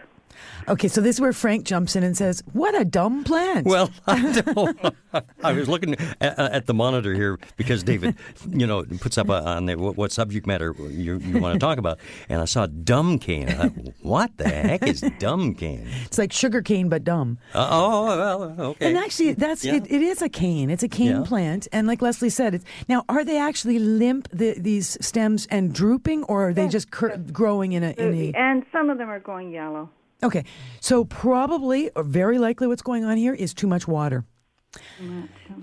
Okay, 0.69 0.89
so 0.89 1.01
this 1.01 1.17
is 1.17 1.21
where 1.21 1.33
Frank 1.33 1.65
jumps 1.65 1.97
in 1.97 2.03
and 2.03 2.17
says, 2.17 2.43
What 2.53 2.79
a 2.81 2.85
dumb 2.85 3.25
plant. 3.25 3.67
Well, 3.67 3.91
I, 4.07 4.33
don't, 4.43 4.95
I 5.45 5.53
was 5.53 5.69
looking 5.69 5.95
at, 6.21 6.39
at 6.39 6.67
the 6.67 6.75
monitor 6.75 7.15
here 7.15 7.39
because 7.57 7.83
David, 7.83 8.15
you 8.51 8.67
know, 8.67 8.85
puts 9.01 9.19
up 9.19 9.29
a, 9.29 9.43
on 9.45 9.67
there 9.67 9.79
what, 9.79 9.97
what 9.97 10.13
subject 10.13 10.47
matter 10.47 10.75
you, 10.79 11.19
you 11.19 11.39
want 11.39 11.55
to 11.55 11.59
talk 11.59 11.79
about, 11.79 11.99
and 12.29 12.41
I 12.41 12.45
saw 12.45 12.67
dumb 12.67 13.19
cane. 13.19 13.49
I 13.49 13.69
what 14.03 14.37
the 14.37 14.49
heck 14.49 14.83
is 14.87 15.01
dumb 15.19 15.55
cane? 15.55 15.89
it's 16.05 16.19
like 16.19 16.33
sugar 16.33 16.63
cane, 16.63 16.89
but 16.89 17.05
dumb. 17.05 17.39
Uh, 17.55 17.69
oh, 17.71 18.05
well, 18.07 18.43
okay. 18.71 18.89
And 18.89 18.99
actually, 18.99 19.33
that's 19.35 19.65
Yeah. 19.65 19.77
it, 19.77 19.91
it 19.91 20.03
is 20.03 20.23
a 20.23 20.29
cane. 20.29 20.71
It's 20.71 20.83
a 20.83 20.89
cane 20.89 21.17
Yeah. 21.17 21.25
plant, 21.27 21.69
and 21.73 21.87
like 21.87 22.03
Leslie 22.03 22.31
said, 22.31 22.55
it's 22.55 22.65
now 22.89 23.05
are 23.09 23.25
they 23.25 23.39
actually 23.39 23.79
limp 23.79 24.29
the, 24.33 24.55
these 24.59 24.97
stems 25.05 25.47
and 25.51 25.73
drooping, 25.75 26.25
or 26.25 26.49
are 26.49 26.55
they 26.55 26.69
just 26.69 26.91
cur- 26.91 27.17
growing 27.33 27.73
in 27.73 27.83
a 27.83 27.91
in 27.91 28.15
a? 28.15 28.33
And 28.35 28.65
some 28.73 28.91
of 28.91 28.99
them 28.99 29.09
are 29.09 29.21
going 29.21 29.51
yellow. 29.51 29.91
Okay, 30.23 30.45
so 30.81 31.05
probably 31.05 31.91
or 31.91 32.03
very 32.03 32.39
likely 32.39 32.67
what's 32.67 32.83
going 32.83 33.05
on 33.05 33.17
here 33.17 33.35
is 33.35 33.55
too 33.55 33.67
much 33.67 33.89
water. 33.89 34.25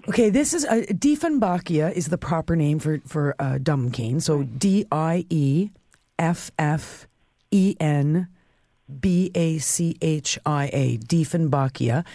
Okay, 0.09 0.29
this 0.29 0.53
is 0.53 0.65
uh, 0.65 0.83
Dieffenbachia 0.89 1.93
is 1.93 2.07
the 2.07 2.17
proper 2.17 2.55
name 2.55 2.79
for 2.79 2.99
for 3.05 3.35
uh, 3.39 3.57
dumb 3.57 3.91
cane. 3.91 4.19
So 4.19 4.43
D 4.43 4.85
I 4.91 5.25
E 5.29 5.69
F 6.19 6.51
F 6.59 7.07
E 7.51 7.75
N 7.79 8.27
B 8.99 9.31
A 9.35 9.59
C 9.59 9.97
H 10.01 10.39
I 10.45 10.69
A, 10.73 10.97
Dieffenbachia. 10.97 12.05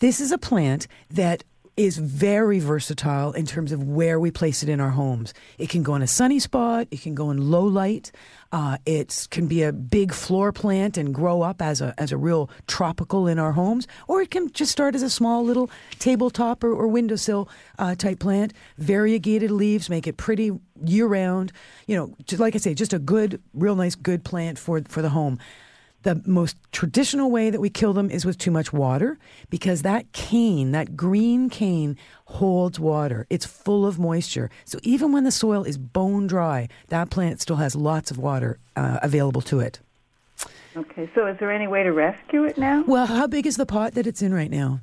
This 0.00 0.20
is 0.20 0.32
a 0.32 0.38
plant 0.38 0.88
that 1.10 1.44
is 1.84 1.98
very 1.98 2.58
versatile 2.58 3.32
in 3.32 3.46
terms 3.46 3.72
of 3.72 3.82
where 3.82 4.20
we 4.20 4.30
place 4.30 4.62
it 4.62 4.68
in 4.68 4.80
our 4.80 4.90
homes. 4.90 5.34
It 5.58 5.68
can 5.68 5.82
go 5.82 5.94
in 5.94 6.02
a 6.02 6.06
sunny 6.06 6.38
spot, 6.38 6.88
it 6.90 7.00
can 7.00 7.14
go 7.14 7.30
in 7.30 7.50
low 7.50 7.64
light, 7.64 8.12
uh, 8.52 8.78
it 8.86 9.28
can 9.30 9.46
be 9.46 9.62
a 9.62 9.72
big 9.72 10.12
floor 10.12 10.52
plant 10.52 10.96
and 10.96 11.14
grow 11.14 11.42
up 11.42 11.62
as 11.62 11.80
a, 11.80 11.94
as 11.98 12.12
a 12.12 12.16
real 12.16 12.50
tropical 12.66 13.26
in 13.26 13.38
our 13.38 13.52
homes, 13.52 13.86
or 14.08 14.22
it 14.22 14.30
can 14.30 14.50
just 14.52 14.70
start 14.72 14.94
as 14.94 15.02
a 15.02 15.10
small 15.10 15.44
little 15.44 15.70
tabletop 15.98 16.62
or, 16.62 16.72
or 16.72 16.86
windowsill 16.88 17.48
uh, 17.78 17.94
type 17.94 18.18
plant. 18.18 18.52
Variegated 18.78 19.50
leaves 19.50 19.88
make 19.88 20.06
it 20.06 20.16
pretty 20.16 20.52
year 20.84 21.06
round. 21.06 21.52
You 21.86 21.96
know, 21.96 22.14
just 22.26 22.40
like 22.40 22.54
I 22.54 22.58
say, 22.58 22.74
just 22.74 22.92
a 22.92 22.98
good, 22.98 23.42
real 23.54 23.76
nice, 23.76 23.94
good 23.94 24.24
plant 24.24 24.58
for, 24.58 24.82
for 24.88 25.02
the 25.02 25.10
home. 25.10 25.38
The 26.02 26.20
most 26.26 26.56
traditional 26.72 27.30
way 27.30 27.50
that 27.50 27.60
we 27.60 27.70
kill 27.70 27.92
them 27.92 28.10
is 28.10 28.24
with 28.24 28.36
too 28.36 28.50
much 28.50 28.72
water 28.72 29.18
because 29.50 29.82
that 29.82 30.10
cane, 30.12 30.72
that 30.72 30.96
green 30.96 31.48
cane, 31.48 31.96
holds 32.24 32.80
water. 32.80 33.26
It's 33.30 33.46
full 33.46 33.86
of 33.86 33.98
moisture. 33.98 34.50
So 34.64 34.78
even 34.82 35.12
when 35.12 35.22
the 35.24 35.30
soil 35.30 35.62
is 35.62 35.78
bone 35.78 36.26
dry, 36.26 36.68
that 36.88 37.10
plant 37.10 37.40
still 37.40 37.56
has 37.56 37.76
lots 37.76 38.10
of 38.10 38.18
water 38.18 38.58
uh, 38.74 38.98
available 39.02 39.42
to 39.42 39.60
it. 39.60 39.78
Okay, 40.76 41.08
so 41.14 41.26
is 41.26 41.38
there 41.38 41.52
any 41.52 41.68
way 41.68 41.82
to 41.82 41.92
rescue 41.92 42.44
it 42.44 42.58
now? 42.58 42.82
Well, 42.86 43.06
how 43.06 43.26
big 43.26 43.46
is 43.46 43.56
the 43.56 43.66
pot 43.66 43.94
that 43.94 44.06
it's 44.06 44.22
in 44.22 44.32
right 44.34 44.50
now? 44.50 44.80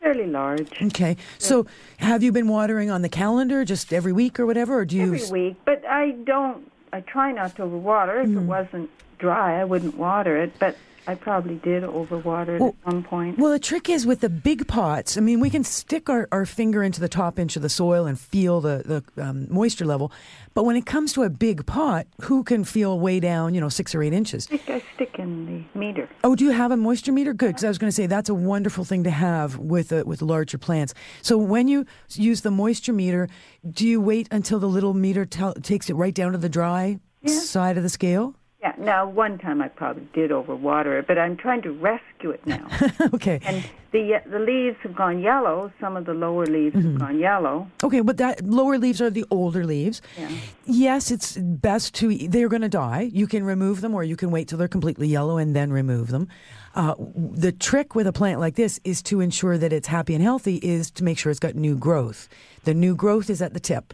Fairly 0.00 0.26
large. 0.26 0.82
Okay. 0.82 1.16
So 1.38 1.64
have 1.98 2.24
you 2.24 2.32
been 2.32 2.48
watering 2.48 2.90
on 2.90 3.02
the 3.02 3.08
calendar 3.08 3.64
just 3.64 3.92
every 3.92 4.12
week 4.12 4.40
or 4.40 4.46
whatever? 4.46 4.80
Or 4.80 4.84
do 4.84 4.96
you. 4.96 5.14
Every 5.14 5.30
week, 5.30 5.56
but 5.64 5.84
I 5.86 6.10
don't. 6.10 6.70
I 6.92 7.00
try 7.00 7.30
not 7.32 7.54
to 7.56 7.62
overwater. 7.62 8.22
If 8.22 8.30
Mm-hmm. 8.30 8.38
it 8.38 8.42
wasn't 8.42 8.90
dry, 9.22 9.60
I 9.60 9.64
wouldn't 9.64 9.96
water 9.96 10.36
it. 10.36 10.58
But 10.58 10.76
I 11.04 11.16
probably 11.16 11.56
did 11.56 11.82
overwater 11.82 12.54
it 12.56 12.60
Well- 12.60 12.76
at 12.86 12.92
one 12.94 13.02
point. 13.02 13.36
Well, 13.38 13.50
the 13.50 13.58
trick 13.58 13.88
is 13.90 14.06
with 14.06 14.20
the 14.20 14.28
big 14.28 14.68
pots. 14.68 15.16
I 15.16 15.20
mean, 15.20 15.40
we 15.40 15.50
can 15.50 15.64
stick 15.64 16.08
our, 16.08 16.28
our 16.30 16.46
finger 16.46 16.80
into 16.82 17.00
the 17.00 17.08
top 17.08 17.40
inch 17.40 17.56
of 17.56 17.62
the 17.62 17.68
soil 17.68 18.06
and 18.06 18.16
feel 18.18 18.60
the, 18.60 19.02
the 19.16 19.22
um, 19.28 19.46
moisture 19.50 19.84
level. 19.84 20.12
But 20.54 20.64
when 20.64 20.76
it 20.76 20.86
comes 20.86 21.12
to 21.14 21.24
a 21.24 21.28
big 21.30 21.66
pot, 21.66 22.06
who 22.20 22.44
can 22.44 22.62
feel 22.62 23.00
way 23.00 23.18
down, 23.18 23.52
you 23.54 23.60
know, 23.60 23.68
six 23.68 23.94
or 23.96 24.02
eight 24.04 24.12
inches? 24.12 24.46
I 24.46 24.56
think 24.58 24.70
I 24.70 24.94
stick 24.94 25.18
in 25.18 25.46
the 25.74 25.78
meter. 25.78 26.08
Oh, 26.22 26.36
do 26.36 26.44
you 26.44 26.52
have 26.52 26.70
a 26.70 26.76
moisture 26.76 27.10
meter? 27.12 27.32
Good, 27.34 27.48
because 27.48 27.64
I 27.64 27.68
was 27.68 27.78
going 27.78 27.90
to 27.90 27.94
say 28.00 28.06
that's 28.06 28.28
a 28.28 28.34
wonderful 28.34 28.84
thing 28.84 29.02
to 29.04 29.10
have 29.10 29.58
with 29.58 29.92
uh, 29.92 30.04
with 30.06 30.22
larger 30.22 30.58
plants. 30.58 30.94
So 31.22 31.36
when 31.36 31.66
you 31.66 31.84
use 32.10 32.42
the 32.42 32.50
moisture 32.52 32.92
meter, 32.92 33.28
do 33.68 33.88
you 33.88 34.00
wait 34.00 34.28
until 34.30 34.60
the 34.60 34.68
little 34.68 34.94
meter 34.94 35.24
tel- 35.26 35.54
takes 35.54 35.90
it 35.90 35.94
right 35.94 36.14
down 36.14 36.30
to 36.32 36.38
the 36.38 36.48
dry 36.48 37.00
Yeah. 37.22 37.38
side 37.40 37.76
of 37.76 37.82
the 37.82 37.88
scale? 37.88 38.36
Yeah. 38.62 38.74
Now, 38.78 39.08
one 39.08 39.38
time 39.38 39.60
I 39.60 39.66
probably 39.66 40.06
did 40.14 40.30
overwater 40.30 40.96
it, 41.00 41.08
but 41.08 41.18
I'm 41.18 41.36
trying 41.36 41.62
to 41.62 41.72
rescue 41.72 42.30
it 42.30 42.46
now. 42.46 42.68
okay. 43.14 43.40
and 43.44 43.64
the 43.90 44.22
the 44.30 44.38
leaves 44.38 44.76
have 44.84 44.94
gone 44.94 45.18
yellow. 45.20 45.72
Some 45.80 45.96
of 45.96 46.06
the 46.06 46.14
lower 46.14 46.46
leaves 46.46 46.76
Mm-hmm. 46.76 46.92
have 46.92 47.00
gone 47.00 47.18
yellow. 47.18 47.66
Okay, 47.82 48.00
but 48.02 48.18
that 48.18 48.44
lower 48.44 48.78
leaves 48.78 49.00
are 49.02 49.10
the 49.10 49.24
older 49.32 49.66
leaves. 49.66 50.00
Yeah. 50.16 50.30
Yes, 50.64 51.10
it's 51.10 51.36
best 51.36 51.94
to. 51.96 52.16
They're 52.28 52.48
going 52.48 52.62
to 52.62 52.68
die. 52.68 53.10
You 53.12 53.26
can 53.26 53.42
remove 53.44 53.80
them, 53.80 53.94
or 53.96 54.04
you 54.04 54.14
can 54.16 54.30
wait 54.30 54.46
till 54.46 54.58
they're 54.58 54.68
completely 54.68 55.08
yellow 55.08 55.38
and 55.38 55.56
then 55.56 55.72
remove 55.72 56.08
them. 56.08 56.28
Uh, 56.76 56.94
the 57.32 57.50
trick 57.52 57.96
with 57.96 58.06
a 58.06 58.12
plant 58.12 58.38
like 58.38 58.54
this 58.54 58.78
is 58.84 59.02
to 59.02 59.20
ensure 59.20 59.58
that 59.58 59.72
it's 59.72 59.88
happy 59.88 60.14
and 60.14 60.22
healthy. 60.22 60.56
Is 60.58 60.88
to 60.92 61.04
make 61.04 61.18
sure 61.18 61.30
it's 61.30 61.40
got 61.40 61.56
new 61.56 61.76
growth. 61.76 62.28
The 62.62 62.74
new 62.74 62.94
growth 62.94 63.28
is 63.28 63.42
at 63.42 63.54
the 63.54 63.60
tip. 63.60 63.92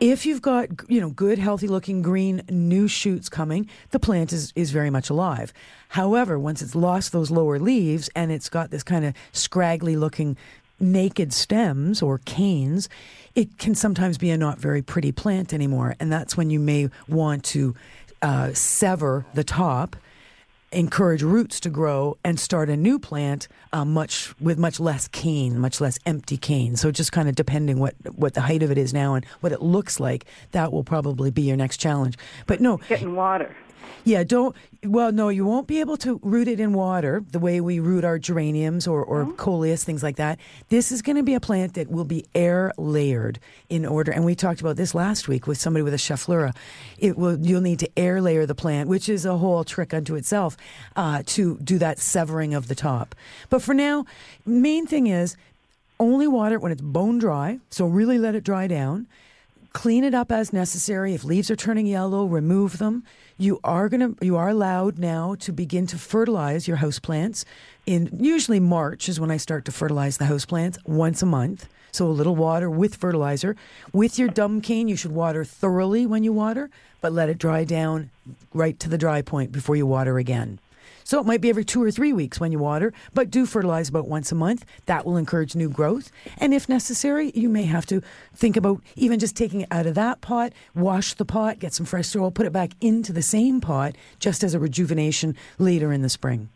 If 0.00 0.26
you've 0.26 0.42
got 0.42 0.68
you 0.88 1.00
know 1.00 1.10
good, 1.10 1.38
healthy 1.38 1.68
looking 1.68 2.02
green 2.02 2.42
new 2.48 2.88
shoots 2.88 3.28
coming, 3.28 3.68
the 3.90 3.98
plant 3.98 4.32
is 4.32 4.52
is 4.54 4.70
very 4.70 4.90
much 4.90 5.10
alive. 5.10 5.52
However, 5.90 6.38
once 6.38 6.62
it's 6.62 6.74
lost 6.74 7.12
those 7.12 7.30
lower 7.30 7.58
leaves 7.58 8.10
and 8.14 8.30
it's 8.30 8.48
got 8.48 8.70
this 8.70 8.82
kind 8.82 9.04
of 9.04 9.14
scraggly 9.32 9.96
looking 9.96 10.36
naked 10.80 11.32
stems 11.32 12.02
or 12.02 12.18
canes, 12.18 12.88
it 13.34 13.58
can 13.58 13.74
sometimes 13.74 14.18
be 14.18 14.30
a 14.30 14.36
not 14.36 14.58
very 14.58 14.82
pretty 14.82 15.12
plant 15.12 15.52
anymore, 15.52 15.96
and 15.98 16.12
that's 16.12 16.36
when 16.36 16.50
you 16.50 16.60
may 16.60 16.88
want 17.08 17.44
to 17.44 17.74
uh, 18.22 18.52
sever 18.52 19.24
the 19.34 19.44
top 19.44 19.96
encourage 20.72 21.22
roots 21.22 21.60
to 21.60 21.70
grow 21.70 22.18
and 22.24 22.38
start 22.38 22.68
a 22.68 22.76
new 22.76 22.98
plant 22.98 23.48
uh, 23.72 23.84
much 23.84 24.34
with 24.40 24.58
much 24.58 24.78
less 24.78 25.08
cane, 25.08 25.58
much 25.58 25.80
less 25.80 25.98
empty 26.04 26.36
cane. 26.36 26.76
So 26.76 26.90
just 26.90 27.12
kind 27.12 27.28
of 27.28 27.34
depending 27.34 27.78
what 27.78 27.94
what 28.14 28.34
the 28.34 28.42
height 28.42 28.62
of 28.62 28.70
it 28.70 28.78
is 28.78 28.92
now 28.92 29.14
and 29.14 29.24
what 29.40 29.52
it 29.52 29.62
looks 29.62 29.98
like, 29.98 30.26
that 30.52 30.72
will 30.72 30.84
probably 30.84 31.30
be 31.30 31.42
your 31.42 31.56
next 31.56 31.78
challenge. 31.78 32.16
But 32.46 32.60
no, 32.60 32.78
Getting 32.88 33.14
water. 33.14 33.54
Yeah, 34.04 34.24
don't. 34.24 34.56
Well, 34.84 35.12
no, 35.12 35.28
you 35.28 35.44
won't 35.44 35.66
be 35.66 35.80
able 35.80 35.96
to 35.98 36.20
root 36.22 36.48
it 36.48 36.60
in 36.60 36.72
water 36.72 37.24
the 37.30 37.38
way 37.38 37.60
we 37.60 37.80
root 37.80 38.04
our 38.04 38.18
geraniums 38.18 38.86
or, 38.86 39.02
or 39.04 39.30
coleus, 39.32 39.84
things 39.84 40.02
like 40.02 40.16
that. 40.16 40.38
This 40.68 40.92
is 40.92 41.02
going 41.02 41.16
to 41.16 41.22
be 41.22 41.34
a 41.34 41.40
plant 41.40 41.74
that 41.74 41.90
will 41.90 42.04
be 42.04 42.24
air 42.34 42.72
layered 42.78 43.40
in 43.68 43.84
order. 43.84 44.12
And 44.12 44.24
we 44.24 44.34
talked 44.34 44.60
about 44.60 44.76
this 44.76 44.94
last 44.94 45.28
week 45.28 45.46
with 45.46 45.58
somebody 45.58 45.82
with 45.82 45.94
a 45.94 45.98
Schefflera. 45.98 46.54
It 46.98 47.18
will. 47.18 47.38
You'll 47.38 47.60
need 47.60 47.80
to 47.80 47.98
air 47.98 48.20
layer 48.22 48.46
the 48.46 48.54
plant, 48.54 48.88
which 48.88 49.08
is 49.08 49.26
a 49.26 49.36
whole 49.36 49.64
trick 49.64 49.92
unto 49.92 50.14
itself, 50.14 50.56
uh, 50.96 51.22
to 51.26 51.58
do 51.58 51.78
that 51.78 51.98
severing 51.98 52.54
of 52.54 52.68
the 52.68 52.74
top. 52.74 53.14
But 53.50 53.62
for 53.62 53.74
now, 53.74 54.06
main 54.46 54.86
thing 54.86 55.06
is 55.08 55.36
only 56.00 56.28
water 56.28 56.54
it 56.54 56.62
when 56.62 56.72
it's 56.72 56.80
bone 56.80 57.18
dry. 57.18 57.58
So 57.70 57.86
really 57.86 58.18
let 58.18 58.34
it 58.34 58.44
dry 58.44 58.68
down 58.68 59.06
clean 59.72 60.04
it 60.04 60.14
up 60.14 60.32
as 60.32 60.52
necessary. 60.52 61.14
If 61.14 61.24
leaves 61.24 61.50
are 61.50 61.56
turning 61.56 61.86
yellow, 61.86 62.24
remove 62.24 62.78
them. 62.78 63.04
You 63.36 63.60
are 63.62 63.88
going 63.88 64.14
to 64.14 64.24
you 64.24 64.36
are 64.36 64.48
allowed 64.48 64.98
now 64.98 65.36
to 65.36 65.52
begin 65.52 65.86
to 65.88 65.98
fertilize 65.98 66.66
your 66.66 66.78
house 66.78 66.98
plants. 66.98 67.44
In 67.86 68.10
usually 68.20 68.60
March 68.60 69.08
is 69.08 69.20
when 69.20 69.30
I 69.30 69.36
start 69.36 69.64
to 69.66 69.72
fertilize 69.72 70.18
the 70.18 70.26
house 70.26 70.44
plants 70.44 70.78
once 70.84 71.22
a 71.22 71.26
month. 71.26 71.68
So 71.92 72.06
a 72.06 72.08
little 72.08 72.36
water 72.36 72.68
with 72.68 72.96
fertilizer. 72.96 73.56
With 73.92 74.18
your 74.18 74.28
dumb 74.28 74.60
cane, 74.60 74.88
you 74.88 74.96
should 74.96 75.12
water 75.12 75.44
thoroughly 75.44 76.06
when 76.06 76.22
you 76.22 76.32
water, 76.32 76.70
but 77.00 77.12
let 77.12 77.28
it 77.28 77.38
dry 77.38 77.64
down 77.64 78.10
right 78.52 78.78
to 78.80 78.88
the 78.88 78.98
dry 78.98 79.22
point 79.22 79.52
before 79.52 79.76
you 79.76 79.86
water 79.86 80.18
again. 80.18 80.58
So 81.08 81.18
it 81.18 81.24
might 81.24 81.40
be 81.40 81.48
every 81.48 81.64
two 81.64 81.82
or 81.82 81.90
three 81.90 82.12
weeks 82.12 82.38
when 82.38 82.52
you 82.52 82.58
water, 82.58 82.92
but 83.14 83.30
do 83.30 83.46
fertilize 83.46 83.88
about 83.88 84.08
once 84.08 84.30
a 84.30 84.34
month. 84.34 84.66
That 84.84 85.06
will 85.06 85.16
encourage 85.16 85.56
new 85.56 85.70
growth. 85.70 86.10
And 86.36 86.52
if 86.52 86.68
necessary, 86.68 87.32
you 87.34 87.48
may 87.48 87.62
have 87.62 87.86
to 87.86 88.02
think 88.34 88.58
about 88.58 88.82
even 88.94 89.18
just 89.18 89.34
taking 89.34 89.62
it 89.62 89.68
out 89.70 89.86
of 89.86 89.94
that 89.94 90.20
pot, 90.20 90.52
wash 90.74 91.14
the 91.14 91.24
pot, 91.24 91.60
get 91.60 91.72
some 91.72 91.86
fresh 91.86 92.08
soil, 92.08 92.30
put 92.30 92.44
it 92.44 92.52
back 92.52 92.72
into 92.82 93.14
the 93.14 93.22
same 93.22 93.58
pot 93.58 93.94
just 94.20 94.44
as 94.44 94.52
a 94.52 94.60
rejuvenation 94.60 95.34
later 95.58 95.94
in 95.94 96.02
the 96.02 96.10
spring. 96.10 96.50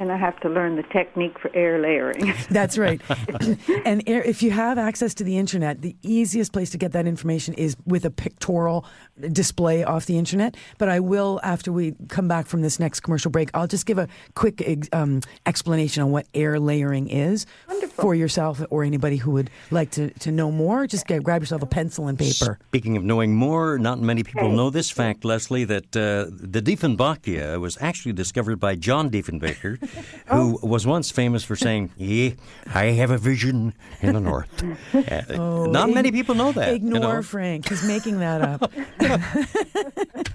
And 0.00 0.10
I 0.10 0.16
have 0.16 0.40
to 0.40 0.48
learn 0.48 0.76
the 0.76 0.82
technique 0.82 1.38
for 1.38 1.54
air 1.54 1.78
layering. 1.78 2.34
That's 2.50 2.78
right. 2.78 3.00
and 3.84 4.02
air, 4.06 4.22
if 4.22 4.42
you 4.42 4.50
have 4.50 4.78
access 4.78 5.12
to 5.14 5.24
the 5.24 5.36
internet, 5.36 5.82
the 5.82 5.94
easiest 6.02 6.52
place 6.52 6.70
to 6.70 6.78
get 6.78 6.92
that 6.92 7.06
information 7.06 7.52
is 7.54 7.76
with 7.86 8.06
a 8.06 8.10
pictorial 8.10 8.86
display 9.32 9.84
off 9.84 10.06
the 10.06 10.16
internet. 10.16 10.56
But 10.78 10.88
I 10.88 11.00
will, 11.00 11.38
after 11.42 11.70
we 11.70 11.94
come 12.08 12.28
back 12.28 12.46
from 12.46 12.62
this 12.62 12.80
next 12.80 13.00
commercial 13.00 13.30
break, 13.30 13.50
I'll 13.52 13.66
just 13.66 13.84
give 13.84 13.98
a 13.98 14.08
quick 14.34 14.88
um, 14.92 15.20
explanation 15.44 16.02
on 16.02 16.10
what 16.10 16.26
air 16.34 16.58
layering 16.58 17.08
is 17.10 17.46
for 17.90 18.14
yourself 18.14 18.62
or 18.70 18.84
anybody 18.84 19.16
who 19.16 19.32
would 19.32 19.50
like 19.70 19.90
to, 19.92 20.10
to 20.20 20.32
know 20.32 20.50
more. 20.50 20.86
Just 20.86 21.06
get, 21.06 21.22
grab 21.22 21.42
yourself 21.42 21.62
a 21.62 21.66
pencil 21.66 22.08
and 22.08 22.18
paper. 22.18 22.58
Speaking 22.68 22.96
of 22.96 23.04
knowing 23.04 23.34
more, 23.34 23.78
not 23.78 24.00
many 24.00 24.22
people 24.22 24.50
know 24.50 24.70
this 24.70 24.90
fact, 24.90 25.24
Leslie, 25.24 25.64
that 25.64 25.96
uh, 25.96 26.30
the 26.30 26.62
Dieffenbachia 26.62 27.60
was 27.60 27.76
actually 27.80 28.12
discovered 28.12 28.56
by 28.56 28.74
John 28.74 29.10
Diefenbaker, 29.10 29.78
who 30.26 30.58
was 30.62 30.86
once 30.86 31.10
famous 31.10 31.44
for 31.44 31.56
saying, 31.56 31.90
Yeah, 31.96 32.30
I 32.74 32.86
have 32.86 33.10
a 33.10 33.18
vision 33.18 33.74
in 34.00 34.14
the 34.14 34.20
north. 34.20 34.62
Uh, 34.94 35.22
Oh, 35.30 35.64
not 35.66 35.88
ig- 35.88 35.94
many 35.94 36.12
people 36.12 36.34
know 36.34 36.52
that. 36.52 36.68
you 36.70 36.74
Ignore 36.76 37.00
know? 37.16 37.22
Frank. 37.22 37.68
He's 37.68 37.84
making 37.86 38.18
that 38.20 38.40
up. 38.42 38.70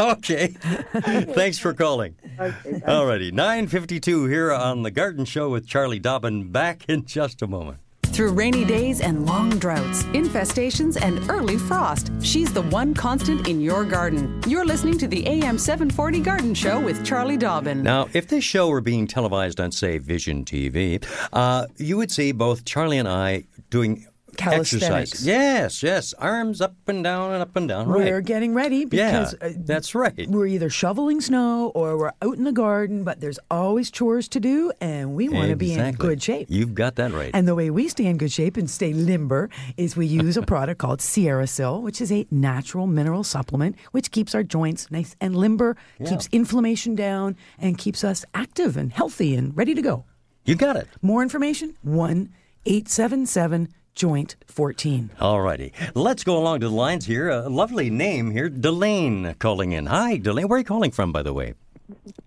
okay. 0.00 0.48
Thanks 0.48 1.58
for 1.58 1.74
calling. 1.74 2.14
Alrighty, 2.38 3.32
952 3.32 4.26
here 4.26 4.52
on 4.52 4.82
The 4.82 4.90
Garden 4.90 5.24
Show 5.24 5.50
with 5.50 5.66
Charlie 5.66 5.98
Dobbin. 5.98 6.50
Back 6.50 6.84
in 6.88 7.04
just 7.04 7.42
a 7.42 7.46
moment. 7.46 7.78
Through 8.16 8.32
rainy 8.32 8.64
days 8.64 9.02
and 9.02 9.26
long 9.26 9.50
droughts, 9.58 10.04
infestations, 10.04 10.98
and 10.98 11.30
early 11.30 11.58
frost, 11.58 12.10
she's 12.22 12.50
the 12.50 12.62
one 12.62 12.94
constant 12.94 13.46
in 13.46 13.60
your 13.60 13.84
garden. 13.84 14.40
You're 14.48 14.64
listening 14.64 14.96
to 15.00 15.06
the 15.06 15.26
AM 15.26 15.58
740 15.58 16.20
Garden 16.20 16.54
Show 16.54 16.80
with 16.80 17.04
Charlie 17.04 17.36
Dobbin. 17.36 17.82
Now, 17.82 18.08
if 18.14 18.26
this 18.28 18.42
show 18.42 18.68
were 18.68 18.80
being 18.80 19.06
televised 19.06 19.60
on, 19.60 19.70
say, 19.70 19.98
Vision 19.98 20.46
TV, 20.46 21.04
uh, 21.34 21.66
you 21.76 21.98
would 21.98 22.10
see 22.10 22.32
both 22.32 22.64
Charlie 22.64 22.96
and 22.96 23.06
I 23.06 23.44
doing 23.68 24.06
Calisthenics. 24.36 25.12
exercise. 25.12 25.26
Yes, 25.26 25.82
yes, 25.82 26.14
arms 26.14 26.60
up 26.60 26.74
and 26.86 27.02
down 27.02 27.32
and 27.32 27.42
up 27.42 27.56
and 27.56 27.68
down. 27.68 27.88
Right. 27.88 28.04
We're 28.04 28.20
getting 28.20 28.54
ready 28.54 28.84
because 28.84 29.34
yeah, 29.40 29.48
uh, 29.48 29.52
that's 29.56 29.94
right. 29.94 30.28
we're 30.28 30.46
either 30.46 30.70
shoveling 30.70 31.20
snow 31.20 31.72
or 31.74 31.96
we're 31.98 32.12
out 32.22 32.36
in 32.36 32.44
the 32.44 32.52
garden, 32.52 33.04
but 33.04 33.20
there's 33.20 33.38
always 33.50 33.90
chores 33.90 34.28
to 34.28 34.40
do, 34.40 34.72
and 34.80 35.14
we 35.14 35.28
want 35.28 35.50
to 35.50 35.56
be 35.56 35.74
in 35.74 35.94
good 35.94 36.22
shape. 36.22 36.48
You've 36.50 36.74
got 36.74 36.96
that 36.96 37.12
right. 37.12 37.30
And 37.34 37.46
the 37.48 37.54
way 37.54 37.70
we 37.70 37.88
stay 37.88 38.06
in 38.06 38.18
good 38.18 38.32
shape 38.32 38.56
and 38.56 38.68
stay 38.68 38.92
limber 38.92 39.50
is 39.76 39.96
we 39.96 40.06
use 40.06 40.36
a 40.36 40.42
product 40.46 40.78
called 40.78 41.00
SierraSil, 41.00 41.82
which 41.82 42.00
is 42.00 42.12
a 42.12 42.26
natural 42.30 42.86
mineral 42.86 43.24
supplement 43.24 43.76
which 43.92 44.10
keeps 44.10 44.34
our 44.34 44.42
joints 44.42 44.90
nice 44.90 45.16
and 45.20 45.34
limber, 45.36 45.76
keeps 46.04 46.28
inflammation 46.32 46.94
down, 46.94 47.36
and 47.58 47.78
keeps 47.78 48.04
us 48.04 48.24
active 48.34 48.76
and 48.76 48.92
healthy 48.92 49.34
and 49.34 49.56
ready 49.56 49.74
to 49.74 49.82
go. 49.82 50.04
you 50.44 50.54
got 50.54 50.76
it. 50.76 50.86
More 51.02 51.22
information 51.22 51.76
1 51.82 52.32
877 52.66 53.68
Joint 54.00 54.36
14. 54.46 55.10
All 55.20 55.40
righty. 55.40 55.72
Let's 55.94 56.22
go 56.22 56.36
along 56.36 56.60
to 56.60 56.68
the 56.68 56.74
lines 56.74 57.06
here. 57.06 57.30
A 57.30 57.48
lovely 57.48 57.88
name 57.88 58.30
here, 58.30 58.50
Delane 58.50 59.34
calling 59.38 59.72
in. 59.72 59.86
Hi, 59.86 60.18
Delane. 60.18 60.48
Where 60.48 60.56
are 60.56 60.58
you 60.58 60.64
calling 60.66 60.90
from, 60.90 61.12
by 61.12 61.22
the 61.22 61.32
way? 61.32 61.54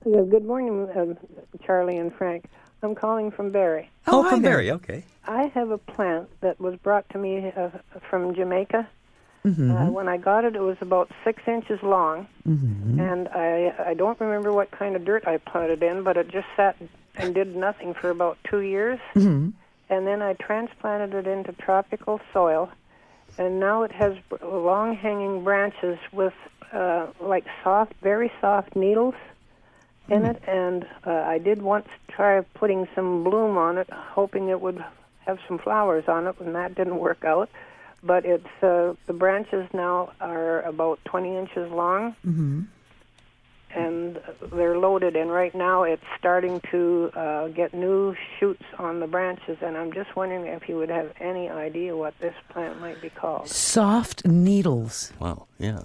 Good 0.04 0.46
morning, 0.46 0.90
um, 0.96 1.16
Charlie 1.64 1.98
and 1.98 2.12
Frank. 2.14 2.46
I'm 2.82 2.96
calling 2.96 3.30
from 3.30 3.52
Barrie. 3.52 3.88
Oh, 4.08 4.24
hi 4.24 4.32
from 4.32 4.42
there. 4.42 4.54
Barrie. 4.54 4.72
Okay. 4.72 5.04
I 5.28 5.44
have 5.54 5.70
a 5.70 5.78
plant 5.78 6.28
that 6.42 6.60
was 6.60 6.76
brought 6.78 7.08
to 7.12 7.20
me 7.20 7.52
uh, 7.56 7.70
from 8.10 8.34
Jamaica. 8.34 8.90
Mm-hmm. 9.46 9.72
Uh, 9.72 9.92
when 9.92 10.08
I 10.10 10.18
got 10.18 10.46
it, 10.46 10.56
it 10.56 10.62
was 10.62 10.78
about 10.82 11.12
six 11.24 11.44
inches 11.48 11.80
long, 11.84 12.28
Mm-hmm. 12.48 13.00
and 13.00 13.28
I 13.30 13.74
I 13.90 13.94
don't 13.94 14.20
remember 14.20 14.52
what 14.52 14.72
kind 14.72 14.96
of 14.96 15.06
dirt 15.06 15.28
I 15.28 15.38
planted 15.38 15.84
in, 15.84 16.02
but 16.04 16.18
it 16.18 16.30
just 16.30 16.48
sat 16.58 16.78
and 17.16 17.36
did 17.36 17.56
nothing 17.56 17.94
for 17.94 18.10
about 18.10 18.38
two 18.50 18.62
years, 18.62 19.00
Mm-hmm. 19.16 19.50
And 19.90 20.06
then 20.06 20.22
I 20.22 20.34
transplanted 20.34 21.14
it 21.14 21.28
into 21.28 21.52
tropical 21.54 22.20
soil, 22.34 22.70
and 23.38 23.60
now 23.60 23.84
it 23.84 23.92
has 23.92 24.14
long 24.42 24.96
hanging 24.96 25.44
branches 25.44 25.98
with 26.12 26.34
uh, 26.72 27.08
like 27.20 27.46
soft, 27.64 27.94
very 28.02 28.32
soft 28.42 28.76
needles 28.76 29.16
in 30.10 30.26
it, 30.26 30.42
and 30.48 30.86
uh, 31.06 31.12
I 31.12 31.38
did 31.38 31.62
once 31.62 31.88
try 32.10 32.42
putting 32.42 32.88
some 32.96 33.24
bloom 33.24 33.58
on 33.58 33.78
it, 33.78 33.90
hoping 33.92 34.50
it 34.50 34.60
would 34.60 34.84
have 35.26 35.40
some 35.48 35.60
flowers 35.60 36.06
on 36.08 36.28
it, 36.28 36.36
and 36.40 36.56
that 36.56 36.76
didn't 36.76 36.98
work 36.98 37.24
out. 37.24 37.50
But 38.02 38.26
it's 38.26 38.64
uh, 38.64 38.96
the 39.08 39.14
branches 39.14 39.68
now 39.74 40.14
are 40.20 40.62
about 40.62 41.00
20 41.06 41.36
inches 41.36 41.72
long, 41.72 42.16
and 43.76 44.20
they're 44.52 44.78
loaded. 44.78 45.16
And 45.16 45.32
right 45.32 45.54
now, 45.54 45.84
it's 45.84 46.04
starting 46.18 46.62
to 46.72 47.12
uh, 47.16 47.48
get 47.50 47.74
new 47.74 48.16
shoots 48.40 48.64
on 48.78 49.00
the 49.00 49.08
branches. 49.08 49.58
And 49.62 49.78
I'm 49.78 49.92
just 49.94 50.16
wondering 50.16 50.46
if 50.46 50.68
you 50.68 50.78
would 50.78 50.90
have 50.90 51.12
any 51.20 51.50
idea 51.50 51.96
what 51.96 52.14
this 52.20 52.34
plant 52.50 52.80
might 52.82 53.02
be 53.02 53.10
called. 53.10 53.48
Soft 53.48 54.26
needles. 54.26 55.14
Wow. 55.20 55.48
Yeah. 55.58 55.84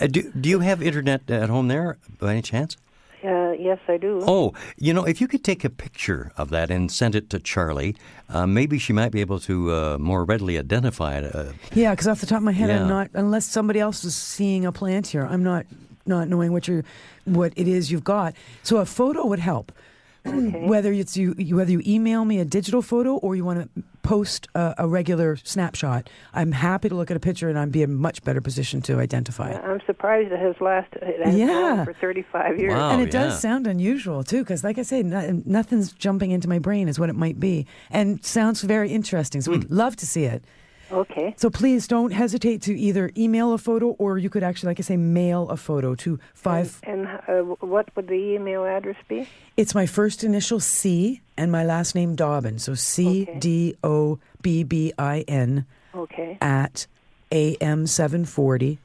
Uh, 0.00 0.06
do, 0.06 0.30
do 0.38 0.48
you 0.48 0.60
have 0.60 0.82
internet 0.82 1.30
at 1.30 1.48
home 1.48 1.68
there 1.68 1.98
by 2.18 2.32
any 2.32 2.42
chance? 2.42 2.76
Uh, 3.24 3.50
yes, 3.58 3.80
I 3.88 3.96
do. 3.96 4.22
Oh, 4.24 4.52
you 4.76 4.94
know, 4.94 5.02
if 5.04 5.20
you 5.20 5.26
could 5.26 5.42
take 5.42 5.64
a 5.64 5.70
picture 5.70 6.30
of 6.36 6.50
that 6.50 6.70
and 6.70 6.90
send 6.92 7.16
it 7.16 7.28
to 7.30 7.40
Charlie, 7.40 7.96
uh, 8.28 8.46
maybe 8.46 8.78
she 8.78 8.92
might 8.92 9.10
be 9.10 9.20
able 9.20 9.40
to 9.40 9.72
uh, 9.72 9.98
more 9.98 10.24
readily 10.24 10.56
identify 10.56 11.16
it. 11.18 11.34
Uh, 11.34 11.46
Yeah, 11.74 11.90
because 11.90 12.06
off 12.06 12.20
the 12.20 12.26
top 12.26 12.38
of 12.38 12.44
my 12.44 12.52
head, 12.52 12.68
Yeah. 12.68 12.82
I'm 12.82 12.88
not. 12.88 13.10
Unless 13.14 13.46
somebody 13.46 13.80
else 13.80 14.04
is 14.04 14.14
seeing 14.14 14.64
a 14.64 14.70
plant 14.70 15.08
here, 15.08 15.26
I'm 15.26 15.42
not 15.42 15.66
not 16.08 16.28
knowing 16.28 16.52
what 16.52 16.66
you 16.68 16.82
what 17.24 17.52
it 17.56 17.68
is 17.68 17.90
you've 17.90 18.04
got. 18.04 18.34
So 18.62 18.78
a 18.78 18.86
photo 18.86 19.26
would 19.26 19.40
help. 19.40 19.72
Whether 20.24 20.92
it's 20.92 21.16
you, 21.16 21.34
you- 21.38 21.56
whether 21.56 21.70
you 21.70 21.82
email 21.86 22.24
me 22.24 22.38
a 22.38 22.44
digital 22.44 22.82
photo 22.82 23.14
or 23.16 23.36
you 23.36 23.44
want 23.44 23.74
to 23.74 23.82
post 24.02 24.48
a, 24.54 24.74
a 24.78 24.88
regular 24.88 25.36
snapshot, 25.36 26.08
I'm 26.34 26.52
happy 26.52 26.88
to 26.88 26.94
look 26.94 27.10
at 27.10 27.16
a 27.16 27.20
picture 27.20 27.48
and 27.48 27.58
I'd 27.58 27.70
be 27.70 27.82
in 27.82 27.90
a 27.90 27.92
much 27.92 28.22
better 28.24 28.40
position 28.40 28.82
to 28.82 28.98
identify 28.98 29.50
it. 29.50 29.62
I'm 29.62 29.80
surprised 29.86 30.32
it 30.32 30.40
has 30.40 30.56
lasted 30.60 31.02
it 31.02 31.24
has 31.24 31.34
Yeah. 31.34 31.84
for 31.84 31.92
35 31.94 32.58
years. 32.58 32.74
Wow. 32.74 32.90
and 32.90 33.02
it 33.02 33.12
yeah. 33.12 33.24
does 33.24 33.40
sound 33.40 33.66
unusual 33.66 34.24
too, 34.24 34.40
because 34.42 34.64
like 34.64 34.78
I 34.78 34.82
say, 34.82 35.02
no, 35.02 35.42
nothing's 35.44 35.92
jumping 35.92 36.30
into 36.30 36.48
my 36.48 36.58
brain 36.58 36.88
is 36.88 36.98
what 36.98 37.10
it 37.10 37.16
might 37.16 37.38
be, 37.38 37.66
and 37.90 38.24
sounds 38.24 38.62
very 38.62 38.90
interesting. 38.90 39.40
So 39.40 39.52
we'd 39.52 39.64
hmm. 39.64 39.74
love 39.74 39.94
to 39.96 40.06
see 40.06 40.24
it. 40.24 40.42
Okay. 40.90 41.34
So 41.36 41.50
please 41.50 41.86
don't 41.86 42.12
hesitate 42.12 42.62
to 42.62 42.78
either 42.78 43.10
email 43.16 43.52
a 43.52 43.58
photo 43.58 43.88
or 43.98 44.18
you 44.18 44.30
could 44.30 44.42
actually, 44.42 44.68
like 44.68 44.80
I 44.80 44.82
say, 44.82 44.96
mail 44.96 45.48
a 45.50 45.56
photo 45.56 45.94
to 45.96 46.18
five. 46.34 46.80
And 46.82 47.06
uh, 47.06 47.54
what 47.60 47.94
would 47.96 48.08
the 48.08 48.14
email 48.14 48.64
address 48.64 48.96
be? 49.08 49.28
It's 49.56 49.74
my 49.74 49.86
first 49.86 50.24
initial 50.24 50.60
C 50.60 51.20
and 51.36 51.52
my 51.52 51.64
last 51.64 51.94
name 51.94 52.14
Dobbin. 52.14 52.58
So 52.58 52.74
C 52.74 53.28
D 53.38 53.76
O 53.84 54.18
B 54.42 54.62
B 54.64 54.92
I 54.98 55.24
N 55.28 55.66
Okay. 55.94 56.38
at 56.40 56.86
am740 57.30 58.78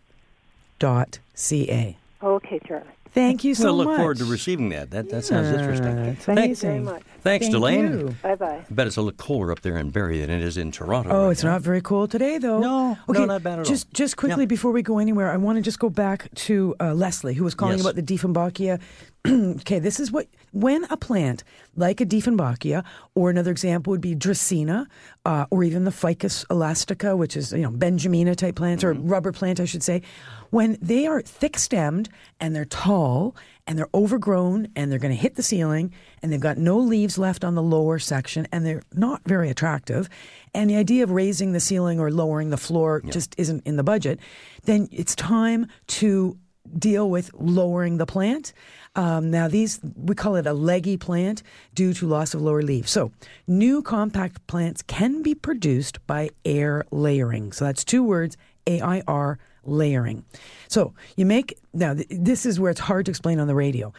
dot 0.79 1.19
ca. 1.35 1.97
Okay, 2.21 2.59
Charlie. 2.67 2.85
Thank 3.13 3.43
you 3.43 3.53
so 3.53 3.65
we'll 3.65 3.75
look 3.75 3.87
much. 3.87 3.97
forward 3.97 4.17
to 4.17 4.25
receiving 4.25 4.69
that. 4.69 4.89
That, 4.91 5.09
that 5.09 5.23
sounds 5.23 5.47
Yeah, 5.49 5.59
interesting. 5.59 5.97
it's 5.99 6.25
Thank- 6.25 6.39
amazing. 6.39 6.85
Thanks, 7.21 7.45
Thank 7.45 7.51
Delane. 7.53 7.99
you. 7.99 8.15
Bye 8.23 8.35
bye. 8.35 8.65
I 8.69 8.73
bet 8.73 8.87
it's 8.87 8.97
a 8.97 9.01
little 9.01 9.15
cooler 9.17 9.51
up 9.51 9.61
there 9.61 9.77
in 9.77 9.91
Barrie 9.91 10.19
than 10.19 10.29
it 10.29 10.41
is 10.41 10.57
in 10.57 10.71
Toronto. 10.71 11.09
Oh, 11.11 11.23
right 11.25 11.31
it's 11.31 11.43
now. 11.43 11.51
not 11.51 11.61
very 11.61 11.81
cool 11.81 12.07
today, 12.07 12.37
though. 12.39 12.59
No, 12.59 12.89
no, 12.89 12.97
okay, 13.09 13.25
not 13.25 13.43
bad 13.43 13.59
at 13.59 13.65
just, 13.65 13.85
all. 13.87 13.91
Just 13.93 14.17
quickly 14.17 14.43
Yeah. 14.43 14.47
before 14.47 14.71
we 14.71 14.81
go 14.81 14.97
anywhere, 14.97 15.31
I 15.31 15.37
want 15.37 15.57
to 15.57 15.61
just 15.61 15.79
go 15.79 15.89
back 15.89 16.27
to 16.35 16.75
uh, 16.81 16.93
Leslie, 16.93 17.33
who 17.35 17.43
was 17.43 17.53
calling 17.55 17.77
Yes. 17.77 17.81
about 17.85 17.95
the 17.95 18.03
Dieffenbachia. 18.03 18.79
okay, 19.27 19.79
this 19.79 19.99
is 19.99 20.11
what 20.11 20.27
when 20.51 20.83
a 20.85 20.97
plant 20.97 21.43
like 21.75 22.01
a 22.01 22.05
Dieffenbachia, 22.05 22.83
or 23.15 23.29
another 23.29 23.51
example 23.51 23.91
would 23.91 24.01
be 24.01 24.15
Dracaena, 24.15 24.85
uh, 25.25 25.45
or 25.49 25.63
even 25.63 25.85
the 25.85 25.91
Ficus 25.91 26.45
elastica, 26.49 27.15
which 27.15 27.37
is 27.37 27.53
you 27.53 27.61
know 27.61 27.71
Benjamina 27.71 28.35
type 28.35 28.55
plants 28.55 28.83
or 28.83 28.93
rubber 28.93 29.31
plant, 29.31 29.59
I 29.59 29.65
should 29.65 29.83
say, 29.83 30.01
when 30.49 30.77
they 30.81 31.07
are 31.07 31.21
thick 31.21 31.57
stemmed 31.57 32.09
and 32.39 32.55
they're 32.55 32.65
tall 32.65 33.35
and 33.65 33.77
they're 33.77 33.89
overgrown 33.93 34.67
and 34.75 34.91
they're 34.91 34.99
going 34.99 35.15
to 35.15 35.19
hit 35.19 35.35
the 35.35 35.43
ceiling 35.43 35.93
and 36.21 36.31
they've 36.31 36.39
got 36.39 36.57
no 36.57 36.77
leaves 36.77 37.17
left 37.17 37.43
on 37.43 37.55
the 37.55 37.63
lower 37.63 37.99
section 37.99 38.47
and 38.51 38.65
they're 38.65 38.83
not 38.93 39.21
very 39.25 39.49
attractive 39.49 40.09
and 40.53 40.69
the 40.69 40.75
idea 40.75 41.03
of 41.03 41.11
raising 41.11 41.53
the 41.53 41.59
ceiling 41.59 41.99
or 41.99 42.11
lowering 42.11 42.49
the 42.49 42.57
floor 42.57 43.01
just 43.09 43.33
isn't 43.37 43.65
in 43.65 43.77
the 43.77 43.83
budget 43.83 44.19
then 44.65 44.89
it's 44.91 45.15
time 45.15 45.65
to 45.87 46.37
deal 46.77 47.09
with 47.09 47.31
lowering 47.33 47.97
the 47.97 48.05
plant 48.05 48.53
um, 48.95 49.31
now 49.31 49.47
these 49.47 49.79
we 49.95 50.15
call 50.15 50.35
it 50.35 50.45
a 50.45 50.53
leggy 50.53 50.97
plant 50.97 51.43
due 51.73 51.93
to 51.93 52.07
loss 52.07 52.33
of 52.33 52.41
lower 52.41 52.61
leaves 52.61 52.91
so 52.91 53.11
new 53.47 53.81
compact 53.81 54.45
plants 54.47 54.81
can 54.81 55.21
be 55.21 55.33
produced 55.35 56.05
by 56.07 56.29
air 56.45 56.83
layering 56.91 57.51
so 57.51 57.65
that's 57.65 57.83
two 57.83 58.03
words 58.03 58.37
air 58.67 59.37
layering 59.65 60.23
so 60.67 60.93
you 61.15 61.25
make 61.25 61.57
now 61.73 61.93
th- 61.93 62.07
this 62.09 62.45
is 62.45 62.59
where 62.59 62.71
it's 62.71 62.81
hard 62.81 63.05
to 63.05 63.11
explain 63.11 63.39
on 63.39 63.47
the 63.47 63.55
radio 63.55 63.93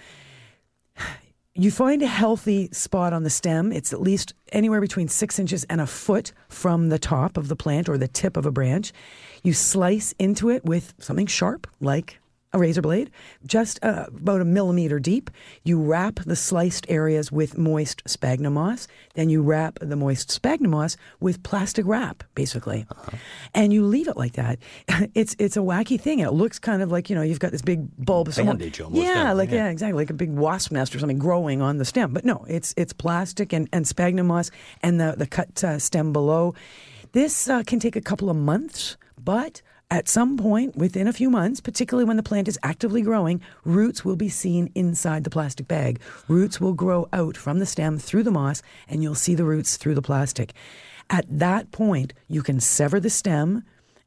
you 1.56 1.70
find 1.70 2.02
a 2.02 2.06
healthy 2.06 2.68
spot 2.72 3.12
on 3.12 3.22
the 3.22 3.30
stem. 3.30 3.70
It's 3.70 3.92
at 3.92 4.00
least 4.00 4.34
anywhere 4.50 4.80
between 4.80 5.06
six 5.06 5.38
inches 5.38 5.62
and 5.64 5.80
a 5.80 5.86
foot 5.86 6.32
from 6.48 6.88
the 6.88 6.98
top 6.98 7.36
of 7.36 7.46
the 7.46 7.54
plant 7.54 7.88
or 7.88 7.96
the 7.96 8.08
tip 8.08 8.36
of 8.36 8.44
a 8.44 8.50
branch. 8.50 8.92
You 9.44 9.52
slice 9.52 10.12
into 10.18 10.50
it 10.50 10.64
with 10.64 10.94
something 10.98 11.26
sharp, 11.26 11.68
like 11.80 12.18
a 12.54 12.58
razor 12.58 12.80
blade, 12.80 13.10
just 13.44 13.78
uh, 13.84 14.06
about 14.08 14.40
a 14.40 14.44
millimeter 14.44 14.98
deep. 14.98 15.30
You 15.64 15.82
wrap 15.82 16.20
the 16.24 16.36
sliced 16.36 16.86
areas 16.88 17.30
with 17.30 17.58
moist 17.58 18.02
sphagnum 18.06 18.54
moss. 18.54 18.86
Then 19.14 19.28
you 19.28 19.42
wrap 19.42 19.78
the 19.80 19.96
moist 19.96 20.30
sphagnum 20.30 20.70
moss 20.70 20.96
with 21.20 21.42
plastic 21.42 21.84
wrap, 21.86 22.24
basically, 22.34 22.86
and 23.54 23.72
you 23.72 23.84
leave 23.84 24.08
it 24.08 24.16
like 24.16 24.32
that. 24.34 24.58
It's 25.14 25.36
it's 25.38 25.56
a 25.56 25.60
wacky 25.60 26.00
thing. 26.00 26.20
It 26.20 26.30
looks 26.32 26.58
kind 26.58 26.80
of 26.82 26.90
like 26.90 27.10
you 27.10 27.16
know 27.16 27.22
you've 27.22 27.40
got 27.40 27.52
this 27.52 27.62
big 27.62 27.88
bulb. 27.98 28.34
Bandage 28.34 28.80
almost, 28.80 29.02
Yeah, 29.02 29.14
yeah, 29.24 29.32
like 29.32 29.50
yeah. 29.50 29.66
yeah, 29.66 29.68
exactly, 29.68 30.00
like 30.00 30.10
a 30.10 30.14
big 30.14 30.30
wasp 30.30 30.72
nest 30.72 30.94
or 30.94 30.98
something 30.98 31.18
growing 31.18 31.60
on 31.60 31.78
the 31.78 31.84
stem. 31.84 32.12
But 32.12 32.24
no, 32.24 32.44
it's 32.48 32.72
it's 32.76 32.92
plastic 32.92 33.52
and, 33.52 33.68
and 33.72 33.86
sphagnum 33.86 34.28
moss 34.28 34.50
and 34.82 35.00
the 35.00 35.14
the 35.16 35.26
cut 35.26 35.62
uh, 35.64 35.78
stem 35.78 36.12
below. 36.12 36.54
This 37.12 37.48
uh, 37.48 37.62
can 37.64 37.80
take 37.80 37.96
a 37.96 38.00
couple 38.00 38.30
of 38.30 38.36
months, 38.36 38.96
but 39.22 39.62
at 39.90 40.08
some 40.08 40.36
point 40.36 40.76
within 40.76 41.06
a 41.06 41.12
few 41.12 41.30
months, 41.30 41.60
particularly 41.60 42.06
when 42.06 42.16
the 42.16 42.22
plant 42.22 42.48
is 42.48 42.58
actively 42.62 43.02
growing, 43.02 43.40
roots 43.64 44.04
will 44.04 44.16
be 44.16 44.28
seen 44.28 44.70
inside 44.74 45.24
the 45.24 45.30
plastic 45.30 45.68
bag. 45.68 46.00
Roots 46.26 46.60
will 46.60 46.72
grow 46.72 47.06
out 47.12 47.36
from 47.36 47.58
the 47.58 47.66
stem 47.66 47.98
through 47.98 48.22
the 48.24 48.30
moss, 48.30 48.62
and 48.88 49.02
you'll 49.02 49.14
see 49.14 49.34
the 49.34 49.44
roots 49.44 49.76
through 49.76 49.94
the 49.94 50.02
plastic. 50.02 50.52
At 51.10 51.26
that 51.28 51.70
point, 51.70 52.12
you 52.28 52.42
can 52.42 52.60
sever 52.60 52.98
the 52.98 53.10
stem 53.10 53.62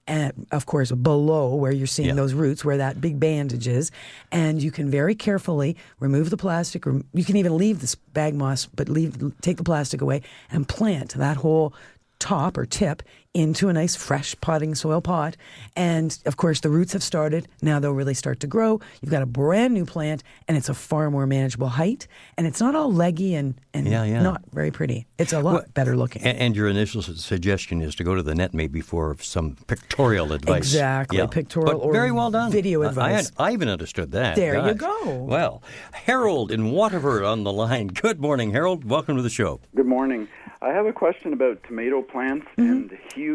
and 0.09 0.47
of 0.53 0.65
course 0.65 0.89
below 0.91 1.53
where 1.53 1.71
you're 1.73 1.86
seeing 1.86 2.07
Yeah. 2.09 2.15
those 2.15 2.34
roots 2.34 2.63
where 2.63 2.78
that 2.78 3.01
big 3.01 3.19
bandage 3.19 3.67
is 3.67 3.91
and 4.32 4.63
you 4.63 4.71
can 4.71 4.89
very 4.89 5.15
carefully 5.15 5.75
remove 5.99 6.30
the 6.30 6.38
plastic 6.38 6.86
rem- 6.86 7.03
you 7.13 7.25
can 7.25 7.36
even 7.36 7.57
leave 7.57 7.82
this 7.82 7.95
bag 7.95 8.34
moss 8.34 8.67
but 8.67 8.88
leave 8.88 9.17
take 9.41 9.57
the 9.57 9.65
plastic 9.65 9.99
away 10.01 10.21
and 10.49 10.65
plant 10.69 11.13
that 11.15 11.36
whole 11.36 11.73
top 12.19 12.57
or 12.57 12.65
tip 12.65 13.03
into 13.38 13.69
a 13.69 13.73
nice 13.73 13.95
fresh 13.95 14.35
potting 14.41 14.73
soil 14.73 14.99
pot 14.99 15.38
and 15.75 16.17
of 16.25 16.38
course 16.38 16.59
the 16.61 16.69
roots 16.71 16.93
have 16.93 17.03
started 17.03 17.47
now 17.61 17.79
they'll 17.79 17.91
really 17.91 18.15
start 18.15 18.39
to 18.39 18.47
grow 18.47 18.79
you've 18.99 19.11
got 19.11 19.21
a 19.21 19.27
brand 19.27 19.75
new 19.75 19.85
plant 19.85 20.23
and 20.47 20.57
it's 20.57 20.69
a 20.69 20.73
far 20.73 21.11
more 21.11 21.27
manageable 21.27 21.67
height 21.67 22.07
and 22.35 22.47
it's 22.47 22.59
not 22.59 22.73
all 22.73 22.91
leggy 22.91 23.35
and, 23.35 23.53
and 23.75 23.88
Yeah, 23.88 24.03
yeah. 24.05 24.23
not 24.23 24.41
very 24.53 24.71
pretty 24.71 25.05
it's 25.19 25.33
a 25.33 25.39
lot 25.39 25.53
Well, 25.53 25.65
better 25.75 25.95
looking 25.95 26.23
A- 26.25 26.29
And, 26.29 26.55
your 26.55 26.67
initial 26.67 27.03
suggestion 27.03 27.81
is 27.83 27.93
to 27.95 28.03
go 28.03 28.15
to 28.15 28.23
the 28.23 28.33
net 28.33 28.55
maybe 28.55 28.81
for 28.81 29.15
some 29.21 29.55
pictorial 29.67 30.33
advice. 30.33 30.57
Exactly, 30.57 31.27
pictorial 31.27 31.73
But 31.79 31.85
or 31.85 31.93
very 31.93 32.11
well 32.11 32.31
done. 32.31 32.51
video 32.51 32.81
I- 32.81 32.85
I, 32.85 32.89
advice. 32.89 33.31
I 33.38 33.51
even 33.51 33.69
understood 33.69 34.11
that. 34.13 34.35
There 34.35 34.67
you 34.67 34.73
go. 34.73 35.13
Well, 35.35 35.61
Harold 35.91 36.51
in 36.51 36.71
Waterford 36.71 37.23
on 37.23 37.43
the 37.43 37.51
line. 37.53 37.88
Good 37.88 38.19
morning, 38.19 38.51
Harold. 38.51 38.83
Welcome 38.85 39.15
to 39.17 39.21
the 39.21 39.29
show. 39.29 39.59
Good 39.75 39.85
morning. 39.85 40.27
I 40.61 40.69
have 40.69 40.88
a 40.88 40.93
question 40.93 41.33
about 41.33 41.61
tomato 41.63 42.01
plants 42.01 42.47
Mm-hmm. 42.57 42.71
and 42.71 42.97
huge 43.13 43.26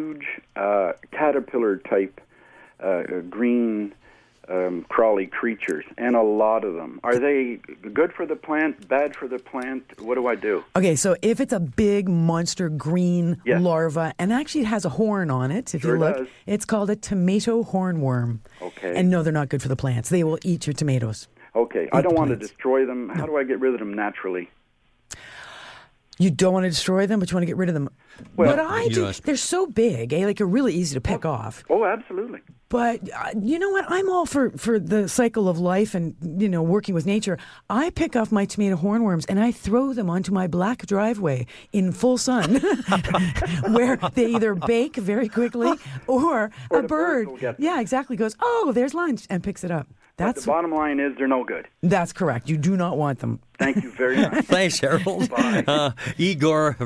uh, 0.57 0.93
caterpillar 1.11 1.77
type 1.79 2.21
uh, 2.81 3.03
green 3.31 3.95
um, 4.49 4.85
crawly 4.89 5.27
creatures, 5.27 5.85
and 5.97 6.17
a 6.17 6.23
lot 6.23 6.65
of 6.65 6.75
them. 6.75 6.99
Are 7.05 7.17
they 7.19 7.61
good 7.95 8.13
for 8.13 8.27
the 8.27 8.35
plant, 8.35 8.89
bad 8.89 9.15
for 9.15 9.29
the 9.29 9.39
plant? 9.39 9.85
What 10.01 10.17
do 10.17 10.27
I 10.27 10.35
do? 10.35 10.65
Okay, 10.75 10.97
so 10.97 11.15
if 11.23 11.41
it's 11.41 11.53
a 11.53 11.61
big 11.61 12.09
monster 12.09 12.69
green 12.69 13.41
Yes. 13.45 13.63
larva, 13.63 14.13
and 14.19 14.33
actually 14.33 14.63
it 14.63 14.67
has 14.67 14.85
a 14.85 14.89
horn 14.91 15.31
on 15.31 15.53
it, 15.53 15.75
if 15.75 15.83
Sure 15.83 15.95
you 15.95 16.01
look, 16.01 16.17
does. 16.17 16.27
it's 16.47 16.65
called 16.65 16.91
a 16.91 16.97
tomato 16.97 17.63
hornworm. 17.63 18.41
Okay. 18.61 18.95
And 18.97 19.11
no, 19.11 19.23
they're 19.23 19.33
not 19.33 19.49
good 19.49 19.63
for 19.63 19.69
the 19.69 19.77
plants. 19.77 20.09
They 20.09 20.25
will 20.25 20.39
eat 20.43 20.67
your 20.67 20.75
tomatoes. 20.75 21.29
Okay, 21.55 21.89
I 21.93 22.03
don't 22.03 22.17
want 22.17 22.31
to 22.31 22.37
destroy 22.37 22.85
them. 22.85 23.11
How 23.11 23.27
do 23.27 23.37
I 23.37 23.45
get 23.45 23.61
rid 23.61 23.75
of 23.75 23.79
them 23.79 23.95
naturally? 23.95 24.51
You 26.23 26.31
don't 26.31 26.53
want 26.53 26.65
to 26.65 26.71
destroy 26.71 27.07
them, 27.07 27.19
but 27.21 27.31
you 27.31 27.35
want 27.37 27.43
to 27.43 27.47
get 27.47 27.57
rid 27.57 27.69
of 27.69 27.75
them. 27.75 27.89
Well, 28.37 28.51
what 28.51 28.59
I 28.61 28.89
do, 28.89 29.03
know, 29.03 29.13
they're 29.13 29.37
so 29.37 29.67
big, 29.67 30.13
eh? 30.13 30.25
Like 30.25 30.37
they're 30.37 30.47
really 30.47 30.73
easy 30.75 30.95
to 30.95 31.01
pick 31.01 31.25
off. 31.25 31.65
Oh, 31.69 31.85
absolutely. 31.85 32.41
But 32.69 33.01
uh, 33.13 33.31
you 33.41 33.59
know 33.59 33.71
what? 33.71 33.85
I'm 33.89 34.09
all 34.09 34.25
for, 34.25 34.51
for 34.53 34.79
the 34.79 35.09
cycle 35.09 35.49
of 35.49 35.59
life 35.59 35.95
and 35.95 36.15
you 36.41 36.49
know 36.49 36.63
working 36.63 36.95
with 36.95 37.07
nature. 37.07 37.39
I 37.69 37.91
pick 37.91 38.15
off 38.17 38.31
my 38.31 38.45
tomato 38.45 38.77
hornworms 38.77 39.27
and 39.29 39.41
I 39.41 39.51
throw 39.53 39.93
them 39.93 40.09
onto 40.09 40.33
my 40.33 40.47
black 40.47 40.87
driveway 40.87 41.47
in 41.73 41.93
full 41.93 42.17
sun, 42.19 42.55
where 43.71 43.97
they 44.15 44.27
either 44.27 44.55
bake 44.55 44.97
very 44.97 45.29
quickly 45.29 45.73
or, 46.07 46.51
Or 46.71 46.79
a 46.79 46.83
the 46.83 46.89
birds 46.89 46.89
bird, 46.89 47.29
will 47.29 47.37
get 47.37 47.57
them. 47.57 47.65
yeah, 47.67 47.81
exactly, 47.81 48.17
goes, 48.17 48.37
oh, 48.41 48.73
there's 48.75 48.95
lunch 48.95 49.27
and 49.29 49.43
picks 49.43 49.65
it 49.65 49.71
up. 49.71 49.89
But 50.17 50.27
That's 50.27 50.43
the 50.43 50.49
bottom 50.53 50.73
line 50.73 51.01
is 51.01 51.17
they're 51.17 51.27
no 51.27 51.43
good. 51.43 51.67
that's 51.83 52.13
correct. 52.13 52.49
You 52.49 52.57
do 52.59 52.77
not 52.77 52.97
want 52.99 53.19
them. 53.21 53.41
Thank 53.59 53.83
you 53.85 53.91
very 53.93 54.17
much. 54.17 54.45
Thanks, 54.47 54.81
Harold. 54.81 55.31
Uh, 55.33 55.93
Igor 56.19 56.77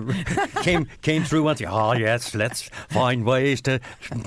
came 0.63 0.87
came 1.03 1.23
through 1.25 1.45
once. 1.45 1.63
Oh 1.67 1.93
yes, 1.95 2.35
let's 2.35 2.63
find 2.89 3.25
ways 3.25 3.61
to 3.63 3.81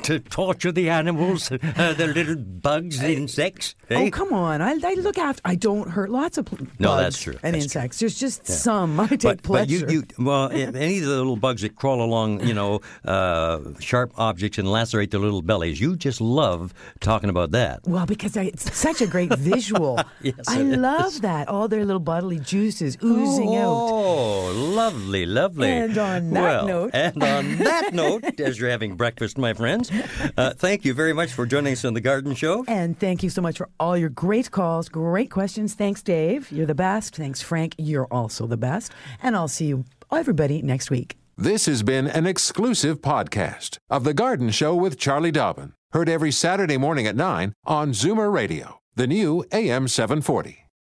to 0.04 0.20
torture 0.20 0.72
the 0.72 0.90
animals, 0.90 1.52
uh, 1.52 1.94
the 1.98 2.08
little 2.08 2.36
bugs, 2.38 3.00
the 3.00 3.14
insects. 3.16 3.76
eh? 3.90 3.96
Oh 4.08 4.10
come 4.10 4.34
on! 4.34 4.62
I, 4.62 4.72
I 4.84 4.94
look 4.96 5.18
after. 5.18 5.42
I 5.46 5.56
don't 5.56 5.90
hurt 5.92 6.10
lots 6.10 6.38
of 6.38 6.46
pl- 6.46 6.66
No, 6.80 6.90
bugs 6.90 7.04
that's 7.04 7.22
true. 7.22 7.36
and 7.44 7.54
That's 7.54 7.66
insects. 7.66 8.00
There's 8.00 8.18
just 8.20 8.48
some 8.48 9.00
I 9.00 9.08
take 9.08 9.22
but, 9.22 9.44
pleasure. 9.44 9.86
but 9.86 9.92
you, 9.94 10.04
you 10.18 10.26
well, 10.26 10.50
eh, 10.52 10.72
any 10.74 11.00
of 11.00 11.06
the 11.06 11.18
little 11.18 11.36
bugs 11.38 11.62
that 11.62 11.76
crawl 11.76 12.02
along, 12.02 12.46
you 12.48 12.54
know, 12.54 12.82
uh, 13.06 13.60
sharp 13.80 14.12
objects 14.18 14.58
and 14.58 14.68
lacerate 14.72 15.12
their 15.12 15.20
little 15.20 15.42
bellies, 15.44 15.80
you 15.80 15.96
just 15.96 16.20
love 16.22 16.74
talking 17.00 17.30
about 17.30 17.52
that. 17.52 17.82
Well, 17.86 18.06
because 18.06 18.36
I, 18.38 18.44
it's 18.44 18.76
such 18.76 19.02
a 19.02 19.08
great 19.08 19.34
visual. 19.38 20.00
Yes, 20.22 20.36
I 20.50 20.62
love 20.62 21.14
is. 21.14 21.22
that. 21.22 21.48
All 21.48 21.68
their 21.70 21.86
little 21.86 22.00
bodily 22.30 22.44
juices 22.46 22.98
oozing 23.04 23.56
out. 23.56 23.68
Oh, 23.68 24.52
lovely, 24.54 25.26
lovely. 25.26 25.70
And 25.70 25.98
on 25.98 26.32
that 26.32 26.42
well, 26.42 26.68
note- 26.68 26.92
and 26.94 27.24
on 27.24 27.58
that 27.58 27.94
note, 27.94 28.40
as 28.40 28.60
you're 28.60 28.70
having 28.70 28.96
breakfast, 28.96 29.38
my 29.38 29.54
friends, 29.54 29.92
uh, 30.38 30.54
thank 30.56 30.86
you 30.86 30.94
very 30.94 31.14
much 31.14 31.34
for 31.34 31.46
joining 31.46 31.74
us 31.74 31.86
on 31.86 31.94
the 31.94 32.02
Garden 32.02 32.36
Show. 32.36 32.64
And 32.68 33.00
thank 33.00 33.24
you 33.24 33.30
so 33.30 33.42
much 33.42 33.58
for 33.58 33.70
all 33.80 33.98
your 33.98 34.10
great 34.10 34.52
calls, 34.52 34.90
great 34.90 35.32
questions. 35.32 35.74
Thanks, 35.74 36.02
Dave. 36.02 36.52
You're 36.52 36.66
the 36.68 36.76
best. 36.76 37.16
Thanks, 37.16 37.42
Frank. 37.42 37.76
You're 37.78 38.08
also 38.08 38.48
the 38.48 38.58
best. 38.58 38.92
And 39.24 39.36
I'll 39.36 39.48
see 39.48 39.66
you, 39.68 39.86
everybody, 40.12 40.62
next 40.62 40.90
week. 40.92 41.16
This 41.38 41.66
has 41.68 41.84
been 41.84 42.08
an 42.08 42.26
exclusive 42.28 43.02
podcast 43.02 43.78
of 43.90 44.04
The 44.04 44.14
Garden 44.14 44.50
Show 44.52 44.76
with 44.76 45.00
Charlie 45.00 45.32
Dobbin. 45.32 45.74
Heard 45.94 46.10
every 46.10 46.32
Saturday 46.32 46.78
morning 46.78 47.08
at 47.08 47.16
9 47.16 47.54
on 47.66 47.92
Zoomer 47.92 48.32
Radio, 48.32 48.80
the 48.96 49.08
new 49.08 49.46
AM 49.52 49.88
740. 49.88 50.69